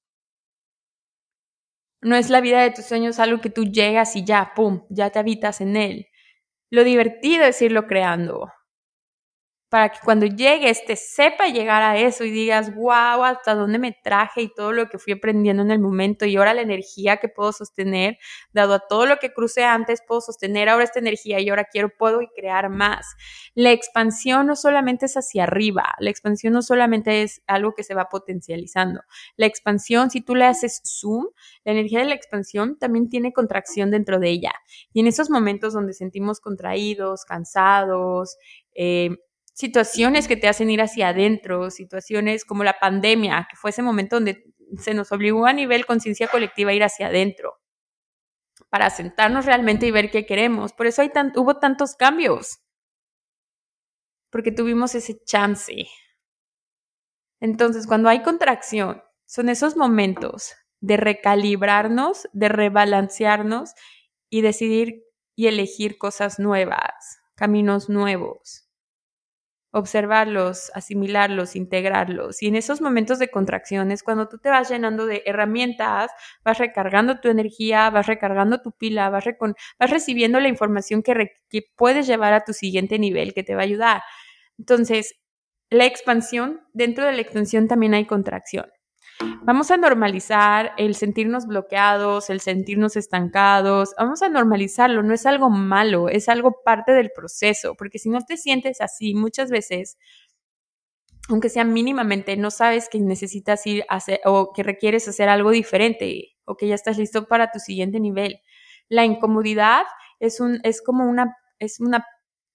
No 2.02 2.16
es 2.16 2.30
la 2.30 2.40
vida 2.40 2.62
de 2.62 2.72
tus 2.72 2.86
sueños 2.86 3.20
algo 3.20 3.42
que 3.42 3.50
tú 3.50 3.66
llegas 3.66 4.16
y 4.16 4.24
ya, 4.24 4.54
¡pum!, 4.56 4.86
ya 4.90 5.10
te 5.10 5.20
habitas 5.20 5.60
en 5.60 5.76
él. 5.76 6.08
Lo 6.72 6.84
divertido 6.84 7.46
es 7.46 7.62
irlo 7.62 7.88
creando 7.88 8.52
para 9.76 9.90
que 9.90 10.00
cuando 10.06 10.26
llegues 10.26 10.86
te 10.86 10.96
sepa 10.96 11.48
llegar 11.48 11.82
a 11.82 11.98
eso 11.98 12.24
y 12.24 12.32
digas, 12.32 12.74
wow, 12.76 13.26
hasta 13.26 13.56
dónde 13.56 13.78
me 13.78 13.92
traje 13.92 14.44
y 14.44 14.54
todo 14.54 14.72
lo 14.72 14.88
que 14.88 14.98
fui 14.98 15.12
aprendiendo 15.12 15.64
en 15.64 15.70
el 15.70 15.80
momento 15.80 16.26
y 16.26 16.38
ahora 16.38 16.54
la 16.54 16.62
energía 16.62 17.18
que 17.18 17.28
puedo 17.28 17.52
sostener, 17.52 18.18
dado 18.54 18.76
a 18.76 18.80
todo 18.80 19.06
lo 19.06 19.18
que 19.18 19.34
crucé 19.34 19.66
antes, 19.66 20.02
puedo 20.08 20.22
sostener 20.22 20.70
ahora 20.70 20.86
esta 20.86 21.00
energía 21.00 21.42
y 21.42 21.50
ahora 21.50 21.66
quiero, 21.66 21.90
puedo 21.90 22.22
y 22.22 22.30
crear 22.30 22.70
más. 22.70 23.06
La 23.54 23.74
expansión 23.74 24.48
no 24.48 24.56
solamente 24.56 25.08
es 25.08 25.18
hacia 25.18 25.44
arriba, 25.44 25.94
la 26.00 26.10
expansión 26.10 26.54
no 26.54 26.62
solamente 26.62 27.24
es 27.24 27.42
algo 27.46 27.74
que 27.76 27.84
se 27.84 27.96
va 27.96 28.08
potencializando. 28.08 29.02
La 29.36 29.46
expansión, 29.46 30.10
si 30.10 30.22
tú 30.22 30.36
le 30.36 30.46
haces 30.46 30.84
zoom, 30.86 31.26
la 31.66 31.74
energía 31.74 32.00
de 32.00 32.06
la 32.06 32.16
expansión 32.16 32.78
también 32.80 33.10
tiene 33.10 33.34
contracción 33.34 33.92
dentro 33.92 34.20
de 34.20 34.30
ella. 34.30 34.54
Y 34.94 35.02
en 35.02 35.08
esos 35.08 35.30
momentos 35.30 35.74
donde 35.74 35.92
sentimos 35.92 36.40
contraídos, 36.40 37.26
cansados, 37.26 38.38
eh, 38.74 39.10
situaciones 39.56 40.28
que 40.28 40.36
te 40.36 40.50
hacen 40.50 40.70
ir 40.70 40.82
hacia 40.82 41.10
adentro, 41.10 41.72
situaciones 41.72 42.44
como 42.44 42.64
la 42.66 42.78
pandemia, 42.78 43.48
que 43.50 43.56
fue 43.56 43.70
ese 43.70 43.82
momento 43.82 44.18
donde 44.18 44.44
se 44.78 44.94
nos 44.94 45.12
obligó 45.14 45.46
a 45.46 45.54
nivel 45.54 45.86
conciencia 45.86 46.28
colectiva 46.28 46.72
a 46.72 46.74
ir 46.74 46.84
hacia 46.84 47.08
adentro, 47.08 47.54
para 48.70 48.90
sentarnos 48.90 49.46
realmente 49.46 49.88
y 49.88 49.92
ver 49.92 50.12
qué 50.12 50.26
queremos. 50.26 50.74
Por 50.74 50.88
eso 50.88 51.02
hay 51.02 51.12
hubo 51.36 51.58
tantos 51.58 51.96
cambios, 51.96 52.60
porque 54.30 54.52
tuvimos 54.52 54.94
ese 54.94 55.24
chance. 55.24 55.88
Entonces, 57.40 57.88
cuando 57.88 58.10
hay 58.10 58.24
contracción, 58.24 59.02
son 59.26 59.48
esos 59.48 59.78
momentos 59.78 60.54
de 60.82 60.98
recalibrarnos, 60.98 62.28
de 62.34 62.50
rebalancearnos 62.50 63.74
y 64.30 64.42
decidir 64.42 65.06
y 65.34 65.48
elegir 65.48 65.98
cosas 65.98 66.40
nuevas, 66.40 67.20
caminos 67.36 67.88
nuevos 67.88 68.65
observarlos, 69.76 70.72
asimilarlos, 70.74 71.58
integrarlos. 71.58 72.42
Y 72.42 72.48
en 72.48 72.56
esos 72.56 72.80
momentos 72.80 73.20
de 73.20 73.30
contracciones, 73.30 74.04
cuando 74.04 74.30
tú 74.30 74.38
te 74.38 74.50
vas 74.50 74.70
llenando 74.70 75.06
de 75.06 75.22
herramientas, 75.26 76.12
vas 76.46 76.60
recargando 76.60 77.20
tu 77.20 77.28
energía, 77.28 77.90
vas 77.90 78.08
recargando 78.08 78.62
tu 78.62 78.72
pila, 78.72 79.10
vas, 79.10 79.26
recibiendo 79.80 80.40
la 80.40 80.48
información 80.48 81.04
que, 81.04 81.32
que 81.50 81.64
puedes 81.76 82.08
llevar 82.08 82.32
a 82.32 82.46
tu 82.46 82.54
siguiente 82.54 82.98
nivel, 83.00 83.34
que 83.34 83.44
te 83.44 83.54
va 83.54 83.62
a 83.62 83.66
ayudar. 83.66 84.02
Entonces, 84.58 85.16
la 85.70 85.86
expansión, 85.86 86.62
dentro 86.72 87.06
de 87.06 87.12
la 87.12 87.22
expansión 87.22 87.68
también 87.68 87.94
hay 87.96 88.06
contracción. 88.06 88.68
Vamos 89.44 89.72
a 89.72 89.78
normalizar 89.78 90.74
el 90.78 90.96
sentirnos 90.96 91.48
bloqueados, 91.48 92.30
el 92.30 92.42
sentirnos 92.42 92.96
estancados. 92.96 93.94
Vamos 93.98 94.22
a 94.22 94.30
normalizarlo, 94.30 95.04
no 95.04 95.14
es 95.14 95.26
algo 95.26 95.50
malo, 95.50 96.10
es 96.10 96.28
algo 96.30 96.62
parte 96.64 96.92
del 96.92 97.12
proceso, 97.16 97.76
porque 97.76 98.00
si 98.00 98.10
no 98.10 98.22
te 98.22 98.38
sientes 98.38 98.82
así 98.82 99.14
muchas 99.14 99.50
veces, 99.50 99.98
aunque 101.30 101.50
sea 101.50 101.64
mínimamente, 101.64 102.38
no 102.38 102.52
sabes 102.52 102.90
que 102.90 103.00
necesitas 103.00 103.66
ir 103.66 103.86
hacer 103.90 104.20
o 104.26 104.52
que 104.54 104.64
requieres 104.64 105.08
hacer 105.08 105.30
algo 105.30 105.52
diferente 105.52 106.36
o 106.46 106.56
que 106.56 106.68
ya 106.68 106.76
estás 106.76 106.98
listo 106.98 107.28
para 107.28 107.52
tu 107.52 107.60
siguiente 107.60 108.00
nivel. 108.00 108.42
La 108.90 109.06
incomodidad 109.06 109.84
es, 110.20 110.40
un, 110.40 110.60
es 110.64 110.82
como 110.82 111.10
una, 111.10 111.38
es 111.60 111.80
una 111.80 112.06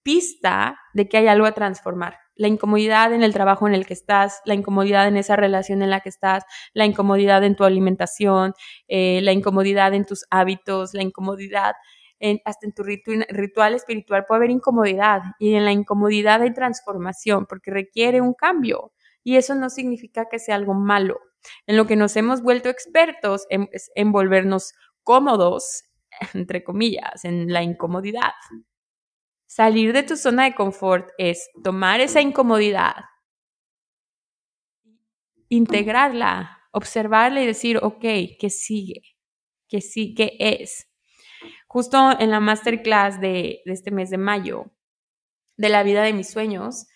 pista 0.02 0.78
de 0.94 1.08
que 1.08 1.16
hay 1.16 1.26
algo 1.26 1.46
a 1.46 1.52
transformar 1.52 2.18
la 2.35 2.49
incomodidad 2.49 3.12
en 3.12 3.22
el 3.22 3.33
trabajo 3.33 3.66
en 3.68 3.74
el 3.74 3.87
que 3.87 3.95
estás, 3.95 4.41
la 4.45 4.55
incomodidad 4.55 5.09
en 5.09 5.16
esa 5.16 5.37
relación 5.37 5.83
en 5.83 5.91
la 5.91 6.01
que 6.01 6.09
estás, 6.09 6.45
la 6.72 6.87
incomodidad 6.87 7.45
en 7.45 7.57
tu 7.57 7.64
alimentación, 7.64 8.55
eh, 8.89 9.20
la 9.22 9.33
incomodidad 9.33 9.95
en 9.95 10.05
tus 10.05 10.24
hábitos, 10.31 10.95
la 10.95 11.03
incomodidad 11.03 11.74
en, 12.18 12.41
hasta 12.45 12.66
en 12.66 12.72
tu 12.72 12.83
ritual 12.83 13.74
espiritual 13.74 14.24
puede 14.26 14.39
haber 14.39 14.51
incomodidad 14.51 15.22
y 15.39 15.55
en 15.55 15.64
la 15.64 15.72
incomodidad 15.72 16.43
hay 16.43 16.53
transformación 16.53 17.47
porque 17.47 17.70
requiere 17.70 18.20
un 18.20 18.35
cambio 18.35 18.93
y 19.24 19.37
eso 19.37 19.55
no 19.55 19.70
significa 19.70 20.26
que 20.31 20.39
sea 20.39 20.55
algo 20.55 20.74
malo. 20.74 21.18
En 21.66 21.76
lo 21.76 21.87
que 21.87 21.97
nos 21.97 22.16
hemos 22.16 22.43
vuelto 22.43 22.68
expertos 22.68 23.47
es 23.49 23.91
en 23.95 24.12
volvernos 24.12 24.72
cómodos, 25.03 25.85
entre 26.35 26.62
comillas, 26.62 27.24
en 27.24 27.53
la 27.53 27.62
incomodidad. 27.62 28.33
Salir 29.51 29.92
de 29.92 30.05
tu 30.05 30.16
zona 30.16 30.44
de 30.44 30.55
confort 30.55 31.11
es 31.18 31.51
tomar 31.64 32.01
esa 32.01 32.20
incomodidad, 32.20 33.07
integrarla, 35.48 36.61
observarla 36.70 37.42
y 37.42 37.46
decir, 37.46 37.80
ok, 37.82 38.01
¿qué 38.38 38.48
sigue? 38.48 39.03
¿Qué 39.68 39.80
sí? 39.80 40.14
¿Qué 40.14 40.36
es? 40.38 40.88
Justo 41.66 42.16
en 42.20 42.30
la 42.30 42.38
masterclass 42.38 43.20
de, 43.20 43.61
de 43.64 43.72
este 43.72 43.90
mes 43.90 44.11
de 44.11 44.18
mayo, 44.18 44.70
de 45.57 45.68
la 45.68 45.82
vida 45.82 46.05
de 46.05 46.12
mis 46.12 46.30
sueños, 46.30 46.86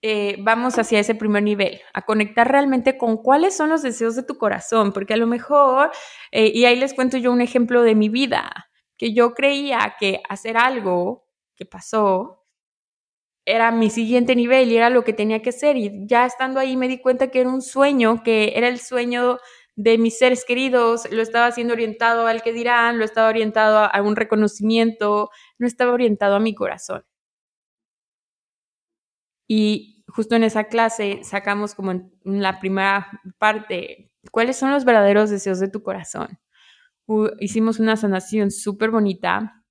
eh, 0.00 0.36
vamos 0.38 0.78
hacia 0.78 1.00
ese 1.00 1.14
primer 1.14 1.42
nivel, 1.42 1.82
a 1.92 2.00
conectar 2.00 2.50
realmente 2.50 2.96
con 2.96 3.18
cuáles 3.18 3.54
son 3.54 3.68
los 3.68 3.82
deseos 3.82 4.16
de 4.16 4.22
tu 4.22 4.38
corazón, 4.38 4.94
porque 4.94 5.12
a 5.12 5.18
lo 5.18 5.26
mejor, 5.26 5.90
eh, 6.32 6.50
y 6.54 6.64
ahí 6.64 6.76
les 6.76 6.94
cuento 6.94 7.18
yo 7.18 7.30
un 7.30 7.42
ejemplo 7.42 7.82
de 7.82 7.94
mi 7.94 8.08
vida, 8.08 8.69
que 9.00 9.14
yo 9.14 9.32
creía 9.32 9.96
que 9.98 10.20
hacer 10.28 10.58
algo 10.58 11.26
que 11.56 11.64
pasó 11.64 12.44
era 13.46 13.70
mi 13.70 13.88
siguiente 13.88 14.36
nivel 14.36 14.70
y 14.70 14.76
era 14.76 14.90
lo 14.90 15.04
que 15.04 15.14
tenía 15.14 15.40
que 15.40 15.48
hacer. 15.48 15.78
Y 15.78 16.06
ya 16.06 16.26
estando 16.26 16.60
ahí 16.60 16.76
me 16.76 16.86
di 16.86 17.00
cuenta 17.00 17.30
que 17.30 17.40
era 17.40 17.48
un 17.48 17.62
sueño, 17.62 18.22
que 18.22 18.52
era 18.56 18.68
el 18.68 18.78
sueño 18.78 19.38
de 19.74 19.96
mis 19.96 20.18
seres 20.18 20.44
queridos, 20.44 21.10
lo 21.10 21.22
estaba 21.22 21.46
haciendo 21.46 21.72
orientado 21.72 22.26
al 22.26 22.42
que 22.42 22.52
dirán, 22.52 22.98
lo 22.98 23.06
estaba 23.06 23.30
orientado 23.30 23.78
a 23.90 24.02
un 24.02 24.16
reconocimiento, 24.16 25.30
no 25.58 25.66
estaba 25.66 25.92
orientado 25.92 26.34
a 26.36 26.40
mi 26.40 26.54
corazón. 26.54 27.02
Y 29.48 30.04
justo 30.08 30.36
en 30.36 30.44
esa 30.44 30.64
clase 30.64 31.20
sacamos 31.24 31.74
como 31.74 31.92
en 31.92 32.12
la 32.24 32.60
primera 32.60 33.08
parte, 33.38 34.12
¿cuáles 34.30 34.58
son 34.58 34.70
los 34.72 34.84
verdaderos 34.84 35.30
deseos 35.30 35.58
de 35.58 35.68
tu 35.68 35.82
corazón? 35.82 36.38
Hicimos 37.40 37.78
una 37.80 37.96
sanación 37.96 38.50
súper 38.50 38.90
bonita 38.90 39.64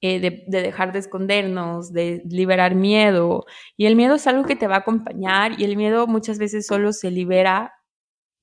eh, 0.00 0.20
de, 0.20 0.44
de, 0.48 0.62
dejar 0.62 0.92
de 0.92 0.98
escondernos, 0.98 1.92
de 1.92 2.22
liberar 2.28 2.74
miedo. 2.74 3.46
Y 3.76 3.86
el 3.86 3.96
miedo 3.96 4.16
es 4.16 4.26
algo 4.26 4.44
que 4.44 4.56
te 4.56 4.66
va 4.66 4.76
a 4.76 4.78
acompañar 4.80 5.58
y 5.58 5.64
el 5.64 5.76
miedo 5.76 6.06
muchas 6.06 6.38
veces 6.38 6.66
solo 6.66 6.92
se 6.92 7.10
libera 7.10 7.72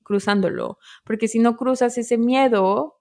cruzándolo, 0.04 0.78
porque 1.06 1.28
si 1.28 1.39
no 1.39 1.56
cruzas 1.56 1.97
ese 1.97 2.18
miedo, 2.18 2.99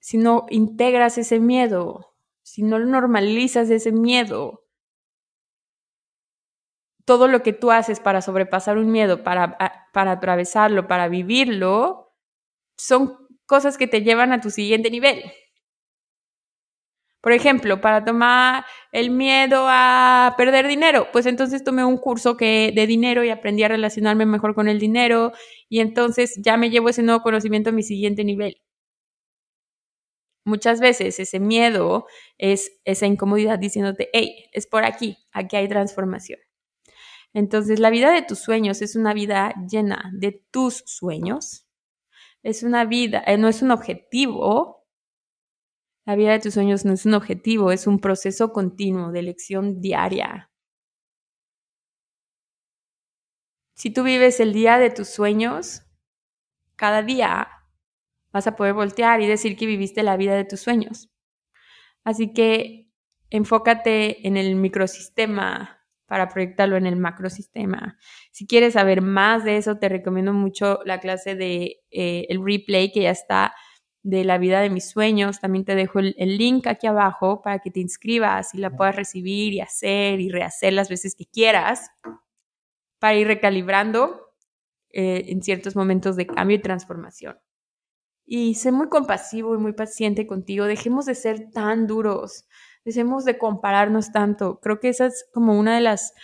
si 0.00 0.18
no 0.18 0.46
integras 0.50 1.18
ese 1.18 1.40
miedo, 1.40 2.14
si 2.42 2.62
no 2.62 2.78
normalizas 2.78 3.70
ese 3.70 3.92
miedo, 3.92 4.64
todo 7.04 7.28
lo 7.28 7.42
que 7.42 7.52
tú 7.52 7.70
haces 7.70 8.00
para 8.00 8.20
sobrepasar 8.20 8.78
un 8.78 8.90
miedo, 8.90 9.22
para, 9.22 9.56
para 9.92 10.12
atravesarlo, 10.12 10.86
para 10.86 11.08
vivirlo, 11.08 12.05
son 12.76 13.16
cosas 13.46 13.78
que 13.78 13.86
te 13.86 14.02
llevan 14.02 14.32
a 14.32 14.40
tu 14.40 14.50
siguiente 14.50 14.90
nivel. 14.90 15.22
Por 17.26 17.32
ejemplo, 17.32 17.80
para 17.80 18.04
tomar 18.04 18.64
el 18.92 19.10
miedo 19.10 19.66
a 19.68 20.34
perder 20.36 20.68
dinero, 20.68 21.08
pues 21.12 21.26
entonces 21.26 21.64
tomé 21.64 21.84
un 21.84 21.96
curso 21.98 22.36
que, 22.36 22.72
de 22.72 22.86
dinero 22.86 23.24
y 23.24 23.30
aprendí 23.30 23.64
a 23.64 23.68
relacionarme 23.68 24.26
mejor 24.26 24.54
con 24.54 24.68
el 24.68 24.78
dinero 24.78 25.32
y 25.68 25.80
entonces 25.80 26.36
ya 26.40 26.56
me 26.56 26.70
llevo 26.70 26.88
ese 26.88 27.02
nuevo 27.02 27.22
conocimiento 27.22 27.70
a 27.70 27.72
mi 27.72 27.82
siguiente 27.82 28.22
nivel. 28.22 28.62
Muchas 30.44 30.80
veces 30.80 31.18
ese 31.18 31.40
miedo 31.40 32.06
es 32.38 32.80
esa 32.84 33.06
incomodidad 33.06 33.58
diciéndote, 33.58 34.08
hey, 34.12 34.48
es 34.52 34.68
por 34.68 34.84
aquí, 34.84 35.18
aquí 35.32 35.56
hay 35.56 35.68
transformación. 35.68 36.38
Entonces 37.34 37.80
la 37.80 37.90
vida 37.90 38.12
de 38.12 38.22
tus 38.22 38.38
sueños 38.38 38.80
es 38.82 38.94
una 38.94 39.12
vida 39.12 39.52
llena 39.68 40.10
de 40.14 40.40
tus 40.52 40.84
sueños, 40.86 41.65
es 42.42 42.62
una 42.62 42.84
vida, 42.84 43.22
eh, 43.26 43.38
no 43.38 43.48
es 43.48 43.62
un 43.62 43.70
objetivo. 43.70 44.86
La 46.04 46.14
vida 46.14 46.32
de 46.32 46.40
tus 46.40 46.54
sueños 46.54 46.84
no 46.84 46.92
es 46.92 47.04
un 47.06 47.14
objetivo, 47.14 47.72
es 47.72 47.86
un 47.86 47.98
proceso 47.98 48.52
continuo 48.52 49.10
de 49.10 49.20
elección 49.20 49.80
diaria. 49.80 50.50
Si 53.74 53.90
tú 53.90 54.04
vives 54.04 54.40
el 54.40 54.52
día 54.52 54.78
de 54.78 54.90
tus 54.90 55.08
sueños, 55.08 55.82
cada 56.76 57.02
día 57.02 57.48
vas 58.32 58.46
a 58.46 58.56
poder 58.56 58.74
voltear 58.74 59.20
y 59.20 59.26
decir 59.26 59.56
que 59.56 59.66
viviste 59.66 60.02
la 60.02 60.16
vida 60.16 60.34
de 60.34 60.44
tus 60.44 60.60
sueños. 60.60 61.10
Así 62.04 62.32
que 62.32 62.90
enfócate 63.30 64.26
en 64.26 64.36
el 64.36 64.54
microsistema 64.56 65.75
para 66.06 66.28
proyectarlo 66.28 66.76
en 66.76 66.86
el 66.86 66.96
macrosistema. 66.96 67.98
Si 68.30 68.46
quieres 68.46 68.74
saber 68.74 69.02
más 69.02 69.44
de 69.44 69.56
eso, 69.56 69.78
te 69.78 69.88
recomiendo 69.88 70.32
mucho 70.32 70.80
la 70.84 71.00
clase 71.00 71.34
de 71.34 71.82
eh, 71.90 72.26
el 72.28 72.44
replay 72.44 72.92
que 72.92 73.02
ya 73.02 73.10
está 73.10 73.54
de 74.02 74.24
la 74.24 74.38
vida 74.38 74.60
de 74.60 74.70
mis 74.70 74.88
sueños. 74.88 75.40
También 75.40 75.64
te 75.64 75.74
dejo 75.74 75.98
el, 75.98 76.14
link 76.38 76.68
aquí 76.68 76.86
abajo 76.86 77.42
para 77.42 77.58
que 77.58 77.72
te 77.72 77.80
inscribas 77.80 78.54
y 78.54 78.58
la 78.58 78.70
puedas 78.70 78.94
recibir 78.94 79.52
y 79.52 79.60
hacer 79.60 80.20
y 80.20 80.30
rehacer 80.30 80.72
las 80.72 80.88
veces 80.88 81.16
que 81.16 81.26
quieras 81.26 81.90
para 83.00 83.16
ir 83.16 83.26
recalibrando 83.26 84.32
eh, 84.90 85.24
en 85.28 85.42
ciertos 85.42 85.74
momentos 85.74 86.14
de 86.16 86.26
cambio 86.26 86.56
y 86.56 86.62
transformación. 86.62 87.36
Y 88.24 88.54
sé 88.54 88.70
muy 88.70 88.88
compasivo 88.88 89.54
y 89.54 89.58
muy 89.58 89.72
paciente 89.72 90.26
contigo. 90.26 90.66
Dejemos 90.66 91.06
de 91.06 91.14
ser 91.16 91.50
tan 91.50 91.86
duros 91.86 92.46
dejemos 92.86 93.24
de 93.26 93.36
compararnos 93.36 94.12
tanto. 94.12 94.60
Creo 94.60 94.80
que 94.80 94.88
esa 94.88 95.06
es 95.06 95.28
como 95.34 95.58
una 95.58 95.74
de 95.74 95.82
las 95.82 96.14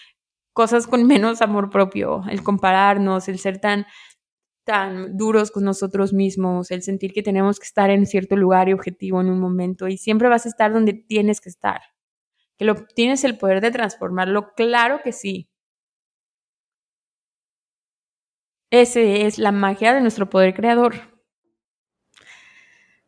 cosas 0.54 0.86
con 0.86 1.06
menos 1.06 1.42
amor 1.42 1.70
propio, 1.70 2.22
el 2.30 2.42
compararnos, 2.42 3.28
el 3.28 3.38
ser 3.38 3.60
tan 3.60 3.86
tan 4.64 5.16
duros 5.16 5.50
con 5.50 5.64
nosotros 5.64 6.12
mismos, 6.12 6.70
el 6.70 6.82
sentir 6.82 7.12
que 7.12 7.22
tenemos 7.24 7.58
que 7.58 7.66
estar 7.66 7.90
en 7.90 8.06
cierto 8.06 8.36
lugar 8.36 8.68
y 8.68 8.72
objetivo 8.72 9.20
en 9.20 9.28
un 9.28 9.40
momento 9.40 9.88
y 9.88 9.98
siempre 9.98 10.28
vas 10.28 10.46
a 10.46 10.50
estar 10.50 10.72
donde 10.72 10.92
tienes 10.94 11.40
que 11.40 11.48
estar. 11.48 11.80
Que 12.58 12.64
lo 12.64 12.76
tienes 12.76 13.24
el 13.24 13.38
poder 13.38 13.60
de 13.60 13.72
transformarlo, 13.72 14.54
claro 14.54 15.00
que 15.02 15.12
sí. 15.12 15.50
Ese 18.70 19.26
es 19.26 19.38
la 19.38 19.52
magia 19.52 19.92
de 19.94 20.00
nuestro 20.00 20.30
poder 20.30 20.54
creador. 20.54 20.94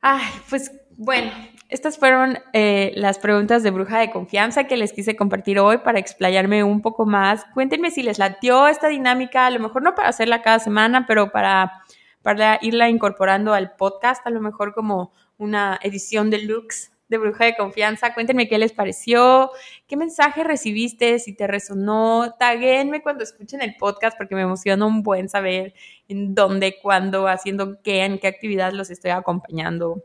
Ay, 0.00 0.24
pues 0.50 0.70
bueno, 0.96 1.32
estas 1.68 1.98
fueron 1.98 2.38
eh, 2.52 2.92
las 2.94 3.18
preguntas 3.18 3.62
de 3.62 3.70
bruja 3.70 3.98
de 3.98 4.10
confianza 4.10 4.64
que 4.64 4.76
les 4.76 4.92
quise 4.92 5.16
compartir 5.16 5.58
hoy 5.58 5.78
para 5.78 5.98
explayarme 5.98 6.62
un 6.62 6.82
poco 6.82 7.06
más. 7.06 7.44
Cuéntenme 7.54 7.90
si 7.90 8.02
les 8.02 8.18
latió 8.18 8.68
esta 8.68 8.88
dinámica, 8.88 9.46
a 9.46 9.50
lo 9.50 9.60
mejor 9.60 9.82
no 9.82 9.94
para 9.94 10.08
hacerla 10.08 10.42
cada 10.42 10.58
semana, 10.58 11.06
pero 11.06 11.32
para, 11.32 11.82
para 12.22 12.58
irla 12.62 12.88
incorporando 12.88 13.54
al 13.54 13.74
podcast, 13.76 14.26
a 14.26 14.30
lo 14.30 14.40
mejor 14.40 14.74
como 14.74 15.12
una 15.38 15.78
edición 15.82 16.30
deluxe 16.30 16.92
de 17.08 17.18
bruja 17.18 17.44
de 17.44 17.56
confianza. 17.56 18.14
Cuéntenme 18.14 18.48
qué 18.48 18.58
les 18.58 18.72
pareció, 18.72 19.50
qué 19.86 19.96
mensaje 19.96 20.44
recibiste, 20.44 21.18
si 21.18 21.34
te 21.34 21.46
resonó. 21.46 22.34
Taguenme 22.38 23.02
cuando 23.02 23.24
escuchen 23.24 23.62
el 23.62 23.76
podcast 23.76 24.16
porque 24.16 24.34
me 24.34 24.42
emociona 24.42 24.86
un 24.86 25.02
buen 25.02 25.28
saber 25.28 25.74
en 26.08 26.34
dónde, 26.34 26.76
cuándo, 26.80 27.26
haciendo 27.28 27.80
qué, 27.82 28.04
en 28.04 28.18
qué 28.18 28.28
actividad 28.28 28.72
los 28.72 28.90
estoy 28.90 29.10
acompañando. 29.10 30.04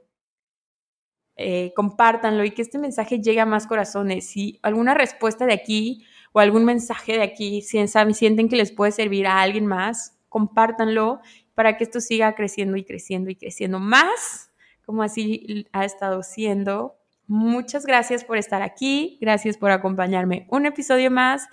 Eh, 1.42 1.72
compártanlo 1.74 2.44
y 2.44 2.52
que 2.52 2.62
este 2.62 2.78
mensaje 2.78 3.22
llegue 3.22 3.40
a 3.40 3.46
más 3.46 3.66
corazones. 3.66 4.28
Si 4.28 4.60
alguna 4.62 4.94
respuesta 4.94 5.46
de 5.46 5.54
aquí 5.54 6.06
o 6.34 6.42
algún 6.42 6.66
mensaje 6.66 7.14
de 7.14 7.24
aquí 7.24 7.62
si 7.62 7.82
sienten 8.14 8.50
que 8.50 8.58
les 8.58 8.74
puede 8.74 8.92
servir 8.92 9.26
a 9.26 9.42
alguien 9.42 9.66
más, 9.66 10.18
compártanlo 10.28 11.22
para 11.56 11.78
que 11.78 11.86
esto 11.86 12.02
siga 12.02 12.36
creciendo 12.36 12.76
y 12.76 12.84
creciendo 12.84 13.30
y 13.30 13.36
creciendo 13.36 13.80
más, 13.80 14.52
como 14.86 15.02
así 15.02 15.66
ha 15.72 15.86
estado 15.86 16.24
siendo. 16.24 16.98
Muchas 17.26 17.86
gracias 17.86 18.26
por 18.26 18.38
estar 18.38 18.62
aquí, 18.62 19.18
gracias 19.22 19.56
por 19.56 19.72
acompañarme 19.72 20.46
un 20.50 20.66
episodio 20.66 21.10
más, 21.10 21.48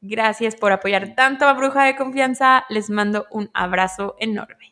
gracias 0.00 0.54
por 0.54 0.70
apoyar 0.70 1.16
tanto 1.16 1.46
a 1.46 1.54
Bruja 1.54 1.84
de 1.84 1.96
Confianza, 1.96 2.64
les 2.68 2.90
mando 2.90 3.26
un 3.32 3.50
abrazo 3.54 4.14
enorme. 4.20 4.71